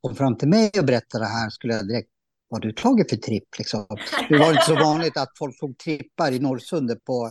kom 0.00 0.16
fram 0.16 0.38
till 0.38 0.48
mig 0.48 0.70
och 0.78 0.84
berättade 0.84 1.24
det 1.24 1.28
här 1.28 1.50
skulle 1.50 1.74
jag 1.74 1.88
direkt 1.88 2.10
vad 2.48 2.64
har 2.64 2.68
du 2.68 2.74
tagit 2.74 3.10
för 3.10 3.16
tripp 3.16 3.58
liksom? 3.58 3.86
Det 4.28 4.38
var 4.38 4.50
inte 4.50 4.62
så 4.66 4.74
vanligt 4.74 5.16
att 5.16 5.38
folk 5.38 5.58
tog 5.60 5.78
trippar 5.78 6.32
i 6.32 6.38
Norrsundet 6.38 7.04
på 7.04 7.30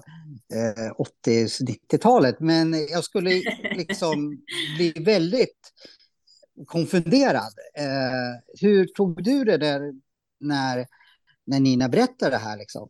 eh, 0.53 0.91
80-90-talet 1.27 2.39
men 2.39 2.73
jag 2.73 3.03
skulle 3.03 3.29
liksom 3.75 4.43
bli 4.77 4.93
väldigt 5.05 5.73
konfunderad. 6.67 7.53
Eh, 7.77 8.41
hur 8.61 8.85
tog 8.87 9.23
du 9.23 9.43
det 9.43 9.57
där 9.57 9.81
när, 10.39 10.87
när 11.45 11.59
Nina 11.59 11.89
berättade 11.89 12.31
det 12.31 12.37
här 12.37 12.57
liksom? 12.57 12.89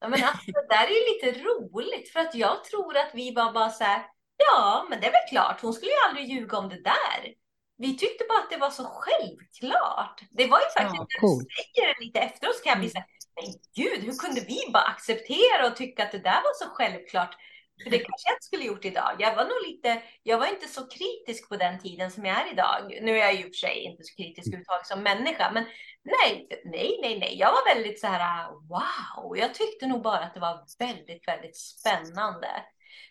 Ja, 0.00 0.08
men 0.08 0.24
alltså, 0.24 0.46
det 0.46 0.66
där 0.68 0.84
är 0.86 0.90
ju 0.90 1.14
lite 1.14 1.44
roligt 1.44 2.08
för 2.12 2.20
att 2.20 2.34
jag 2.34 2.64
tror 2.64 2.96
att 2.96 3.10
vi 3.14 3.34
var 3.34 3.52
bara 3.52 3.70
så 3.70 3.84
här, 3.84 4.02
ja, 4.36 4.86
men 4.90 5.00
det 5.00 5.06
är 5.06 5.12
väl 5.12 5.28
klart, 5.30 5.60
hon 5.62 5.72
skulle 5.72 5.90
ju 5.90 5.96
aldrig 6.08 6.28
ljuga 6.28 6.58
om 6.58 6.68
det 6.68 6.82
där. 6.82 7.34
Vi 7.78 7.98
tyckte 7.98 8.24
bara 8.28 8.38
att 8.38 8.50
det 8.50 8.56
var 8.56 8.70
så 8.70 8.84
självklart. 8.84 10.20
Det 10.30 10.46
var 10.46 10.58
ju 10.58 10.68
faktiskt, 10.78 10.94
Ja, 11.00 11.06
när 11.08 11.20
coolt. 11.20 11.48
du 11.48 11.54
säger 11.54 11.94
det 11.94 12.04
lite 12.04 12.20
efteråt 12.20 12.56
så 12.56 12.62
kan 12.62 12.70
jag 12.70 12.80
bli 12.80 12.90
så 12.90 12.98
här, 12.98 13.06
men 13.36 13.44
gud, 13.76 14.00
hur 14.04 14.12
kunde 14.12 14.40
vi 14.40 14.58
bara 14.72 14.82
acceptera 14.82 15.66
och 15.66 15.76
tycka 15.76 16.02
att 16.04 16.12
det 16.12 16.18
där 16.30 16.40
var 16.46 16.54
så 16.64 16.66
självklart? 16.70 17.34
För 17.82 17.90
det 17.90 17.98
kanske 17.98 18.28
jag 18.28 18.34
inte 18.34 18.46
skulle 18.46 18.64
gjort 18.64 18.84
idag. 18.84 19.16
Jag 19.18 19.36
var 19.36 19.44
nog 19.44 19.66
lite, 19.66 20.02
jag 20.22 20.38
var 20.38 20.46
inte 20.46 20.68
så 20.68 20.86
kritisk 20.86 21.48
på 21.48 21.56
den 21.56 21.78
tiden 21.78 22.10
som 22.10 22.24
jag 22.24 22.40
är 22.40 22.52
idag. 22.52 22.98
Nu 23.02 23.12
är 23.12 23.16
jag 23.16 23.34
ju 23.34 23.42
för 23.42 23.52
sig 23.52 23.78
inte 23.78 24.02
så 24.04 24.16
kritisk 24.16 24.48
överhuvudtaget 24.48 24.86
som 24.86 25.02
människa, 25.02 25.50
men 25.54 25.64
nej, 26.04 26.48
nej, 26.64 26.98
nej, 27.02 27.18
nej. 27.18 27.38
Jag 27.38 27.52
var 27.52 27.74
väldigt 27.74 28.00
så 28.00 28.06
här, 28.06 28.46
wow. 28.50 29.38
Jag 29.38 29.54
tyckte 29.54 29.86
nog 29.86 30.02
bara 30.02 30.18
att 30.18 30.34
det 30.34 30.40
var 30.40 30.64
väldigt, 30.78 31.28
väldigt 31.28 31.56
spännande. 31.56 32.48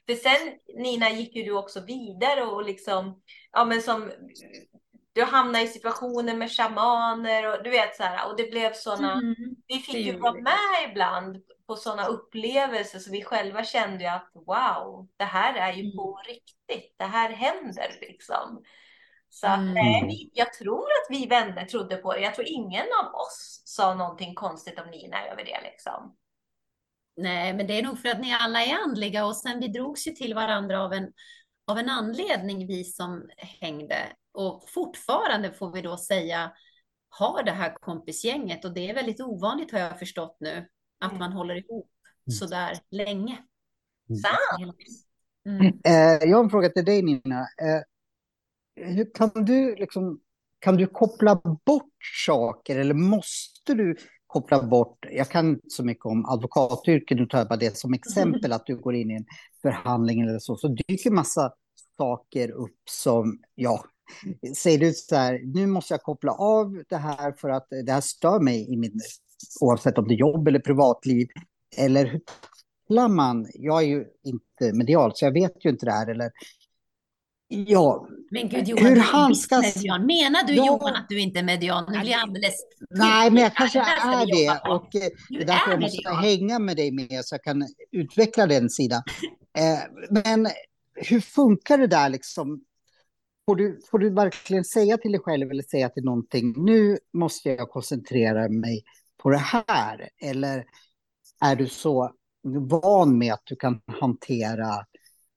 För 0.05 0.15
sen 0.15 0.53
Nina 0.75 1.09
gick 1.09 1.35
ju 1.35 1.43
du 1.43 1.51
också 1.51 1.85
vidare 1.85 2.41
och 2.45 2.65
liksom, 2.65 3.21
ja 3.51 3.65
men 3.65 3.81
som, 3.81 4.11
du 5.13 5.23
hamnade 5.23 5.63
i 5.63 5.67
situationer 5.67 6.33
med 6.37 6.51
shamaner 6.51 7.47
och 7.57 7.63
du 7.63 7.69
vet 7.69 7.95
så 7.95 8.03
här, 8.03 8.29
och 8.29 8.37
det 8.37 8.51
blev 8.51 8.73
sådana 8.73 9.13
Mm. 9.13 9.35
vi 9.67 9.77
fick 9.77 10.05
ju 10.05 10.19
vara 10.19 10.33
med 10.33 10.89
ibland 10.91 11.37
på 11.67 11.75
sådana 11.75 12.05
upplevelser 12.05 12.99
så 12.99 13.11
vi 13.11 13.23
själva 13.23 13.63
kände 13.63 14.03
ju 14.03 14.09
att 14.09 14.31
wow, 14.33 15.07
det 15.17 15.23
här 15.23 15.53
är 15.53 15.73
ju 15.73 15.81
Mm. 15.83 15.97
på 15.97 16.21
riktigt. 16.27 16.95
Det 16.97 17.05
här 17.05 17.29
händer 17.29 17.97
liksom. 18.01 18.63
Så 19.29 19.47
att, 19.47 19.59
mm. 19.59 19.73
nej, 19.73 20.29
jag 20.33 20.53
tror 20.53 20.83
att 20.83 21.07
vi 21.09 21.27
vänner 21.27 21.65
trodde 21.65 21.95
på 21.95 22.13
det. 22.13 22.19
Jag 22.19 22.35
tror 22.35 22.47
ingen 22.47 22.85
av 23.03 23.15
oss 23.15 23.61
sa 23.65 23.95
någonting 23.95 24.35
konstigt 24.35 24.79
om 24.79 24.89
Nina 24.89 25.25
över 25.27 25.45
det 25.45 25.61
liksom. 25.63 26.15
Nej, 27.17 27.53
men 27.53 27.67
det 27.67 27.73
är 27.73 27.83
nog 27.83 27.99
för 27.99 28.09
att 28.09 28.21
ni 28.21 28.33
alla 28.33 28.63
är 28.63 28.75
andliga 28.75 29.25
och 29.25 29.35
sen 29.35 29.59
vi 29.59 29.67
drogs 29.67 30.07
ju 30.07 30.11
till 30.11 30.33
varandra 30.33 30.83
av 30.83 30.93
en, 30.93 31.13
av 31.67 31.77
en 31.77 31.89
anledning, 31.89 32.67
vi 32.67 32.83
som 32.83 33.29
hängde. 33.37 33.97
Och 34.31 34.69
fortfarande 34.69 35.51
får 35.51 35.71
vi 35.71 35.81
då 35.81 35.97
säga 35.97 36.51
har 37.09 37.43
det 37.43 37.51
här 37.51 37.73
kompisgänget 37.73 38.65
och 38.65 38.73
det 38.73 38.89
är 38.89 38.95
väldigt 38.95 39.21
ovanligt 39.21 39.71
har 39.71 39.79
jag 39.79 39.99
förstått 39.99 40.37
nu 40.39 40.67
att 40.99 41.11
mm. 41.11 41.19
man 41.19 41.33
håller 41.33 41.55
ihop 41.55 41.91
mm. 42.27 42.35
så 42.35 42.45
där 42.45 42.77
länge. 42.91 43.37
Sant! 44.07 44.75
Mm. 45.45 45.67
Eh, 45.83 46.29
jag 46.29 46.37
har 46.37 46.43
en 46.43 46.49
fråga 46.49 46.69
till 46.69 46.85
dig 46.85 47.01
Nina. 47.01 47.39
Eh, 47.39 47.81
hur 48.75 49.13
kan 49.13 49.45
du 49.45 49.75
liksom, 49.75 50.21
kan 50.59 50.77
du 50.77 50.87
koppla 50.87 51.35
bort 51.65 51.93
saker 52.25 52.79
eller 52.79 52.93
måste 52.93 53.73
du 53.73 53.95
koppla 54.27 54.63
bort, 54.63 55.05
jag 55.11 55.29
kan 55.29 55.49
inte 55.49 55.69
så 55.69 55.83
mycket 55.83 56.05
om 56.05 56.25
advokatyrket, 56.25 57.17
nu 57.17 57.25
tar 57.25 57.37
jag 57.37 57.47
bara 57.47 57.59
det 57.59 57.77
som 57.77 57.93
exempel, 57.93 58.51
att 58.53 58.65
du 58.65 58.77
går 58.77 58.95
in 58.95 59.11
i 59.11 59.15
en 59.15 59.25
förhandling 59.61 60.21
eller 60.21 60.39
så, 60.39 60.55
så 60.55 60.67
dyker 60.67 61.11
massa 61.11 61.53
saker 61.97 62.51
upp 62.51 62.79
som, 62.89 63.39
ja, 63.55 63.85
säger 64.57 64.79
du 64.79 64.93
så 64.93 65.15
här, 65.15 65.41
nu 65.53 65.67
måste 65.67 65.93
jag 65.93 66.01
koppla 66.01 66.31
av 66.31 66.83
det 66.89 66.97
här 66.97 67.31
för 67.31 67.49
att 67.49 67.67
det 67.85 67.91
här 67.91 68.01
stör 68.01 68.39
mig 68.39 68.73
i 68.73 68.77
min, 68.77 68.99
oavsett 69.61 69.97
om 69.97 70.07
det 70.07 70.13
är 70.13 70.17
jobb 70.17 70.47
eller 70.47 70.59
privatliv, 70.59 71.27
eller 71.77 72.05
hur 72.05 72.19
tacklar 72.19 73.07
man, 73.07 73.47
jag 73.53 73.83
är 73.83 73.87
ju 73.87 74.05
inte 74.23 74.77
medial 74.77 75.11
så 75.15 75.25
jag 75.25 75.33
vet 75.33 75.65
ju 75.65 75.69
inte 75.69 75.85
det 75.85 75.91
här, 75.91 76.11
eller 76.11 76.31
Ja. 77.53 78.07
Men 78.31 78.49
gud 78.49 78.67
Johan, 78.67 78.85
hur 78.85 78.99
handskas... 78.99 79.75
median. 79.75 80.05
Menar 80.05 80.43
du 80.47 80.53
ja. 80.53 80.65
Johan 80.65 80.95
att 80.95 81.05
du 81.09 81.19
inte 81.19 81.39
är 81.39 81.43
median? 81.43 81.85
Nu 81.91 81.99
blir 81.99 82.15
alldeles... 82.15 82.53
Nej, 82.89 83.31
men 83.31 83.43
jag 83.43 83.55
kanske 83.55 83.79
är 83.79 84.25
det. 84.25 84.69
Och 84.69 84.95
eh, 84.95 85.09
det 85.29 85.41
är 85.41 85.45
därför 85.45 85.71
jag 85.71 85.81
måste 85.81 86.09
median. 86.09 86.23
hänga 86.23 86.59
med 86.59 86.77
dig 86.77 86.91
mer 86.91 87.21
så 87.21 87.35
jag 87.35 87.43
kan 87.43 87.67
utveckla 87.91 88.47
den 88.47 88.69
sidan. 88.69 89.03
Eh, 89.57 89.79
men 90.23 90.47
hur 90.95 91.21
funkar 91.21 91.77
det 91.77 91.87
där 91.87 92.09
liksom? 92.09 92.61
Får 93.45 93.55
du, 93.55 93.79
får 93.91 93.99
du 93.99 94.09
verkligen 94.09 94.63
säga 94.63 94.97
till 94.97 95.11
dig 95.11 95.21
själv 95.21 95.51
eller 95.51 95.63
säga 95.63 95.89
till 95.89 96.03
någonting, 96.03 96.53
nu 96.65 96.97
måste 97.13 97.49
jag 97.49 97.69
koncentrera 97.69 98.49
mig 98.49 98.83
på 99.17 99.29
det 99.29 99.37
här? 99.37 100.09
Eller 100.21 100.65
är 101.41 101.55
du 101.55 101.67
så 101.67 102.11
van 102.69 103.17
med 103.17 103.33
att 103.33 103.45
du 103.45 103.55
kan 103.55 103.81
hantera, 104.01 104.85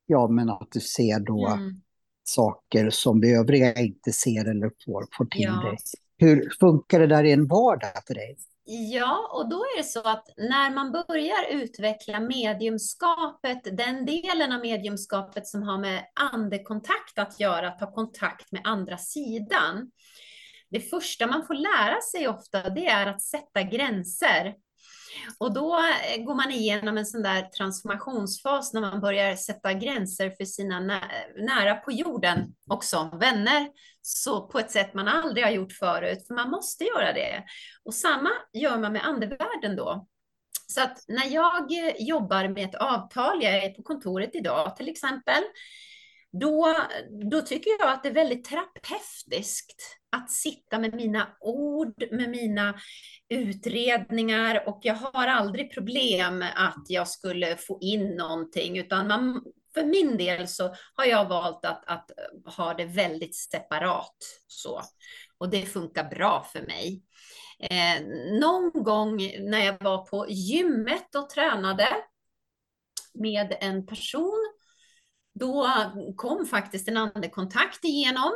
ja 0.07 0.29
men 0.29 0.51
att 0.51 0.69
du 0.71 0.81
ser 0.81 1.21
då 1.21 1.49
mm 1.49 1.81
saker 2.25 2.91
som 2.91 3.21
vi 3.21 3.35
övriga 3.35 3.75
inte 3.75 4.13
ser 4.13 4.51
eller 4.51 4.71
får, 4.85 5.07
får 5.17 5.25
till 5.25 5.43
ja. 5.43 5.63
dig. 5.69 5.77
Hur 6.19 6.51
funkar 6.61 7.01
det 7.01 7.07
där 7.07 7.25
i 7.25 7.33
en 7.33 7.47
vardag 7.47 8.07
för 8.07 8.15
dig? 8.15 8.37
Ja, 8.67 9.31
och 9.33 9.49
då 9.49 9.57
är 9.57 9.77
det 9.77 9.85
så 9.85 10.01
att 10.01 10.29
när 10.37 10.71
man 10.71 10.93
börjar 10.93 11.47
utveckla 11.51 12.21
mediumskapet, 12.21 13.77
den 13.77 14.07
delen 14.07 14.53
av 14.53 14.61
mediumskapet 14.61 15.47
som 15.47 15.63
har 15.63 15.79
med 15.79 16.05
andekontakt 16.33 17.19
att 17.19 17.41
göra, 17.41 17.69
att 17.69 17.79
ta 17.79 17.93
kontakt 17.93 18.53
med 18.53 18.63
andra 18.65 18.99
sidan. 18.99 19.91
Det 20.71 20.81
första 20.81 21.27
man 21.27 21.47
får 21.47 21.55
lära 21.55 22.01
sig 22.01 22.29
ofta, 22.29 22.71
det 22.71 22.87
är 22.87 23.07
att 23.07 23.23
sätta 23.23 23.63
gränser. 23.63 24.55
Och 25.39 25.55
då 25.55 25.77
eh, 25.77 26.25
går 26.25 26.35
man 26.35 26.51
igenom 26.51 26.99
en 26.99 27.07
sån 27.07 27.23
där 27.23 27.43
transformationsfas 27.43 28.73
när 28.73 28.81
man 28.81 29.01
börjar 29.01 29.37
sätta 29.37 29.73
gränser 29.73 30.31
för 30.31 30.45
sina 30.45 30.81
nära 31.37 31.75
på 31.75 31.93
jorden 31.93 32.55
också, 32.71 33.11
vänner, 33.21 33.69
så 34.03 34.47
på 34.49 34.59
ett 34.59 34.71
sätt 34.71 34.95
man 34.95 35.09
aldrig 35.09 35.45
har 35.45 35.53
gjort 35.53 35.73
förut, 35.73 36.27
för 36.27 36.35
man 36.35 36.51
måste 36.51 36.85
göra 36.85 37.13
det. 37.13 37.45
Och 37.85 37.95
samma 37.95 38.31
gör 38.53 38.79
man 38.79 38.93
med 38.93 39.05
andevärlden 39.05 39.77
då. 39.77 40.07
Så 40.67 40.83
att 40.83 41.05
när 41.09 41.27
jag 41.27 41.73
eh, 41.73 41.95
jobbar 41.99 42.49
med 42.49 42.65
ett 42.65 42.75
avtal, 42.75 43.43
jag 43.43 43.55
är 43.55 43.71
på 43.71 43.83
kontoret 43.83 44.31
idag 44.35 44.77
till 44.77 44.89
exempel, 44.89 45.43
då, 46.41 46.77
då 47.31 47.41
tycker 47.41 47.71
jag 47.79 47.89
att 47.89 48.03
det 48.03 48.09
är 48.09 48.15
väldigt 48.15 48.45
terapeutiskt 48.45 49.99
att 50.17 50.31
sitta 50.31 50.79
med 50.79 50.95
mina 50.95 51.37
ord, 51.41 52.05
med 52.11 52.31
mina 52.31 52.75
utredningar 53.29 54.69
och 54.69 54.81
jag 54.83 54.95
har 54.95 55.27
aldrig 55.27 55.75
problem 55.75 56.45
att 56.55 56.85
jag 56.89 57.09
skulle 57.09 57.57
få 57.57 57.79
in 57.81 58.17
någonting, 58.17 58.79
utan 58.79 59.09
man, 59.09 59.45
för 59.75 59.85
min 59.85 60.17
del 60.17 60.49
så 60.49 60.75
har 60.95 61.05
jag 61.05 61.29
valt 61.29 61.65
att, 61.65 61.85
att 61.87 62.11
ha 62.57 62.75
det 62.75 62.85
väldigt 62.85 63.35
separat 63.35 64.17
så. 64.47 64.83
Och 65.39 65.51
det 65.51 65.63
funkar 65.63 66.05
bra 66.05 66.47
för 66.53 66.63
mig. 66.63 67.03
Eh, 67.59 68.07
någon 68.41 68.83
gång 68.83 69.17
när 69.41 69.65
jag 69.65 69.83
var 69.83 70.07
på 70.07 70.27
gymmet 70.29 71.15
och 71.15 71.31
tränade 71.31 71.89
med 73.15 73.57
en 73.61 73.87
person 73.87 74.54
då 75.35 75.69
kom 76.17 76.47
faktiskt 76.47 76.89
en 76.89 76.97
andekontakt 76.97 77.85
igenom. 77.85 78.33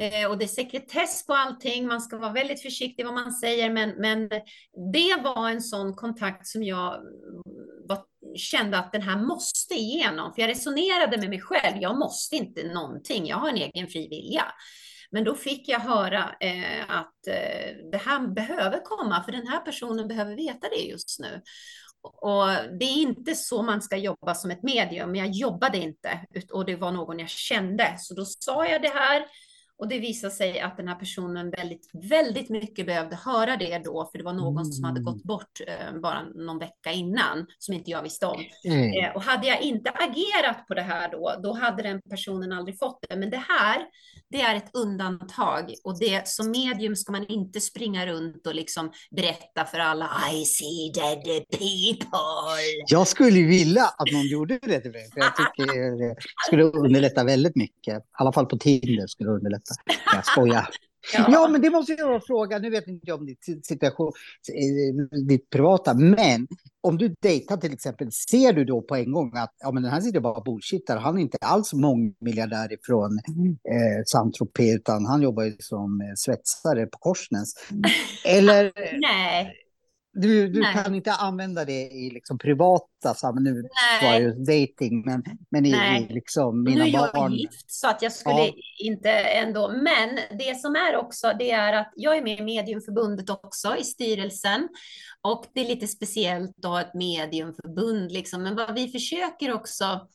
Eh, 0.00 0.30
och 0.30 0.38
det 0.38 0.44
är 0.44 0.48
sekretess 0.48 1.26
på 1.26 1.34
allting, 1.34 1.86
man 1.86 2.00
ska 2.00 2.18
vara 2.18 2.32
väldigt 2.32 2.62
försiktig 2.62 3.04
vad 3.04 3.14
man 3.14 3.32
säger, 3.32 3.70
men, 3.70 3.90
men 3.90 4.28
det 4.92 5.16
var 5.24 5.50
en 5.50 5.62
sån 5.62 5.94
kontakt 5.94 6.46
som 6.46 6.62
jag 6.62 6.94
mm, 6.94 7.12
var, 7.88 7.98
kände 8.36 8.78
att 8.78 8.92
den 8.92 9.02
här 9.02 9.16
måste 9.16 9.74
igenom. 9.74 10.34
För 10.34 10.42
jag 10.42 10.48
resonerade 10.48 11.18
med 11.18 11.28
mig 11.28 11.40
själv, 11.40 11.76
jag 11.80 11.98
måste 11.98 12.36
inte 12.36 12.72
någonting, 12.72 13.26
jag 13.26 13.36
har 13.36 13.48
en 13.48 13.56
egen 13.56 13.86
fri 13.86 14.08
vilja. 14.08 14.44
Men 15.10 15.24
då 15.24 15.34
fick 15.34 15.68
jag 15.68 15.80
höra 15.80 16.34
eh, 16.40 16.90
att 16.90 17.26
eh, 17.26 17.90
det 17.92 18.00
här 18.04 18.34
behöver 18.34 18.84
komma, 18.84 19.22
för 19.24 19.32
den 19.32 19.46
här 19.46 19.60
personen 19.60 20.08
behöver 20.08 20.36
veta 20.36 20.68
det 20.68 20.82
just 20.82 21.20
nu. 21.20 21.42
Och 22.02 22.46
det 22.78 22.84
är 22.84 23.02
inte 23.02 23.34
så 23.34 23.62
man 23.62 23.82
ska 23.82 23.96
jobba 23.96 24.34
som 24.34 24.50
ett 24.50 24.62
medium, 24.62 25.10
men 25.10 25.20
jag 25.20 25.30
jobbade 25.30 25.78
inte 25.78 26.26
och 26.52 26.64
det 26.64 26.76
var 26.76 26.92
någon 26.92 27.18
jag 27.18 27.28
kände. 27.28 27.94
Så 27.98 28.14
då 28.14 28.24
sa 28.24 28.66
jag 28.66 28.82
det 28.82 28.88
här 28.94 29.24
och 29.80 29.88
det 29.88 29.98
visade 29.98 30.32
sig 30.34 30.60
att 30.60 30.76
den 30.76 30.88
här 30.88 30.94
personen 30.94 31.50
väldigt, 31.50 31.90
väldigt 31.92 32.48
mycket 32.48 32.86
behövde 32.86 33.16
höra 33.16 33.56
det 33.56 33.78
då, 33.84 34.08
för 34.12 34.18
det 34.18 34.24
var 34.24 34.32
någon 34.32 34.56
mm. 34.56 34.72
som 34.72 34.84
hade 34.84 35.00
gått 35.00 35.14
mm. 35.14 35.26
bort 35.26 35.60
eh, 35.66 36.00
bara 36.02 36.22
någon 36.22 36.58
vecka 36.58 36.92
innan, 36.92 37.46
som 37.58 37.74
inte 37.74 37.90
jag 37.90 38.02
visste 38.02 38.26
om. 38.26 38.40
Mm. 38.64 39.04
Eh, 39.04 39.16
och 39.16 39.22
hade 39.22 39.46
jag 39.46 39.62
inte 39.62 39.90
agerat 39.90 40.66
på 40.68 40.74
det 40.74 40.82
här 40.82 41.10
då, 41.10 41.34
då 41.42 41.52
hade 41.52 41.82
den 41.82 42.00
personen 42.10 42.52
aldrig 42.52 42.78
fått 42.78 42.98
det. 43.08 43.16
Men 43.16 43.30
det 43.30 43.44
här, 43.48 43.80
det 44.30 44.40
är 44.40 44.54
ett 44.54 44.70
undantag 44.72 45.74
och 45.84 45.98
det 45.98 46.28
som 46.28 46.50
medium 46.50 46.96
ska 46.96 47.12
man 47.12 47.26
inte 47.26 47.60
springa 47.60 48.06
runt 48.06 48.46
och 48.46 48.54
liksom 48.54 48.92
berätta 49.10 49.64
för 49.64 49.78
alla 49.78 50.10
I 50.32 50.44
see 50.44 50.92
dead 50.94 51.44
people. 51.50 52.60
Jag 52.86 53.08
skulle 53.08 53.42
vilja 53.42 53.84
att 53.84 54.12
någon 54.12 54.26
gjorde 54.26 54.58
det 54.62 54.82
för 54.82 54.92
jag 55.14 55.36
tycker 55.36 56.08
det 56.08 56.16
skulle 56.46 56.62
underlätta 56.62 57.24
väldigt 57.24 57.56
mycket. 57.56 57.98
I 57.98 58.02
alla 58.12 58.32
fall 58.32 58.46
på 58.46 58.58
Tinder 58.58 59.06
skulle 59.06 59.30
det 59.30 59.34
underlätta. 59.34 59.69
Jag 60.14 60.26
skojar. 60.26 60.68
Ja. 61.14 61.26
ja, 61.28 61.48
men 61.48 61.60
det 61.60 61.70
måste 61.70 61.92
jag 61.92 62.26
fråga. 62.26 62.58
Nu 62.58 62.70
vet 62.70 62.86
inte 62.86 63.06
jag 63.08 63.20
om 63.20 63.26
ditt 63.26 63.66
situation, 63.66 64.12
eh, 64.54 65.18
ditt 65.28 65.50
privata, 65.50 65.94
men 65.94 66.48
om 66.80 66.98
du 66.98 67.14
dejtar 67.22 67.56
till 67.56 67.72
exempel, 67.72 68.12
ser 68.12 68.52
du 68.52 68.64
då 68.64 68.82
på 68.82 68.96
en 68.96 69.12
gång 69.12 69.36
att 69.36 69.54
ja, 69.60 69.70
men 69.72 69.82
den 69.82 69.92
här 69.92 70.00
sitter 70.00 70.20
bara 70.20 70.40
bullshittar. 70.40 70.96
Han 70.96 71.18
är 71.18 71.22
inte 71.22 71.38
alls 71.40 71.72
mångmiljardär 71.72 72.72
ifrån 72.72 73.18
eh, 73.48 74.02
Saint-Tropez, 74.06 74.74
utan 74.74 75.06
han 75.06 75.22
jobbar 75.22 75.42
ju 75.42 75.56
som 75.58 76.00
eh, 76.00 76.14
svetsare 76.16 76.86
på 76.86 76.98
Korsnäs. 76.98 77.54
Eller, 78.24 78.72
Nej. 79.00 79.56
Du, 80.12 80.48
du 80.48 80.62
kan 80.62 80.94
inte 80.94 81.12
använda 81.12 81.64
det 81.64 81.82
i 81.82 82.10
liksom 82.10 82.38
privata 82.38 83.14
sammanhang. 83.14 83.54
Nu 83.54 83.68
var 84.02 84.18
ju 84.18 84.30
dating, 84.30 85.02
men, 85.06 85.22
men 85.50 85.66
i, 85.66 85.70
i 85.70 86.06
liksom 86.14 86.62
mina 86.62 86.84
nu 86.84 86.92
barn. 86.92 87.10
Nu 87.14 87.18
är 87.18 87.22
jag 87.22 87.32
gift, 87.32 87.70
så 87.70 87.88
att 87.88 88.02
jag 88.02 88.12
skulle 88.12 88.46
ja. 88.46 88.52
inte 88.78 89.10
ändå. 89.10 89.68
Men 89.68 90.38
det 90.38 90.60
som 90.60 90.76
är 90.76 90.96
också, 90.96 91.32
det 91.38 91.50
är 91.50 91.72
att 91.72 91.92
jag 91.96 92.16
är 92.16 92.22
med 92.22 92.38
i 92.38 92.42
Mediumförbundet 92.42 93.30
också, 93.30 93.76
i 93.76 93.84
styrelsen. 93.84 94.68
Och 95.22 95.44
det 95.54 95.60
är 95.60 95.68
lite 95.68 95.86
speciellt 95.86 96.64
att 96.64 96.70
ha 96.70 96.80
ett 96.80 96.94
mediumförbund, 96.94 98.12
liksom. 98.12 98.42
men 98.42 98.56
vad 98.56 98.74
vi 98.74 98.88
försöker 98.88 99.52
också 99.52 100.08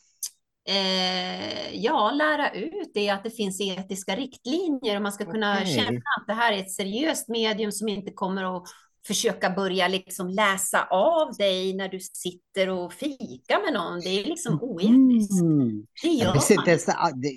eh, 0.70 1.76
ja, 1.76 2.12
lära 2.12 2.52
ut 2.52 2.92
är 2.98 3.14
att 3.14 3.24
det 3.24 3.30
finns 3.30 3.62
etiska 3.62 4.16
riktlinjer 4.16 4.96
och 4.96 5.02
man 5.02 5.12
ska 5.12 5.26
kunna 5.26 5.58
okay. 5.58 5.76
känna 5.76 6.02
att 6.20 6.28
det 6.28 6.34
här 6.34 6.54
är 6.54 6.58
ett 6.58 6.72
seriöst 6.72 7.28
medium 7.28 7.72
som 7.72 7.88
inte 7.88 8.12
kommer 8.12 8.58
att 8.58 8.64
försöka 9.08 9.50
börja 9.50 9.88
liksom 9.88 10.30
läsa 10.30 10.88
av 10.92 11.34
dig 11.38 11.74
när 11.74 11.90
du 11.90 12.00
sitter 12.00 12.70
och 12.70 12.94
fikar 12.94 13.64
med 13.64 13.74
någon. 13.74 14.00
Det 14.00 14.10
är 14.10 14.26
liksom 14.26 14.54
mm. 14.54 14.64
oetiskt. 14.64 15.42
Mm. 15.42 15.86
Det 16.04 16.08
gör 16.08 16.26
jag 16.26 16.34
visste 16.34 16.54
inte 16.54 16.70
ens, 16.70 16.88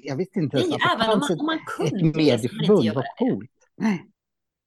jag 0.03 0.16
visste 0.16 0.39
inte 0.39 0.57
ens 0.57 0.75
att 0.75 0.99
det 0.99 1.05
fanns 1.05 1.31
man, 1.31 1.41
om 1.41 1.47
man 1.47 1.59
kunde, 1.77 2.09
ett 2.09 2.16
medieförbund. 2.16 2.93
Vad 2.95 3.05
coolt. 3.19 3.51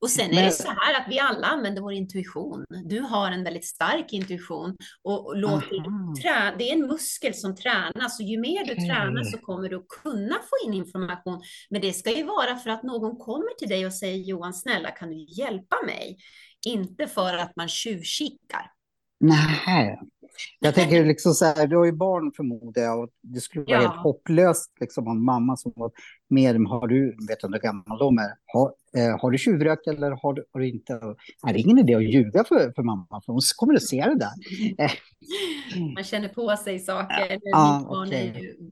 Och 0.02 0.10
sen 0.10 0.32
är 0.32 0.46
det 0.46 0.52
så 0.52 0.68
här 0.68 1.02
att 1.02 1.08
vi 1.10 1.20
alla 1.20 1.48
använder 1.48 1.82
vår 1.82 1.94
intuition. 1.94 2.66
Du 2.86 3.00
har 3.00 3.32
en 3.32 3.44
väldigt 3.44 3.66
stark 3.66 4.14
intuition 4.14 4.78
och 5.04 5.38
låter 5.38 6.22
trä, 6.22 6.56
det 6.58 6.70
är 6.70 6.74
en 6.74 6.88
muskel 6.88 7.34
som 7.34 7.56
tränas 7.56 8.20
och 8.20 8.26
ju 8.26 8.40
mer 8.40 8.66
du 8.66 8.72
okay. 8.72 8.88
tränar 8.88 9.24
så 9.24 9.38
kommer 9.38 9.70
du 9.70 9.86
kunna 10.04 10.36
få 10.36 10.68
in 10.68 10.74
information. 10.74 11.42
Men 11.70 11.82
det 11.82 11.94
ska 11.94 12.18
ju 12.18 12.24
vara 12.24 12.56
för 12.56 12.70
att 12.70 12.84
någon 12.84 13.18
kommer 13.18 13.58
till 13.60 13.70
dig 13.70 13.86
och 13.86 13.94
säger 13.94 14.18
Johan, 14.18 14.54
snälla 14.54 14.92
kan 14.92 15.10
du 15.10 15.26
hjälpa 15.30 15.76
mig? 15.86 16.18
Inte 16.66 17.08
för 17.08 17.38
att 17.38 17.56
man 17.56 17.68
tjuvkikar. 17.68 18.72
Nej, 19.20 20.00
jag 20.60 20.76
tänker 20.76 21.06
liksom 21.06 21.34
så 21.34 21.46
här, 21.46 21.68
du 21.68 21.78
har 21.78 21.86
ju 21.86 21.92
barn 21.92 22.32
förmodar 22.36 22.82
jag 22.82 23.00
och 23.04 23.10
det 23.22 23.42
skulle 23.42 23.66
vara 23.66 23.76
ja. 23.76 23.90
helt 23.90 24.02
hopplöst 24.02 24.72
liksom 24.80 25.08
om 25.08 25.26
mamma 25.26 25.58
som 25.58 25.74
var 25.76 25.92
med, 26.30 26.56
har 26.68 26.88
du, 26.88 27.16
vet 27.28 27.40
du 27.40 27.48
hur 27.48 27.60
gammal 27.60 27.98
de 28.00 28.18
är, 28.18 28.32
har, 28.46 28.74
eh, 28.98 29.20
har 29.20 29.32
du 29.32 29.38
tjuvrökt 29.38 29.88
eller 29.88 30.12
har 30.12 30.34
du, 30.34 30.46
har 30.52 30.60
du 30.60 30.70
inte? 30.70 30.94
Är 31.48 31.54
det 31.54 31.60
ingen 31.60 31.78
idé 31.78 31.96
att 31.96 32.04
ljuga 32.04 32.44
för, 32.44 32.74
för 32.76 32.84
mamma, 32.84 33.22
för 33.26 33.34
hon 33.34 33.42
kommer 33.56 33.74
att 33.74 33.84
se 33.84 34.06
det 34.06 34.20
där. 34.20 34.32
Man 35.96 36.04
känner 36.04 36.28
på 36.30 36.58
sig 36.58 36.80
saker. 36.80 37.40
Ja, 37.42 37.78
Mitt 37.80 37.88
barn 37.88 38.08
okay. 38.08 38.28
är 38.28 38.40
ju 38.40 38.72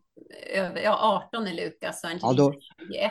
över, 0.54 0.82
ja, 0.82 1.24
18 1.28 1.48
är 1.48 1.54
Lukas. 1.54 2.02
Ja, 2.22 2.34
då, 2.34 2.54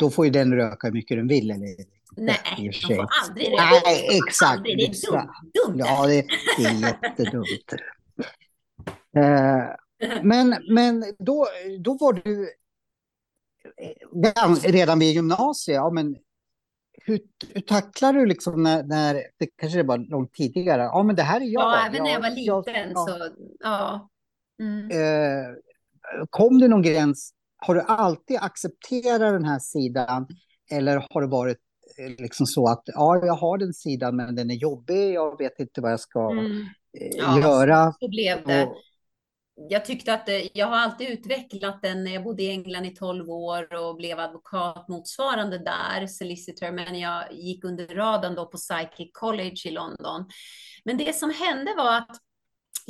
då 0.01 0.11
får 0.11 0.25
ju 0.25 0.31
den 0.31 0.55
röka 0.55 0.87
hur 0.87 0.95
mycket 0.95 1.17
den 1.17 1.29
vill. 1.29 1.51
Eller, 1.51 1.98
Nej, 2.17 2.39
de 2.57 2.73
får 2.97 3.09
aldrig 3.25 3.53
röka. 3.53 3.81
Nej, 3.85 4.19
exakt. 4.27 4.57
Aldrig. 4.59 4.79
Det 4.79 4.85
är 4.85 5.13
dumt. 5.13 5.31
dumt. 5.67 5.79
Ja, 5.79 6.07
det, 6.07 6.27
det 6.57 6.65
är 6.65 6.81
jättedumt. 6.81 7.73
Eh, 9.17 9.65
men, 10.23 10.57
men 10.71 11.05
då, 11.19 11.47
då 11.81 11.97
var 12.01 12.13
du 12.13 12.51
eh, 13.77 14.73
redan 14.73 14.99
vid 14.99 15.15
gymnasiet. 15.15 15.75
Ja, 15.75 15.91
men 15.91 16.17
hur, 17.09 17.21
hur 17.55 17.61
tacklar 17.61 18.13
du 18.13 18.27
liksom 18.27 18.63
när, 18.63 18.83
när, 18.83 19.15
det 19.15 19.47
kanske 19.57 19.83
var 19.83 19.99
långt 19.99 20.33
tidigare, 20.33 20.83
ja 20.83 21.03
men 21.03 21.17
det 21.17 21.23
här 21.23 21.41
är 21.41 21.45
jag. 21.45 21.63
Ja, 21.63 21.87
även 21.87 22.03
när 22.03 22.11
jag 22.11 22.21
var 22.21 22.31
liten 22.31 22.91
jag, 22.91 23.09
så, 23.09 23.31
ja. 23.61 24.09
Mm. 24.61 24.91
Eh, 24.91 25.55
kom 26.31 26.59
det 26.59 26.69
någon 26.69 26.83
gräns, 26.83 27.33
har 27.57 27.75
du 27.75 27.81
alltid 27.81 28.39
accepterat 28.41 29.21
den 29.21 29.45
här 29.45 29.59
sidan 29.59 30.27
eller 30.71 31.07
har 31.11 31.21
det 31.21 31.29
varit 31.29 31.59
liksom 32.19 32.47
så 32.47 32.69
att 32.69 32.83
ja, 32.87 33.27
jag 33.27 33.35
har 33.35 33.59
den 33.59 33.73
sidan 33.73 34.17
men 34.17 34.35
den 34.35 34.51
är 34.51 34.55
jobbig, 34.55 35.13
jag 35.13 35.39
vet 35.39 35.61
inte 35.61 35.81
vad 35.81 35.93
jag 35.93 36.01
ska 36.01 36.31
mm. 36.31 36.67
ja, 37.17 37.41
göra. 37.41 37.93
Så 38.01 38.09
blev 38.09 38.45
det. 38.47 38.67
Och, 38.67 38.77
jag 39.69 39.85
tyckte 39.85 40.15
att 40.15 40.29
jag 40.53 40.67
har 40.67 40.77
alltid 40.77 41.09
utvecklat 41.09 41.83
den. 41.83 42.07
Jag 42.07 42.25
bodde 42.25 42.43
i 42.43 42.51
England 42.51 42.85
i 42.85 42.91
12 42.91 43.31
år 43.31 43.75
och 43.75 43.97
blev 43.97 44.19
advokat 44.19 44.89
motsvarande 44.89 45.59
där, 45.59 46.07
solicitor, 46.07 46.71
men 46.71 46.99
jag 46.99 47.33
gick 47.33 47.65
under 47.65 47.87
radarn 47.87 48.35
då 48.35 48.47
på 48.47 48.57
Psychic 48.57 49.11
College 49.13 49.57
i 49.65 49.71
London. 49.71 50.29
Men 50.85 50.97
det 50.97 51.15
som 51.15 51.31
hände 51.31 51.75
var 51.77 51.97
att 51.97 52.17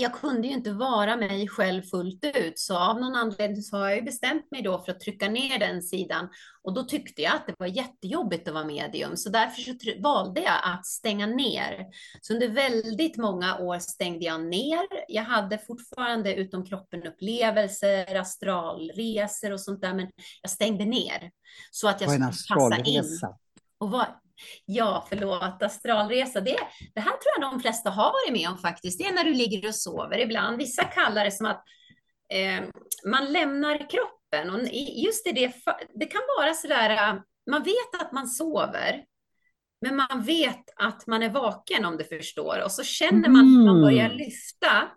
jag 0.01 0.12
kunde 0.12 0.49
ju 0.49 0.55
inte 0.55 0.72
vara 0.72 1.16
mig 1.16 1.49
själv 1.49 1.82
fullt 1.82 2.24
ut, 2.24 2.59
så 2.59 2.78
av 2.78 3.01
någon 3.01 3.14
anledning 3.14 3.62
så 3.62 3.76
har 3.76 3.88
jag 3.88 3.96
ju 3.96 4.03
bestämt 4.03 4.51
mig 4.51 4.62
då 4.62 4.78
för 4.78 4.92
att 4.92 5.01
trycka 5.01 5.28
ner 5.28 5.59
den 5.59 5.82
sidan. 5.82 6.28
Och 6.62 6.74
då 6.74 6.82
tyckte 6.82 7.22
jag 7.22 7.34
att 7.34 7.46
det 7.46 7.55
var 7.59 7.66
jättejobbigt 7.66 8.49
att 8.49 8.55
vara 8.55 8.64
medium, 8.64 9.16
så 9.16 9.30
därför 9.30 9.62
så 9.62 10.03
valde 10.03 10.40
jag 10.40 10.61
att 10.62 10.86
stänga 10.86 11.26
ner. 11.26 11.86
Så 12.20 12.34
under 12.34 12.49
väldigt 12.49 13.16
många 13.16 13.59
år 13.59 13.78
stängde 13.78 14.24
jag 14.24 14.44
ner. 14.44 14.86
Jag 15.09 15.22
hade 15.22 15.59
fortfarande 15.59 16.34
utom 16.34 16.66
kroppen-upplevelser, 16.66 18.14
astralresor 18.14 19.53
och 19.53 19.61
sånt 19.61 19.80
där, 19.80 19.94
men 19.94 20.11
jag 20.42 20.51
stängde 20.51 20.84
ner. 20.84 21.30
Så 21.70 21.88
att 21.88 22.01
jag 22.01 22.11
skulle 22.11 22.26
passa 22.26 22.82
in. 22.84 23.05
Och 23.78 23.90
var, 23.90 24.20
Ja, 24.64 25.07
förlåt, 25.09 25.62
astralresa. 25.62 26.41
Det, 26.41 26.57
det 26.95 27.01
här 27.01 27.11
tror 27.11 27.32
jag 27.41 27.53
de 27.53 27.61
flesta 27.61 27.91
har 27.91 28.12
varit 28.12 28.41
med 28.41 28.49
om 28.49 28.59
faktiskt. 28.59 28.99
Det 28.99 29.05
är 29.05 29.12
när 29.12 29.24
du 29.24 29.34
ligger 29.34 29.68
och 29.68 29.74
sover 29.74 30.18
ibland. 30.18 30.57
Vissa 30.59 30.84
kallar 30.84 31.24
det 31.24 31.30
som 31.30 31.47
att 31.47 31.64
eh, 32.32 32.64
man 33.07 33.32
lämnar 33.32 33.91
kroppen. 33.91 34.51
Och 34.51 34.61
just 35.05 35.26
i 35.26 35.32
det, 35.32 35.53
det 35.95 36.07
kan 36.07 36.20
vara 36.39 36.55
så 36.55 36.68
där, 36.68 36.91
eh, 36.91 37.20
man 37.51 37.62
vet 37.62 38.03
att 38.03 38.12
man 38.12 38.28
sover, 38.28 39.05
men 39.80 39.97
man 39.97 40.22
vet 40.22 40.64
att 40.76 41.07
man 41.07 41.22
är 41.22 41.30
vaken 41.30 41.84
om 41.84 41.97
du 41.97 42.05
förstår. 42.05 42.62
Och 42.64 42.72
så 42.72 42.82
känner 42.82 43.28
man 43.28 43.41
att 43.41 43.66
man 43.66 43.80
börjar 43.82 44.07
mm. 44.07 44.16
lyfta. 44.16 44.89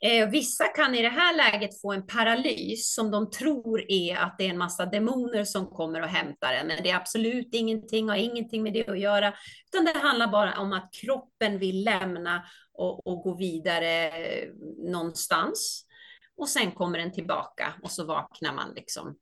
Eh, 0.00 0.28
vissa 0.28 0.64
kan 0.64 0.94
i 0.94 1.02
det 1.02 1.08
här 1.08 1.36
läget 1.36 1.80
få 1.80 1.92
en 1.92 2.06
paralys 2.06 2.94
som 2.94 3.10
de 3.10 3.30
tror 3.30 3.84
är 3.88 4.16
att 4.16 4.38
det 4.38 4.46
är 4.46 4.50
en 4.50 4.58
massa 4.58 4.86
demoner 4.86 5.44
som 5.44 5.66
kommer 5.66 6.02
och 6.02 6.08
hämtar 6.08 6.52
en. 6.52 6.66
Men 6.66 6.82
det 6.82 6.90
är 6.90 6.96
absolut 6.96 7.48
ingenting, 7.52 8.08
har 8.08 8.16
ingenting 8.16 8.62
med 8.62 8.72
det 8.72 8.88
att 8.88 9.00
göra. 9.00 9.34
Utan 9.72 9.84
det 9.84 9.98
handlar 9.98 10.28
bara 10.28 10.58
om 10.58 10.72
att 10.72 10.92
kroppen 10.92 11.58
vill 11.58 11.84
lämna 11.84 12.44
och, 12.72 13.06
och 13.06 13.22
gå 13.22 13.36
vidare 13.36 14.08
eh, 14.08 14.48
någonstans 14.92 15.87
och 16.38 16.48
sen 16.48 16.72
kommer 16.72 16.98
den 16.98 17.12
tillbaka 17.12 17.74
och 17.82 17.90
så 17.90 18.04
vaknar 18.04 18.54
man 18.54 18.72
liksom. 18.74 19.16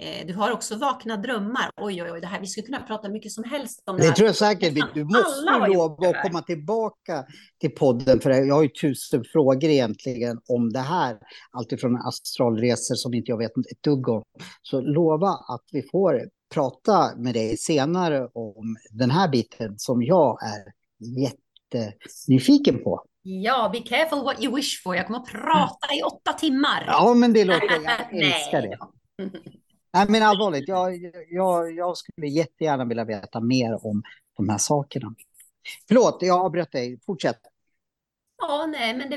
Eh, 0.00 0.26
du 0.26 0.34
har 0.34 0.50
också 0.50 0.76
vakna 0.76 1.16
drömmar. 1.16 1.70
Oj, 1.76 2.02
oj, 2.02 2.10
oj, 2.12 2.20
det 2.20 2.26
här, 2.26 2.40
vi 2.40 2.46
skulle 2.46 2.66
kunna 2.66 2.80
prata 2.80 3.08
mycket 3.08 3.32
som 3.32 3.44
helst 3.44 3.82
om 3.86 3.96
det, 3.96 4.02
det 4.02 4.08
här. 4.08 4.14
tror 4.14 4.26
jag 4.26 4.36
säkert. 4.36 4.94
Du 4.94 5.04
måste 5.04 5.40
lova 5.72 6.08
att 6.08 6.22
komma 6.22 6.42
tillbaka 6.42 7.24
till 7.60 7.70
podden, 7.70 8.20
för 8.20 8.30
jag 8.30 8.54
har 8.54 8.62
ju 8.62 8.68
tusen 8.68 9.24
frågor 9.32 9.64
egentligen 9.64 10.40
om 10.48 10.72
det 10.72 10.80
här. 10.80 11.18
Alltifrån 11.50 11.96
astralresor 11.96 12.94
som 12.94 13.14
inte 13.14 13.30
jag 13.30 13.38
vet 13.38 13.50
ett 13.50 13.82
dugg 13.82 14.08
om. 14.08 14.22
Så 14.62 14.80
lova 14.80 15.28
att 15.28 15.64
vi 15.72 15.82
får 15.82 16.22
prata 16.54 17.16
med 17.16 17.34
dig 17.34 17.56
senare 17.56 18.28
om 18.34 18.76
den 18.90 19.10
här 19.10 19.28
biten 19.28 19.74
som 19.78 20.02
jag 20.02 20.38
är 20.42 20.72
jättenyfiken 21.20 22.84
på. 22.84 23.04
Ja, 23.22 23.70
be 23.72 23.80
careful 23.80 24.24
what 24.24 24.44
you 24.44 24.56
wish 24.56 24.82
for. 24.82 24.96
Jag 24.96 25.06
kommer 25.06 25.18
att 25.18 25.32
prata 25.32 25.94
i 25.98 26.02
åtta 26.02 26.32
timmar. 26.32 26.84
Ja, 26.86 27.14
men 27.14 27.32
det 27.32 27.44
låter... 27.44 27.68
Jag 28.10 28.22
älskar 28.22 28.62
det. 28.62 28.78
Nej, 29.92 30.06
men 30.08 30.22
allvarligt, 30.22 30.68
jag, 30.68 31.12
jag, 31.28 31.76
jag 31.76 31.96
skulle 31.96 32.26
jättegärna 32.26 32.84
vilja 32.84 33.04
veta 33.04 33.40
mer 33.40 33.86
om 33.86 34.02
de 34.36 34.48
här 34.48 34.58
sakerna. 34.58 35.14
Förlåt, 35.88 36.18
jag 36.20 36.44
avbröt 36.44 36.72
dig. 36.72 37.00
Fortsätt. 37.06 37.40
Ja, 38.42 38.66
nej, 38.66 38.96
men 38.96 39.10
det, 39.10 39.16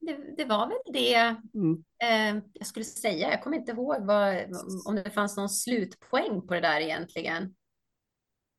det, 0.00 0.36
det 0.36 0.44
var 0.44 0.66
väl 0.66 0.78
det 0.92 1.14
mm. 1.54 1.84
eh, 2.02 2.42
jag 2.52 2.66
skulle 2.66 2.84
säga. 2.84 3.30
Jag 3.30 3.42
kommer 3.42 3.56
inte 3.56 3.72
ihåg 3.72 4.06
vad, 4.06 4.36
om 4.86 4.94
det 4.94 5.10
fanns 5.10 5.36
någon 5.36 5.48
slutpoäng 5.48 6.46
på 6.46 6.54
det 6.54 6.60
där 6.60 6.80
egentligen. 6.80 7.54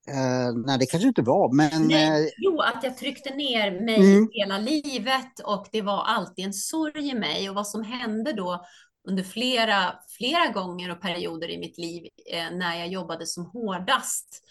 Uh, 0.09 0.65
nej, 0.65 0.79
det 0.79 0.85
kanske 0.85 1.07
inte 1.07 1.21
var, 1.21 1.55
men... 1.55 1.87
Nej, 1.87 2.23
uh, 2.23 2.29
jo, 2.37 2.61
att 2.61 2.83
jag 2.83 2.97
tryckte 2.97 3.35
ner 3.35 3.85
mig 3.85 3.95
mm. 3.95 4.29
hela 4.31 4.57
livet 4.57 5.39
och 5.43 5.67
det 5.71 5.81
var 5.81 6.03
alltid 6.03 6.45
en 6.45 6.53
sorg 6.53 7.09
i 7.09 7.13
mig. 7.13 7.49
Och 7.49 7.55
vad 7.55 7.67
som 7.67 7.83
hände 7.83 8.33
då 8.33 8.65
under 9.07 9.23
flera, 9.23 9.93
flera 10.17 10.47
gånger 10.47 10.91
och 10.91 11.01
perioder 11.01 11.49
i 11.49 11.57
mitt 11.57 11.77
liv 11.77 12.07
eh, 12.31 12.51
när 12.51 12.79
jag 12.79 12.87
jobbade 12.87 13.25
som 13.25 13.45
hårdast 13.45 14.43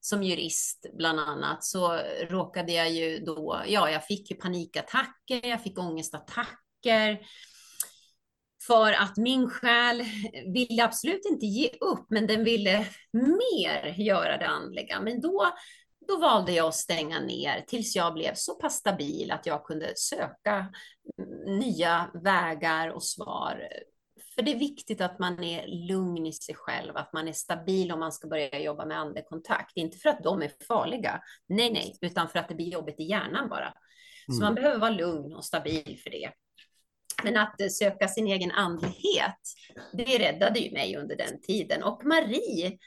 som 0.00 0.22
jurist 0.22 0.86
bland 0.94 1.20
annat 1.20 1.64
så 1.64 2.00
råkade 2.30 2.72
jag 2.72 2.90
ju 2.90 3.18
då, 3.18 3.62
ja, 3.66 3.90
jag 3.90 4.04
fick 4.04 4.30
ju 4.30 4.36
panikattacker, 4.36 5.46
jag 5.46 5.62
fick 5.62 5.78
ångestattacker 5.78 7.18
för 8.66 8.92
att 8.92 9.16
min 9.16 9.50
själ 9.50 10.02
ville 10.54 10.84
absolut 10.84 11.26
inte 11.26 11.46
ge 11.46 11.70
upp, 11.80 12.06
men 12.10 12.26
den 12.26 12.44
ville 12.44 12.86
mer 13.12 13.94
göra 13.96 14.38
det 14.38 14.46
andliga. 14.46 15.00
Men 15.00 15.20
då, 15.20 15.52
då 16.08 16.18
valde 16.18 16.52
jag 16.52 16.66
att 16.66 16.74
stänga 16.74 17.20
ner 17.20 17.64
tills 17.66 17.96
jag 17.96 18.14
blev 18.14 18.34
så 18.34 18.54
pass 18.54 18.74
stabil 18.74 19.30
att 19.30 19.46
jag 19.46 19.64
kunde 19.64 19.92
söka 19.96 20.66
nya 21.46 22.10
vägar 22.24 22.88
och 22.88 23.02
svar. 23.02 23.68
För 24.34 24.42
det 24.42 24.52
är 24.52 24.58
viktigt 24.58 25.00
att 25.00 25.18
man 25.18 25.44
är 25.44 25.66
lugn 25.88 26.26
i 26.26 26.32
sig 26.32 26.54
själv, 26.54 26.96
att 26.96 27.12
man 27.12 27.28
är 27.28 27.32
stabil 27.32 27.92
om 27.92 28.00
man 28.00 28.12
ska 28.12 28.28
börja 28.28 28.60
jobba 28.60 28.86
med 28.86 28.98
andekontakt. 28.98 29.76
Inte 29.76 29.98
för 29.98 30.08
att 30.08 30.24
de 30.24 30.42
är 30.42 30.52
farliga, 30.68 31.20
nej, 31.48 31.72
nej, 31.72 31.98
utan 32.00 32.28
för 32.28 32.38
att 32.38 32.48
det 32.48 32.54
blir 32.54 32.72
jobbigt 32.72 33.00
i 33.00 33.04
hjärnan 33.04 33.48
bara. 33.48 33.74
Så 34.26 34.32
mm. 34.32 34.44
man 34.44 34.54
behöver 34.54 34.78
vara 34.78 34.90
lugn 34.90 35.34
och 35.34 35.44
stabil 35.44 36.00
för 36.04 36.10
det. 36.10 36.30
Men 37.24 37.36
att 37.36 37.60
eh, 37.60 37.68
söka 37.68 38.08
sin 38.08 38.26
egen 38.26 38.50
andlighet, 38.50 39.40
det 39.92 40.18
räddade 40.18 40.58
ju 40.58 40.72
mig 40.72 40.96
under 40.96 41.16
den 41.16 41.40
tiden. 41.40 41.82
Och 41.82 42.04
Marie 42.04 42.78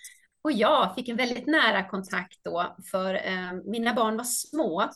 och 0.41 0.51
jag 0.51 0.95
fick 0.95 1.09
en 1.09 1.17
väldigt 1.17 1.47
nära 1.47 1.89
kontakt 1.89 2.39
då, 2.43 2.75
för 2.91 3.13
eh, 3.13 3.53
mina 3.65 3.93
barn 3.93 4.17
var 4.17 4.23
små. 4.23 4.89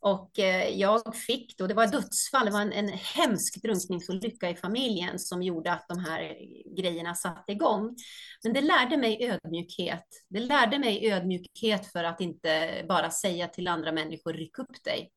Och 0.00 0.38
eh, 0.38 0.68
jag 0.68 1.16
fick 1.16 1.58
då, 1.58 1.66
det 1.66 1.74
var 1.74 1.86
dödsfall, 1.86 2.46
det 2.46 2.52
var 2.52 2.60
en, 2.60 2.72
en 2.72 2.88
hemsk 2.88 3.62
drunkningsolycka 3.62 4.50
i 4.50 4.56
familjen 4.56 5.18
som 5.18 5.42
gjorde 5.42 5.72
att 5.72 5.88
de 5.88 5.98
här 5.98 6.36
grejerna 6.76 7.14
satte 7.14 7.52
igång. 7.52 7.96
Men 8.44 8.52
det 8.52 8.60
lärde 8.60 8.96
mig 8.96 9.30
ödmjukhet. 9.30 10.04
Det 10.28 10.40
lärde 10.40 10.78
mig 10.78 11.12
ödmjukhet 11.12 11.92
för 11.92 12.04
att 12.04 12.20
inte 12.20 12.84
bara 12.88 13.10
säga 13.10 13.48
till 13.48 13.68
andra 13.68 13.92
människor, 13.92 14.32
ryck 14.32 14.58
upp 14.58 14.84
dig. 14.84 15.10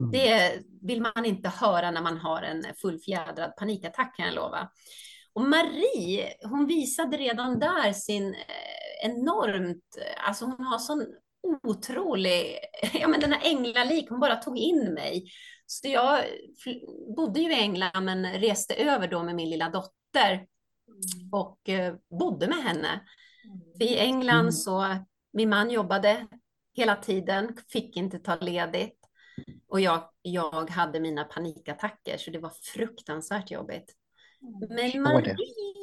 Mm. 0.00 0.10
Det 0.10 0.62
vill 0.82 1.00
man 1.00 1.24
inte 1.24 1.48
höra 1.48 1.90
när 1.90 2.02
man 2.02 2.18
har 2.18 2.42
en 2.42 2.64
fullfjädrad 2.82 3.56
panikattack 3.56 4.16
kan 4.16 4.26
jag 4.26 4.34
lova. 4.34 4.68
Och 5.32 5.42
Marie, 5.42 6.28
hon 6.42 6.66
visade 6.66 7.16
redan 7.16 7.58
där 7.58 7.92
sin 7.92 8.34
eh, 8.34 9.10
enormt, 9.10 9.98
alltså 10.26 10.44
hon 10.44 10.66
har 10.66 10.78
sån 10.78 11.06
otrolig, 11.62 12.58
ja 12.92 13.08
men 13.08 13.20
den 13.20 13.32
här 13.32 13.50
änglalik, 13.50 14.10
hon 14.10 14.20
bara 14.20 14.36
tog 14.36 14.58
in 14.58 14.94
mig. 14.94 15.32
Så 15.66 15.88
jag 15.88 16.24
bodde 17.16 17.40
ju 17.40 17.52
i 17.52 17.60
England 17.60 18.04
men 18.04 18.32
reste 18.32 18.74
över 18.74 19.08
då 19.08 19.22
med 19.22 19.34
min 19.34 19.50
lilla 19.50 19.70
dotter 19.70 20.32
mm. 20.32 21.32
och 21.32 21.68
eh, 21.68 21.94
bodde 22.20 22.48
med 22.48 22.58
henne. 22.58 23.00
För 23.78 23.84
i 23.84 23.98
England 23.98 24.40
mm. 24.40 24.52
så, 24.52 24.96
min 25.32 25.48
man 25.48 25.70
jobbade 25.70 26.26
hela 26.74 26.96
tiden, 26.96 27.56
fick 27.68 27.96
inte 27.96 28.18
ta 28.18 28.36
ledigt. 28.36 28.99
Och 29.68 29.80
jag, 29.80 30.02
jag 30.22 30.70
hade 30.70 31.00
mina 31.00 31.24
panikattacker 31.24 32.18
så 32.18 32.30
det 32.30 32.38
var 32.38 32.52
fruktansvärt 32.62 33.50
jobbigt. 33.50 33.94
Men 34.68 35.02
Marie 35.02 35.36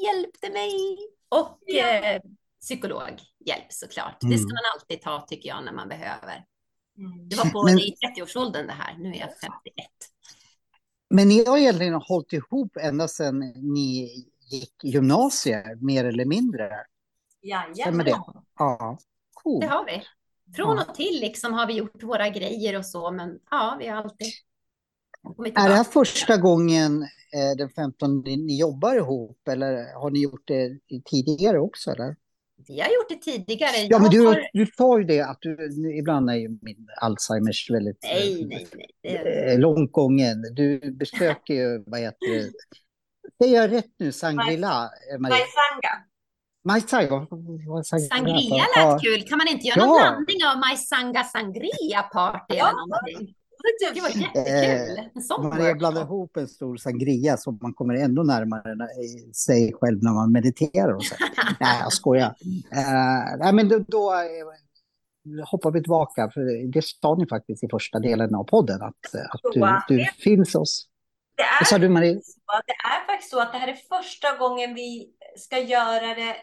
hjälpte 0.04 0.50
mig 0.50 0.98
och 1.30 1.60
ja. 1.66 1.86
eh, 1.86 2.22
psykologhjälp 2.62 3.70
såklart. 3.70 4.24
Mm. 4.24 4.32
Det 4.32 4.38
ska 4.38 4.48
man 4.48 4.72
alltid 4.74 5.02
ta 5.02 5.26
tycker 5.28 5.50
jag 5.50 5.66
när 5.66 5.74
man 5.74 5.90
behöver. 5.90 6.46
Mm. 6.98 7.30
Det 7.30 7.36
var 7.36 7.50
på 7.50 7.64
Men, 7.64 7.80
i 7.80 7.96
30-årsåldern 8.18 8.68
det 8.68 8.74
här, 8.74 8.98
nu 8.98 9.10
är 9.10 9.20
jag 9.20 9.30
51. 9.30 9.86
Men 11.10 11.28
ni 11.28 11.46
har 11.46 11.58
egentligen 11.58 11.94
hållit 11.94 12.34
ihop 12.34 12.78
ända 12.82 13.08
sedan 13.08 13.40
ni 13.56 14.10
gick 14.52 14.84
gymnasiet, 14.84 15.82
mer 15.82 16.06
eller 16.06 16.26
mindre? 16.26 16.72
Jajamän. 17.42 18.06
Det? 18.06 18.22
Ja, 18.58 18.98
cool. 19.34 19.60
Det 19.60 19.68
har 19.68 19.86
vi. 19.86 20.04
Från 20.56 20.80
och 20.80 20.96
till 20.96 21.20
liksom 21.22 21.54
har 21.54 21.68
vi 21.68 21.74
gjort 21.74 22.04
våra 22.04 22.30
grejer 22.30 22.78
och 22.78 22.86
så, 22.86 23.12
men 23.12 23.40
ja, 23.52 23.78
vi 23.80 23.88
har 23.88 23.98
alltid 23.98 24.28
är 25.56 25.70
det 25.70 25.76
här 25.76 25.84
första 25.84 26.38
gången 26.38 27.02
eh, 27.34 27.58
den 27.58 27.70
15 27.70 28.20
ni 28.22 28.60
jobbar 28.60 28.96
ihop 28.96 29.48
eller 29.48 29.94
har 29.94 30.10
ni 30.10 30.24
gjort 30.24 30.48
det 30.48 30.80
tidigare 31.06 31.60
också? 31.60 31.92
Eller? 31.92 32.16
Vi 32.68 32.80
har 32.80 32.88
gjort 32.88 33.10
det 33.10 33.32
tidigare. 33.32 33.78
Ja, 33.90 34.00
men 34.00 34.10
du, 34.10 34.28
har... 34.28 34.50
du 34.54 34.66
sa 34.66 35.00
ju 35.00 35.04
det 35.04 35.22
att 35.22 35.38
du, 35.42 35.70
ibland 35.98 36.30
är 36.30 36.36
ju 36.36 36.50
min 36.62 36.88
Alzheimers 37.02 37.70
väldigt 37.70 38.04
nej, 38.04 38.46
nej, 38.46 38.68
nej. 38.74 39.16
Är... 39.16 39.54
Eh, 39.54 39.60
långt 39.60 39.92
gången. 39.92 40.42
Du 40.56 40.92
besöker 40.92 41.54
ju, 41.54 41.84
vad 41.88 42.00
heter 42.00 42.28
det, 42.34 42.52
säger 43.44 43.62
jag 43.62 43.72
rätt 43.72 43.94
nu, 43.98 44.12
Sangrila? 44.12 44.90
Majsanga. 45.20 46.07
Majsanga. 46.68 47.28
Sangria 47.84 48.66
lät 48.76 49.02
kul. 49.02 49.22
Kan 49.30 49.38
man 49.38 49.48
inte 49.48 49.68
göra 49.68 49.80
ja. 49.80 49.86
någon 49.86 49.98
blandning 49.98 50.46
av 50.50 50.58
Majsanga 50.60 51.24
Sangria 51.24 52.02
Party 52.02 52.56
ja. 52.58 52.70
eller 52.70 52.88
någonting? 52.88 53.36
Det 53.94 54.02
var 54.02 54.10
jättekul. 54.10 54.98
Eh, 55.30 55.70
man 55.70 55.78
blandar 55.78 56.02
ihop 56.02 56.38
en 56.38 56.48
stor 56.48 56.78
sangria 56.78 57.38
så 57.38 57.52
man 57.52 57.74
kommer 57.74 57.94
ändå 57.94 58.24
närmare 58.24 58.88
sig 59.34 59.74
själv 59.74 60.04
när 60.04 60.14
man 60.14 60.32
mediterar. 60.32 60.94
Och 60.94 61.06
så. 61.06 61.16
nej, 61.60 61.80
jag 61.82 61.94
skojar. 61.94 62.30
Uh, 62.30 63.38
nej, 63.40 63.54
men 63.54 63.70
då, 63.70 63.80
då 63.88 64.14
uh, 64.14 65.46
hoppar 65.46 65.72
vi 65.72 65.82
tillbaka, 65.82 66.32
för 66.34 66.72
det 66.72 66.84
sa 66.86 67.16
ni 67.16 67.28
faktiskt 67.28 67.64
i 67.64 67.68
första 67.72 68.00
delen 68.00 68.36
av 68.36 68.44
podden, 68.44 68.82
att, 68.82 69.16
att 69.30 69.42
du, 69.54 69.96
du 69.96 70.06
finns 70.06 70.56
oss. 70.56 70.88
Det 71.70 71.76
är, 71.76 71.90
Marie? 71.90 72.14
det 72.66 72.74
är 72.74 73.06
faktiskt 73.08 73.32
så 73.32 73.40
att 73.42 73.52
det 73.52 73.58
här 73.58 73.68
är 73.68 73.76
första 73.98 74.38
gången 74.38 74.74
vi 74.74 75.10
ska 75.36 75.60
göra 75.60 76.16
det 76.16 76.36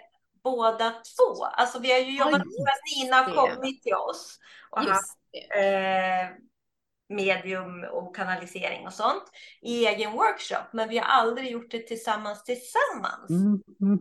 båda 0.44 0.90
två. 0.90 1.44
Alltså 1.44 1.78
vi 1.78 1.92
har 1.92 1.98
ju 1.98 2.18
jobbat, 2.18 2.42
med 2.46 2.78
Nina 2.96 3.16
har 3.16 3.34
kommit 3.34 3.82
till 3.82 3.94
oss 3.94 4.38
och 4.70 4.80
haft 4.80 5.18
eh, 5.56 6.36
medium 7.08 7.84
och 7.92 8.16
kanalisering 8.16 8.86
och 8.86 8.92
sånt 8.92 9.24
i 9.62 9.86
egen 9.86 10.12
workshop, 10.12 10.68
men 10.72 10.88
vi 10.88 10.98
har 10.98 11.06
aldrig 11.06 11.50
gjort 11.50 11.70
det 11.70 11.78
tillsammans 11.78 12.44
tillsammans. 12.44 13.30
Mm. 13.30 13.62
Mm. 13.80 13.98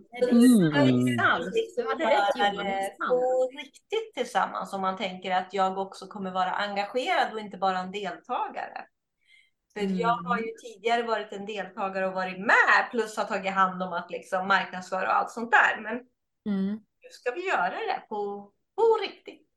på 3.09 3.49
riktigt 3.57 4.13
tillsammans 4.13 4.73
om 4.73 4.81
man 4.81 4.97
tänker 4.97 5.31
att 5.31 5.53
jag 5.53 5.77
också 5.77 6.07
kommer 6.07 6.31
vara 6.31 6.51
engagerad 6.51 7.33
och 7.33 7.39
inte 7.39 7.57
bara 7.57 7.79
en 7.79 7.91
deltagare. 7.91 8.85
För 9.73 9.79
mm. 9.79 9.97
jag 9.97 10.17
har 10.23 10.37
ju 10.37 10.51
tidigare 10.63 11.03
varit 11.03 11.33
en 11.33 11.45
deltagare 11.45 12.07
och 12.07 12.13
varit 12.13 12.39
med 12.39 12.91
plus 12.91 13.17
har 13.17 13.25
tagit 13.25 13.53
hand 13.53 13.83
om 13.83 13.93
att 13.93 14.11
liksom 14.11 14.47
marknadsföra 14.47 15.07
och 15.07 15.15
allt 15.15 15.31
sånt 15.31 15.51
där. 15.51 15.81
Men 15.81 15.99
mm. 16.45 16.71
nu 16.73 17.09
ska 17.11 17.31
vi 17.31 17.47
göra 17.47 17.69
det 17.69 18.03
på, 18.09 18.51
på 18.75 18.97
riktigt. 19.01 19.47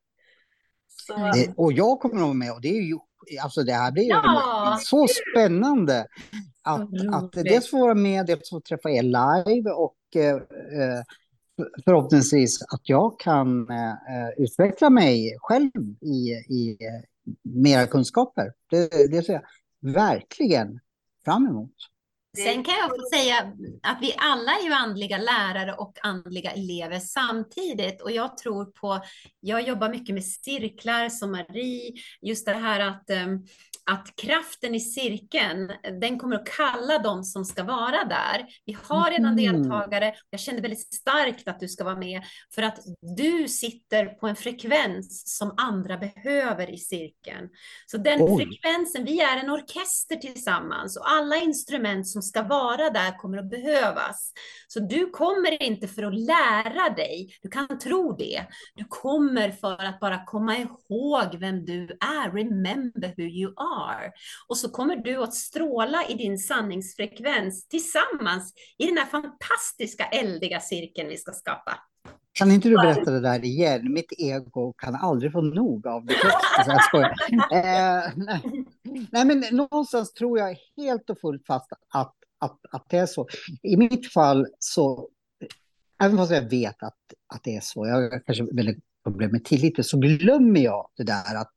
Så... 0.87 1.13
Det, 1.13 1.53
och 1.57 1.73
jag 1.73 1.99
kommer 1.99 2.15
att 2.15 2.21
vara 2.21 2.33
med 2.33 2.51
och 2.51 2.61
det 2.61 2.69
är 2.69 2.81
ju 2.81 2.97
alltså 3.41 3.63
det 3.63 3.73
här 3.73 3.91
blir 3.91 4.09
ja. 4.09 4.79
så 4.81 5.07
spännande. 5.07 6.07
Att, 6.63 6.89
att 7.13 7.31
dels 7.31 7.69
få 7.69 7.79
vara 7.79 7.95
med, 7.95 8.25
dels 8.25 8.49
få 8.49 8.61
träffa 8.61 8.89
er 8.89 9.03
live 9.03 9.71
och 9.71 9.97
eh, 10.15 10.41
förhoppningsvis 11.85 12.61
att 12.61 12.89
jag 12.89 13.19
kan 13.19 13.69
eh, 13.69 14.29
utveckla 14.37 14.89
mig 14.89 15.37
själv 15.39 15.71
i, 16.01 16.31
i 16.49 16.77
eh, 16.79 17.31
mera 17.43 17.87
kunskaper. 17.87 18.53
Det, 18.69 19.11
det 19.11 19.23
ser 19.23 19.33
jag 19.33 19.43
verkligen 19.93 20.79
fram 21.25 21.47
emot. 21.47 21.75
Sen 22.43 22.63
kan 22.63 22.73
jag 22.73 22.89
få 22.89 23.09
säga 23.13 23.53
att 23.83 23.97
vi 24.01 24.15
alla 24.17 24.51
är 24.51 24.63
ju 24.63 24.71
andliga 24.71 25.17
lärare 25.17 25.73
och 25.73 25.97
andliga 26.01 26.51
elever 26.51 26.99
samtidigt. 26.99 28.01
Och 28.01 28.11
jag 28.11 28.37
tror 28.37 28.65
på, 28.65 29.01
jag 29.39 29.61
jobbar 29.61 29.89
mycket 29.89 30.15
med 30.15 30.25
cirklar 30.25 31.09
som 31.09 31.31
Marie, 31.31 31.93
just 32.21 32.45
det 32.45 32.53
här 32.53 32.79
att 32.79 33.09
um, 33.09 33.45
att 33.91 34.15
kraften 34.15 34.75
i 34.75 34.79
cirkeln, 34.79 35.71
den 36.01 36.19
kommer 36.19 36.35
att 36.35 36.45
kalla 36.45 36.99
de 36.99 37.23
som 37.23 37.45
ska 37.45 37.63
vara 37.63 38.03
där. 38.03 38.45
Vi 38.65 38.77
har 38.83 39.11
redan 39.11 39.39
mm. 39.39 39.63
deltagare. 39.63 40.13
Jag 40.29 40.39
kände 40.39 40.61
väldigt 40.61 40.93
starkt 40.93 41.47
att 41.47 41.59
du 41.59 41.67
ska 41.67 41.83
vara 41.83 41.95
med 41.95 42.23
för 42.55 42.61
att 42.61 42.79
du 43.17 43.47
sitter 43.47 44.05
på 44.05 44.27
en 44.27 44.35
frekvens 44.35 45.37
som 45.37 45.53
andra 45.57 45.97
behöver 45.97 46.73
i 46.73 46.77
cirkeln. 46.77 47.49
Så 47.85 47.97
den 47.97 48.21
Oj. 48.21 48.45
frekvensen, 48.45 49.05
vi 49.05 49.21
är 49.21 49.37
en 49.37 49.49
orkester 49.49 50.15
tillsammans 50.15 50.97
och 50.97 51.09
alla 51.09 51.35
instrument 51.35 52.07
som 52.07 52.21
ska 52.27 52.41
vara 52.41 52.89
där 52.89 53.17
kommer 53.17 53.37
att 53.37 53.49
behövas. 53.49 54.31
Så 54.67 54.79
du 54.79 55.09
kommer 55.09 55.63
inte 55.63 55.87
för 55.87 56.03
att 56.03 56.19
lära 56.19 56.89
dig, 56.89 57.37
du 57.41 57.49
kan 57.49 57.79
tro 57.79 58.15
det. 58.17 58.45
Du 58.75 58.85
kommer 58.89 59.51
för 59.51 59.83
att 59.83 59.99
bara 59.99 60.25
komma 60.25 60.57
ihåg 60.57 61.35
vem 61.39 61.65
du 61.65 61.83
är, 61.83 62.31
remember 62.31 63.13
who 63.17 63.23
you 63.23 63.53
are. 63.57 64.11
Och 64.47 64.57
så 64.57 64.69
kommer 64.69 64.95
du 64.95 65.23
att 65.23 65.33
stråla 65.33 66.07
i 66.07 66.13
din 66.13 66.37
sanningsfrekvens 66.37 67.67
tillsammans 67.67 68.53
i 68.77 68.85
den 68.85 68.97
här 68.97 69.05
fantastiska 69.05 70.05
eldiga 70.05 70.59
cirkeln 70.59 71.09
vi 71.09 71.17
ska 71.17 71.31
skapa. 71.31 71.79
Kan 72.37 72.51
inte 72.51 72.69
du 72.69 72.75
berätta 72.75 73.11
det 73.11 73.19
där 73.19 73.45
igen? 73.45 73.93
Mitt 73.93 74.13
ego 74.17 74.73
kan 74.73 74.95
aldrig 74.95 75.31
få 75.31 75.41
nog 75.41 75.87
av 75.87 76.05
bekräftelse. 76.05 76.71
Jag 76.71 76.83
skojar. 76.83 77.13
Eh, 77.51 78.11
nej. 78.15 78.65
nej, 79.11 79.25
men 79.25 79.43
någonstans 79.51 80.13
tror 80.13 80.39
jag 80.39 80.57
helt 80.77 81.09
och 81.09 81.19
fullt 81.19 81.45
fast 81.47 81.71
att, 81.89 82.13
att, 82.39 82.59
att 82.71 82.85
det 82.89 82.97
är 82.97 83.05
så. 83.05 83.27
I 83.63 83.77
mitt 83.77 84.11
fall 84.13 84.47
så, 84.59 85.09
även 85.99 86.17
fast 86.17 86.31
jag 86.31 86.49
vet 86.49 86.83
att, 86.83 86.97
att 87.27 87.43
det 87.43 87.55
är 87.55 87.61
så, 87.61 87.87
jag 87.87 87.93
har 87.93 88.19
kanske 88.25 88.43
väldigt 88.43 88.83
problem 89.03 89.31
med 89.31 89.45
tillit, 89.45 89.85
så 89.85 89.97
glömmer 89.97 90.59
jag 90.59 90.89
det 90.97 91.03
där 91.03 91.35
att 91.35 91.53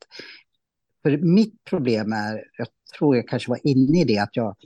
för 1.03 1.19
mitt 1.19 1.65
problem 1.65 2.13
är, 2.13 2.45
jag 2.59 2.69
tror 2.99 3.17
jag 3.17 3.29
kanske 3.29 3.51
var 3.51 3.61
inne 3.67 4.01
i 4.01 4.05
det, 4.05 4.19
att 4.19 4.37
jag 4.37 4.57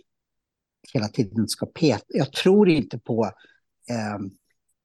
hela 0.93 1.09
tiden 1.09 1.49
ska 1.49 1.67
peta. 1.67 2.05
Jag 2.09 2.33
tror 2.33 2.69
inte 2.69 2.99
på 2.99 3.25
eh, 3.91 4.19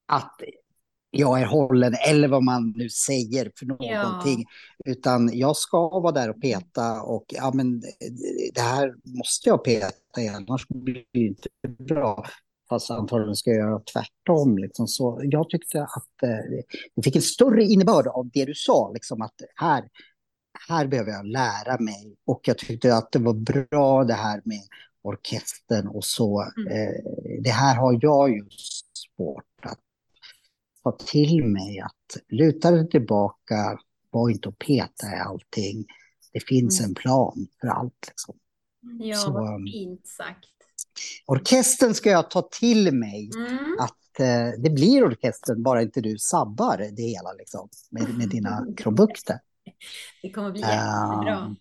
att 0.06 0.36
jag 1.12 1.41
är 1.41 1.45
hållen 1.45 1.95
eller 2.07 2.28
vad 2.28 2.43
man 2.43 2.74
nu 2.76 2.89
säger 2.89 3.51
för 3.60 3.66
någonting. 3.66 4.45
Ja. 4.84 4.91
Utan 4.91 5.30
jag 5.34 5.55
ska 5.57 5.89
vara 5.89 6.12
där 6.12 6.30
och 6.30 6.41
peta 6.41 7.01
och 7.01 7.26
ja 7.28 7.51
men 7.53 7.82
det 8.53 8.62
här 8.62 8.95
måste 9.18 9.49
jag 9.49 9.64
peta 9.64 9.91
annars 10.38 10.68
blir 10.68 11.03
det 11.14 11.20
inte 11.20 11.49
bra. 11.88 12.26
Fast 12.70 12.91
antagligen 12.91 13.36
ska 13.36 13.51
jag 13.51 13.60
göra 13.60 13.80
tvärtom. 13.93 14.57
Liksom. 14.57 14.88
Så 14.88 15.22
jag 15.24 15.49
tyckte 15.49 15.84
att 15.84 16.24
eh, 16.24 16.64
det 16.95 17.03
fick 17.03 17.16
en 17.16 17.22
större 17.22 17.64
innebörd 17.64 18.07
av 18.07 18.30
det 18.34 18.45
du 18.45 18.53
sa. 18.55 18.91
Liksom, 18.93 19.22
att 19.22 19.34
här, 19.55 19.84
här 20.70 20.88
behöver 20.88 21.12
jag 21.12 21.26
lära 21.26 21.80
mig. 21.80 22.16
Och 22.26 22.41
jag 22.43 22.57
tyckte 22.57 22.95
att 22.95 23.12
det 23.12 23.20
var 23.20 23.34
bra 23.34 24.03
det 24.03 24.14
här 24.14 24.41
med 24.45 24.62
orkestern 25.01 25.88
och 25.88 26.03
så. 26.03 26.45
Mm. 26.57 26.72
Eh, 26.72 26.93
det 27.43 27.49
här 27.49 27.76
har 27.76 27.99
jag 28.01 28.30
ju 28.30 28.45
svårt 28.93 29.43
att 29.62 29.80
till 30.92 31.44
mig. 31.44 31.80
Att 31.80 32.18
luta 32.30 32.72
dig 32.72 32.90
tillbaka, 32.90 33.80
var 34.12 34.30
inte 34.30 34.50
och 34.50 34.60
peta 34.60 35.08
i 35.16 35.20
allting. 35.20 35.86
Det 36.34 36.40
finns 36.40 36.80
mm. 36.80 36.90
en 36.90 36.96
plan 36.96 37.48
för 37.62 37.68
allt. 37.68 38.08
Liksom. 38.08 38.36
Ja, 39.00 39.16
så, 39.16 39.32
vad 39.32 39.56
um, 39.56 39.66
fint 39.66 40.08
sagt. 40.08 40.46
Orkestern 41.26 41.94
ska 41.94 42.10
jag 42.10 42.32
ta 42.32 42.42
till 42.42 42.94
mig. 42.96 43.30
Mm. 43.36 43.80
Att 43.80 44.20
eh, 44.20 44.62
det 44.62 44.70
blir 44.70 45.04
orkestern, 45.04 45.64
bara 45.64 45.82
inte 45.82 46.02
du 46.02 46.18
sabbar 46.18 46.78
det 46.78 47.04
hela 47.04 47.34
liksom, 47.34 47.70
med, 47.90 48.18
med 48.18 48.30
dina 48.30 48.66
krumbukter. 48.78 49.40
Det 50.22 50.30
kommer 50.32 50.52
bli 50.52 50.62
jättebra. 50.62 51.46
Um, 51.46 51.56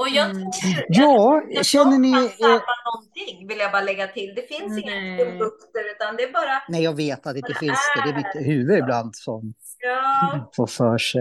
Och 0.00 0.08
jag 0.08 0.30
Mm. 0.30 0.50
tror, 0.52 0.84
Ja, 0.88 1.42
jag, 1.50 1.66
känner 1.66 1.98
ni... 1.98 2.10
Jag 2.38 2.54
Eh, 2.54 2.60
någonting 2.92 3.48
vill 3.48 3.58
jag 3.58 3.72
bara 3.72 3.82
lägga 3.82 4.06
till. 4.06 4.32
Det 4.36 4.42
finns 4.42 4.78
inga 4.82 4.92
krumbukter 5.18 5.82
utan 5.96 6.16
det 6.16 6.22
är 6.22 6.32
bara, 6.32 6.62
nej, 6.68 6.82
jag 6.82 6.96
vet 6.96 7.26
att 7.26 7.32
det 7.34 7.38
inte 7.38 7.54
finns 7.54 7.78
det. 7.96 8.02
Det 8.04 8.10
är 8.10 8.16
mitt 8.16 8.46
huvud 8.48 8.78
ibland 8.78 9.16
som 9.16 9.54
ja, 9.78 10.50
får 10.56 10.66
för 10.66 10.98
sig. 10.98 11.20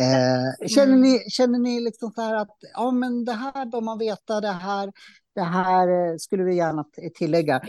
Eh, 0.00 0.68
känner 0.68 0.96
ni, 0.96 1.30
känner 1.30 1.58
ni 1.58 1.80
liksom 1.80 2.10
så 2.10 2.20
här 2.22 2.34
att 2.34 2.56
ja, 2.74 2.90
men 2.90 3.24
det 3.24 3.32
här 3.32 3.66
bör 3.66 3.80
man 3.80 3.98
veta, 3.98 4.40
det 4.40 4.48
här, 4.48 4.92
det 5.34 5.42
här 5.42 5.88
eh, 5.88 6.16
skulle 6.18 6.42
vi 6.44 6.54
gärna 6.56 6.84
tillägga. 7.14 7.60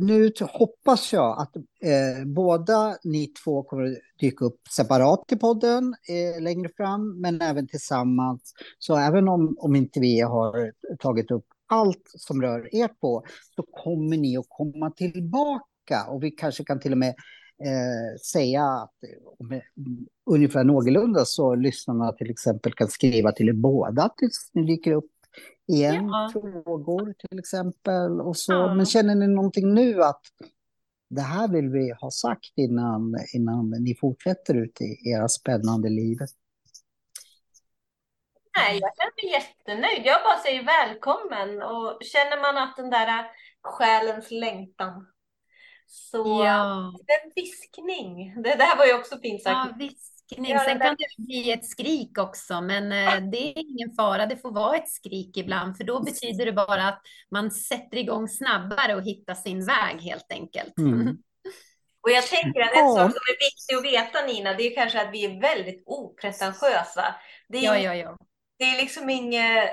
Nu 0.00 0.32
hoppas 0.40 1.12
jag 1.12 1.40
att 1.40 1.56
eh, 1.56 2.26
båda 2.26 2.96
ni 3.04 3.26
två 3.26 3.62
kommer 3.62 3.84
att 3.84 3.98
dyka 4.20 4.44
upp 4.44 4.60
separat 4.76 5.32
i 5.32 5.36
podden 5.36 5.94
eh, 6.08 6.42
längre 6.42 6.68
fram, 6.76 7.20
men 7.20 7.40
även 7.40 7.68
tillsammans. 7.68 8.52
Så 8.78 8.96
även 8.96 9.28
om, 9.28 9.56
om 9.58 9.76
inte 9.76 10.00
vi 10.00 10.20
har 10.20 10.72
tagit 10.98 11.30
upp 11.30 11.44
allt 11.66 12.02
som 12.04 12.42
rör 12.42 12.74
er 12.74 12.88
på, 12.88 13.24
så 13.56 13.62
kommer 13.62 14.16
ni 14.16 14.36
att 14.36 14.46
komma 14.48 14.90
tillbaka 14.90 16.04
och 16.08 16.22
vi 16.22 16.30
kanske 16.30 16.64
kan 16.64 16.80
till 16.80 16.92
och 16.92 16.98
med 16.98 17.14
eh, 17.64 18.18
säga 18.32 18.64
att 18.64 19.02
eh, 19.02 19.26
om, 19.38 19.60
ungefär 20.30 20.64
någorlunda 20.64 21.24
så 21.24 21.54
lyssnarna 21.54 22.12
till 22.12 22.30
exempel 22.30 22.72
kan 22.72 22.88
skriva 22.88 23.32
till 23.32 23.48
er 23.48 23.52
båda 23.52 24.08
tills 24.16 24.50
ni 24.54 24.66
dyker 24.66 24.92
upp 24.92 25.10
igen, 25.68 26.08
Ja. 26.08 26.30
frågor 26.32 27.14
till 27.28 27.38
exempel. 27.38 28.20
Och 28.20 28.36
så. 28.36 28.52
Ja. 28.52 28.74
Men 28.74 28.86
känner 28.86 29.14
ni 29.14 29.26
någonting 29.26 29.74
nu 29.74 30.02
att 30.02 30.22
det 31.10 31.20
här 31.20 31.48
vill 31.48 31.68
vi 31.68 31.92
ha 32.00 32.10
sagt 32.10 32.52
innan, 32.56 33.16
innan 33.34 33.70
ni 33.70 33.94
fortsätter 33.94 34.54
ut 34.54 34.80
i 34.80 35.10
era 35.10 35.28
spännande 35.28 35.88
liv? 35.88 36.18
nej, 38.58 38.78
jag 38.80 38.90
känner 38.96 39.12
mig 39.22 39.32
jättenöjd. 39.32 40.06
Jag 40.06 40.22
bara 40.22 40.38
säger 40.38 40.62
välkommen 40.64 41.62
och 41.62 41.98
känner 42.02 42.40
man 42.42 42.62
att 42.62 42.76
den 42.76 42.90
där 42.90 43.26
själens 43.62 44.30
längtan 44.30 45.06
så 45.86 46.44
Ja, 46.44 46.92
en 47.06 47.32
viskning. 47.34 48.42
Det 48.42 48.54
där 48.54 48.76
var 48.76 48.86
ju 48.86 48.94
också 48.94 49.18
fint 49.18 49.42
ja 49.44 49.50
sagt. 49.50 49.78
Viskning. 50.30 50.50
Ja, 50.50 50.60
Sen 50.64 50.78
kan 50.80 50.96
det 50.98 51.22
bli 51.26 51.52
ett 51.52 51.66
skrik 51.70 52.18
också, 52.18 52.60
men 52.60 52.92
eh, 52.92 53.20
det 53.30 53.38
är 53.38 53.58
ingen 53.58 53.94
fara. 53.96 54.26
Det 54.26 54.36
får 54.36 54.52
vara 54.52 54.76
ett 54.76 54.88
skrik 54.90 55.36
ibland, 55.36 55.76
för 55.76 55.84
då 55.84 56.02
betyder 56.02 56.46
det 56.46 56.52
bara 56.52 56.88
att 56.88 57.00
man 57.30 57.50
sätter 57.50 57.96
igång 57.96 58.28
snabbare 58.28 58.94
och 58.94 59.02
hittar 59.02 59.34
sin 59.34 59.66
väg 59.66 60.00
helt 60.02 60.32
enkelt. 60.32 60.78
Mm. 60.78 61.16
Och 62.02 62.10
jag 62.10 62.26
tänker 62.26 62.60
att 62.60 62.72
en 62.72 62.78
Ja. 62.78 62.94
sak 62.96 63.12
som 63.12 63.20
är 63.20 63.38
viktig 63.46 63.74
att 63.74 63.84
veta 63.94 64.26
Nina, 64.26 64.54
det 64.54 64.62
är 64.62 64.74
kanske 64.74 65.00
att 65.00 65.12
vi 65.14 65.24
är 65.24 65.40
väldigt 65.40 65.82
opretentiösa. 65.86 67.14
Det 67.48 67.58
är, 67.58 67.62
Ja, 67.62 67.78
ja, 67.78 67.94
ja. 67.94 68.16
det 68.58 68.64
är 68.64 68.76
liksom 68.82 69.10
inget, 69.10 69.70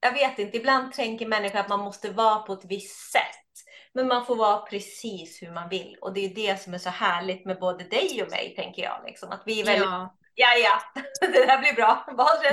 jag 0.00 0.12
vet 0.12 0.38
inte, 0.38 0.56
ibland 0.56 0.92
tänker 0.92 1.26
människor 1.26 1.58
att 1.58 1.68
man 1.68 1.80
måste 1.80 2.10
vara 2.10 2.38
på 2.38 2.52
ett 2.52 2.64
visst 2.64 3.12
sätt. 3.12 3.47
Men 3.92 4.08
man 4.08 4.26
får 4.26 4.36
vara 4.36 4.58
precis 4.58 5.42
hur 5.42 5.52
man 5.52 5.68
vill. 5.68 5.96
Och 6.00 6.12
det 6.12 6.20
är 6.20 6.34
det 6.34 6.60
som 6.60 6.74
är 6.74 6.78
så 6.78 6.90
härligt 6.90 7.44
med 7.46 7.58
både 7.58 7.84
dig 7.84 8.22
och 8.22 8.30
mig, 8.30 8.54
tänker 8.56 8.82
jag. 8.82 9.00
Liksom. 9.06 9.30
Att 9.30 9.42
vi 9.46 9.60
är 9.60 9.64
väldigt, 9.64 9.84
ja, 9.84 10.18
Ja, 10.40 10.46
ja, 10.62 11.02
det 11.20 11.46
där 11.46 11.58
blir 11.58 11.74
bra. 11.74 12.04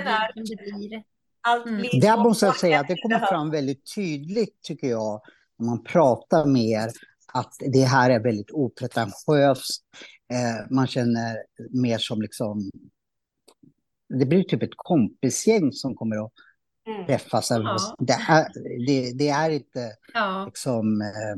Här, 0.06 0.32
det 0.36 0.78
blir. 0.78 1.04
allt 1.42 1.66
Mm. 1.66 1.80
blir 1.80 2.02
Där 2.02 2.16
så 2.16 2.24
måste 2.24 2.46
jag 2.46 2.56
säga 2.56 2.80
att 2.80 2.88
det 2.88 3.02
kommer 3.02 3.20
fram 3.20 3.52
väldigt 3.52 3.96
tydligt, 3.96 4.62
tycker 4.62 4.88
jag, 4.88 5.22
när 5.58 5.66
man 5.66 5.84
pratar 5.84 6.46
med 6.46 6.62
er, 6.62 6.92
att 7.34 7.54
det 7.74 7.84
här 7.84 8.10
är 8.10 8.20
väldigt 8.20 8.52
opretentiöst. 8.52 9.84
Eh, 10.34 10.72
man 10.76 10.88
känner 10.88 11.38
mer 11.70 11.98
som 11.98 12.22
liksom... 12.22 12.72
Det 14.20 14.26
blir 14.26 14.44
typ 14.44 14.64
ett 14.64 14.76
kompisgäng 14.76 15.72
som 15.72 15.96
kommer 15.96 16.26
att 16.26 16.32
Mm. 16.88 17.06
träffas. 17.06 17.50
Ja. 17.50 17.96
Det, 18.00 18.14
är, 18.14 18.48
det, 18.88 19.12
det 19.12 19.30
är 19.30 19.50
inte 19.50 19.92
Ja, 20.14 20.46
liksom 20.46 21.02
eh, 21.02 21.36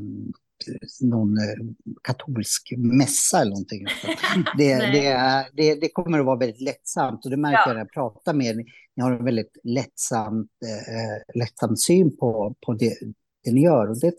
någon 1.00 1.38
eh, 1.38 1.66
katolsk 2.02 2.72
mässa 2.76 3.40
eller 3.40 3.50
någonting. 3.50 3.84
Det, 4.58 4.78
Nej. 4.78 4.92
det, 4.92 5.06
är, 5.06 5.46
det, 5.52 5.74
det 5.74 5.88
kommer 5.88 6.18
att 6.18 6.26
vara 6.26 6.38
väldigt 6.38 6.60
lättsamt 6.60 7.24
och 7.24 7.30
det 7.30 7.36
märker 7.36 7.58
Ja. 7.58 7.64
jag 7.66 7.74
när 7.74 7.80
jag 7.80 7.92
pratar 7.92 8.34
med 8.34 8.46
er. 8.46 8.54
Ni, 8.96 9.02
har 9.02 9.12
en 9.12 9.24
väldigt 9.24 9.56
lättsamt, 9.64 10.50
eh, 10.64 11.38
lättsam 11.40 11.76
syn 11.76 12.16
på, 12.16 12.54
på 12.66 12.72
det, 12.72 12.98
det 13.44 13.52
ni 13.52 13.62
gör 13.62 13.90
och 13.90 14.00
det, 14.00 14.14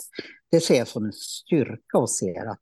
det 0.51 0.59
ser 0.59 0.77
jag 0.77 0.87
som 0.87 1.05
en 1.05 1.13
styrka 1.13 1.97
och 1.97 2.09
ser 2.09 2.45
att 2.51 2.59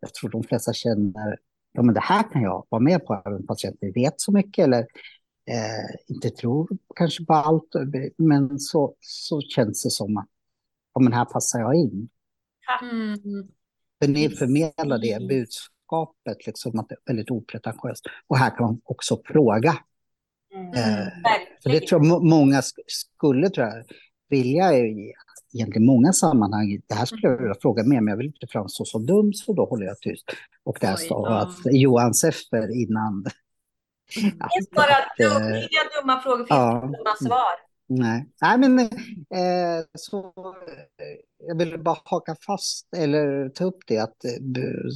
jag 0.00 0.14
tror 0.14 0.30
de 0.30 0.42
flesta 0.42 0.72
känner 0.72 1.38
ja 1.72 1.82
men 1.82 1.94
det 1.94 2.00
här 2.00 2.32
kan 2.32 2.42
jag 2.42 2.66
vara 2.68 2.82
med 2.82 3.06
på 3.06 3.22
även 3.26 3.46
fast 3.46 3.64
jag 3.64 3.72
inte 3.72 3.90
vet 4.00 4.20
så 4.20 4.32
mycket 4.32 4.64
eller 4.64 4.86
eh, 5.50 5.96
inte 6.06 6.30
tror 6.30 6.68
kanske 6.96 7.24
på 7.24 7.32
allt 7.34 7.74
men 8.16 8.58
så, 8.58 8.94
så 9.00 9.40
känns 9.40 9.82
det 9.82 9.90
som 9.90 10.16
att 10.16 10.28
ja, 10.94 11.00
men 11.00 11.12
här 11.12 11.24
passar 11.24 11.60
jag 11.60 11.74
in. 11.74 12.08
mm. 12.82 13.48
För 14.02 14.08
ni 14.08 14.28
förmedlar 14.28 14.98
det 14.98 15.28
budskapet, 15.28 16.46
liksom 16.46 16.78
att 16.78 16.88
det 16.88 16.94
är 16.94 16.98
väldigt 17.06 17.30
opretentiöst. 17.30 18.04
Och 18.26 18.38
här 18.38 18.50
kan 18.56 18.66
man 18.66 18.80
också 18.84 19.20
fråga. 19.24 19.76
Mm. 20.54 20.66
Eh, 20.74 21.08
för 21.62 21.70
det 21.70 21.80
tror 21.86 22.00
jag 22.00 22.06
må- 22.08 22.20
många 22.20 22.60
sk- 22.60 22.84
skulle 22.86 23.50
tror 23.50 23.66
jag, 23.66 23.84
vilja 24.28 24.78
i 24.78 25.12
egentligen 25.54 25.86
många 25.86 26.12
sammanhang. 26.12 26.80
Det 26.86 26.94
här 26.94 27.06
skulle 27.06 27.22
jag 27.28 27.38
vilja 27.38 27.54
fråga 27.62 27.84
mer, 27.84 28.00
men 28.00 28.12
jag 28.12 28.16
vill 28.16 28.26
inte 28.26 28.46
framstå 28.46 28.84
så 28.84 28.98
dum, 28.98 29.32
så 29.32 29.52
då 29.52 29.64
håller 29.64 29.86
jag 29.86 29.98
tyst. 30.00 30.24
Och 30.64 30.78
där 30.80 30.96
ja. 31.26 31.38
att 31.38 31.74
Johan 31.74 32.14
Seffer 32.14 32.82
innan. 32.82 33.24
Det 34.14 34.48
finns 34.54 34.70
bara 34.70 34.84
att, 34.96 35.16
dum, 35.18 35.52
eh, 35.52 35.62
dumma 36.00 36.20
frågor, 36.20 36.36
finns 36.38 36.48
ja. 36.50 36.80
dumma 36.80 37.16
svar. 37.28 37.70
Nej, 37.86 38.28
Nej 38.40 38.58
men 38.58 38.78
eh, 38.78 39.84
så 39.98 40.26
eh, 40.26 41.46
jag 41.48 41.58
vill 41.58 41.78
bara 41.82 41.96
haka 42.04 42.36
fast 42.46 42.94
eller 42.96 43.48
ta 43.48 43.64
upp 43.64 43.78
det 43.86 43.98
att 43.98 44.24
eh, 44.24 44.30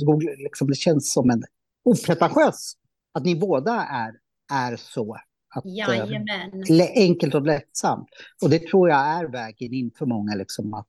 Google, 0.06 0.36
liksom, 0.36 0.68
det 0.68 0.74
känns 0.74 1.12
som 1.12 1.30
en 1.30 1.42
opretentiös 1.84 2.74
att 3.12 3.24
ni 3.24 3.36
båda 3.36 3.72
är, 3.90 4.12
är 4.52 4.76
så. 4.76 5.16
Att, 5.54 5.64
eh, 5.64 5.72
Jajamän. 5.74 6.26
lä- 6.68 6.92
enkelt 6.94 7.34
och 7.34 7.42
lättsamt. 7.46 8.08
Och 8.42 8.50
det 8.50 8.58
tror 8.68 8.88
jag 8.88 8.98
är 8.98 9.24
vägen 9.24 9.72
in 9.72 9.90
för 9.98 10.06
många 10.06 10.34
liksom 10.34 10.74
att 10.74 10.86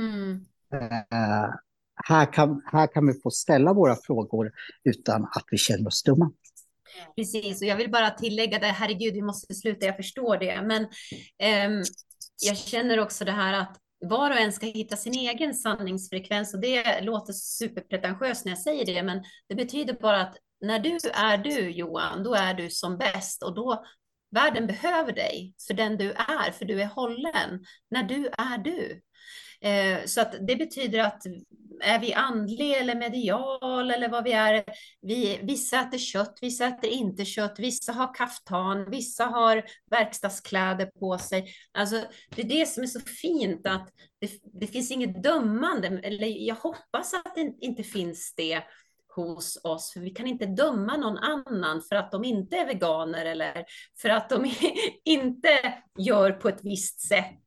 Mm. 0.00 0.44
eh, 0.72 1.50
här, 2.08 2.32
kan, 2.32 2.62
här 2.72 2.86
kan 2.86 3.06
vi 3.06 3.20
få 3.22 3.30
ställa 3.30 3.72
våra 3.72 3.96
frågor 3.96 4.52
utan 4.84 5.22
att 5.24 5.44
vi 5.50 5.58
känner 5.58 5.86
oss 5.86 6.02
dumma. 6.02 6.30
Precis, 7.16 7.62
och 7.62 7.68
jag 7.68 7.76
vill 7.76 7.90
bara 7.90 8.10
tillägga 8.10 8.58
det, 8.58 8.66
herregud, 8.66 9.14
vi 9.14 9.22
måste 9.22 9.54
sluta, 9.54 9.86
jag 9.86 9.96
förstår 9.96 10.36
det, 10.36 10.62
men 10.62 10.86
ehm, 11.38 11.82
jag 12.42 12.56
känner 12.56 12.98
också 13.00 13.24
det 13.24 13.32
här 13.32 13.52
att 13.52 13.78
var 14.08 14.30
och 14.30 14.36
en 14.36 14.52
ska 14.52 14.66
hitta 14.66 14.96
sin 14.96 15.14
egen 15.14 15.54
sanningsfrekvens. 15.54 16.54
Och 16.54 16.60
det 16.60 17.00
låter 17.00 17.32
superpretentiöst 17.32 18.44
när 18.44 18.52
jag 18.52 18.58
säger 18.58 18.86
det, 18.86 19.02
men 19.02 19.22
det 19.48 19.54
betyder 19.54 19.94
bara 19.94 20.20
att 20.20 20.36
när 20.60 20.78
du 20.78 20.98
är 21.14 21.38
du, 21.38 21.70
Johan, 21.70 22.22
då 22.22 22.34
är 22.34 22.54
du 22.54 22.70
som 22.70 22.98
bäst. 22.98 23.42
Och 23.42 23.54
då 23.54 23.84
världen 24.30 24.66
behöver 24.66 25.12
dig 25.12 25.54
för 25.66 25.74
den 25.74 25.96
du 25.96 26.12
är, 26.12 26.50
för 26.50 26.64
du 26.64 26.80
är 26.80 26.86
hållen. 26.86 27.64
När 27.90 28.02
du 28.02 28.26
är 28.26 28.58
du. 28.58 29.00
Eh, 29.64 30.04
så 30.04 30.20
att 30.20 30.34
det 30.46 30.56
betyder 30.56 30.98
att 30.98 31.22
är 31.80 31.98
vi 31.98 32.14
andlig 32.14 32.72
eller 32.72 32.94
medial 32.94 33.90
eller 33.90 34.08
vad 34.08 34.24
vi 34.24 34.32
är, 34.32 34.64
vi, 35.00 35.40
vissa 35.42 35.80
äter 35.80 35.98
kött, 35.98 36.38
vissa 36.40 36.66
äter 36.66 36.90
inte 36.90 37.24
kött, 37.24 37.54
vissa 37.58 37.92
har 37.92 38.14
kaftan, 38.14 38.90
vissa 38.90 39.24
har 39.24 39.64
verkstadskläder 39.90 40.86
på 40.86 41.18
sig. 41.18 41.54
Alltså, 41.72 42.04
det 42.36 42.42
är 42.42 42.48
det 42.48 42.68
som 42.68 42.82
är 42.82 42.86
så 42.86 43.00
fint 43.00 43.66
att 43.66 43.88
det, 44.20 44.30
det 44.60 44.66
finns 44.66 44.90
inget 44.90 45.22
dömande, 45.22 45.88
eller 45.88 46.26
jag 46.26 46.54
hoppas 46.54 47.14
att 47.14 47.34
det 47.34 47.54
inte 47.60 47.82
finns 47.82 48.34
det 48.36 48.62
hos 49.16 49.60
oss, 49.64 49.92
för 49.92 50.00
vi 50.00 50.10
kan 50.10 50.26
inte 50.26 50.46
döma 50.46 50.96
någon 50.96 51.18
annan 51.18 51.82
för 51.88 51.96
att 51.96 52.12
de 52.12 52.24
inte 52.24 52.56
är 52.56 52.66
veganer 52.66 53.24
eller 53.24 53.64
för 54.02 54.08
att 54.08 54.28
de 54.28 54.54
inte 55.04 55.74
gör 55.98 56.32
på 56.32 56.48
ett 56.48 56.60
visst 56.64 57.08
sätt. 57.08 57.44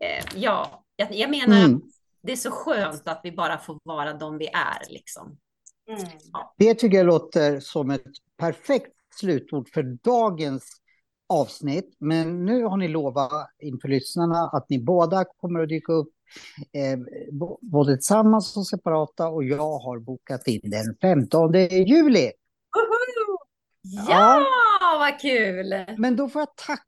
Eh, 0.00 0.24
ja, 0.34 0.85
jag, 0.96 1.14
jag 1.14 1.30
menar 1.30 1.56
Mm. 1.58 1.76
att 1.76 1.82
det 2.22 2.32
är 2.32 2.36
så 2.36 2.50
skönt 2.50 3.08
att 3.08 3.20
vi 3.22 3.32
bara 3.32 3.58
får 3.58 3.78
vara 3.82 4.12
de 4.12 4.38
vi 4.38 4.46
är 4.46 4.92
liksom. 4.92 5.38
Mm. 5.88 6.02
Det 6.56 6.74
tycker 6.74 6.96
jag 6.96 7.06
låter 7.06 7.60
som 7.60 7.90
ett 7.90 8.02
perfekt 8.36 8.92
slutord 9.20 9.68
för 9.68 9.82
dagens 9.82 10.64
avsnitt. 11.28 11.96
Men 11.98 12.44
nu 12.44 12.64
har 12.64 12.76
ni 12.76 12.88
lovat 12.88 13.30
inför 13.58 13.88
lyssnarna 13.88 14.48
att 14.52 14.68
ni 14.70 14.78
båda 14.78 15.24
kommer 15.24 15.60
att 15.60 15.68
dyka 15.68 15.92
upp 15.92 16.08
eh, 16.72 16.98
både 17.60 17.96
tillsammans 17.96 18.56
och 18.56 18.66
separata 18.66 19.28
och 19.28 19.44
jag 19.44 19.78
har 19.78 19.98
bokat 19.98 20.46
in 20.48 20.60
den 20.62 20.96
15 21.02 21.52
juli. 21.70 22.32
Woho! 22.74 23.36
Ja, 24.08 24.44
vad 24.98 25.20
kul! 25.20 25.84
Men 25.98 26.16
då 26.16 26.28
får 26.28 26.40
jag 26.40 26.56
tacka 26.56 26.82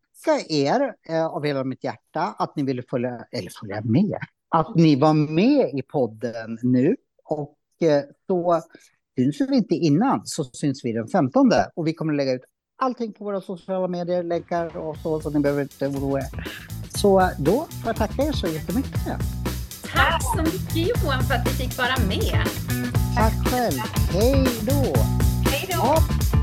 er 0.48 0.94
eh, 1.08 1.26
av 1.26 1.44
hela 1.44 1.64
mitt 1.64 1.84
hjärta 1.84 2.34
att 2.38 2.56
ni 2.56 2.62
ville 2.62 2.82
följa, 2.90 3.24
eller 3.32 3.50
följa 3.60 3.80
med, 3.84 4.18
att 4.48 4.74
ni 4.76 4.96
var 4.96 5.14
med 5.14 5.78
i 5.78 5.82
podden 5.82 6.58
nu. 6.62 6.96
Och 7.24 7.56
eh, 7.82 8.02
så 8.26 8.62
syns 9.16 9.40
vi 9.40 9.56
inte 9.56 9.74
innan 9.74 10.20
så 10.24 10.44
syns 10.44 10.84
vi 10.84 10.92
den 10.92 11.08
15 11.08 11.50
och 11.74 11.86
vi 11.86 11.94
kommer 11.94 12.12
lägga 12.12 12.32
ut 12.32 12.42
allting 12.78 13.12
på 13.12 13.24
våra 13.24 13.40
sociala 13.40 13.88
medier, 13.88 14.22
länkar 14.22 14.76
och 14.76 14.96
så, 14.96 15.20
så 15.20 15.30
ni 15.30 15.40
behöver 15.40 15.62
inte 15.62 15.86
oroa 15.86 16.18
er. 16.18 16.48
Så 16.88 17.30
då 17.38 17.52
får 17.52 17.86
jag 17.86 17.96
tacka 17.96 18.22
er 18.22 18.32
så 18.32 18.46
jättemycket. 18.46 19.18
Tack 19.92 20.22
så 20.36 20.42
mycket 20.42 20.76
Johan 20.76 21.22
för 21.22 21.34
att 21.34 21.46
vi 21.46 21.50
fick 21.50 21.78
vara 21.78 21.96
med. 22.08 22.46
Tack 23.16 23.48
själv. 23.50 23.78
Hej 24.12 24.46
då! 24.66 25.00
Hej 25.50 25.68
då! 25.72 26.37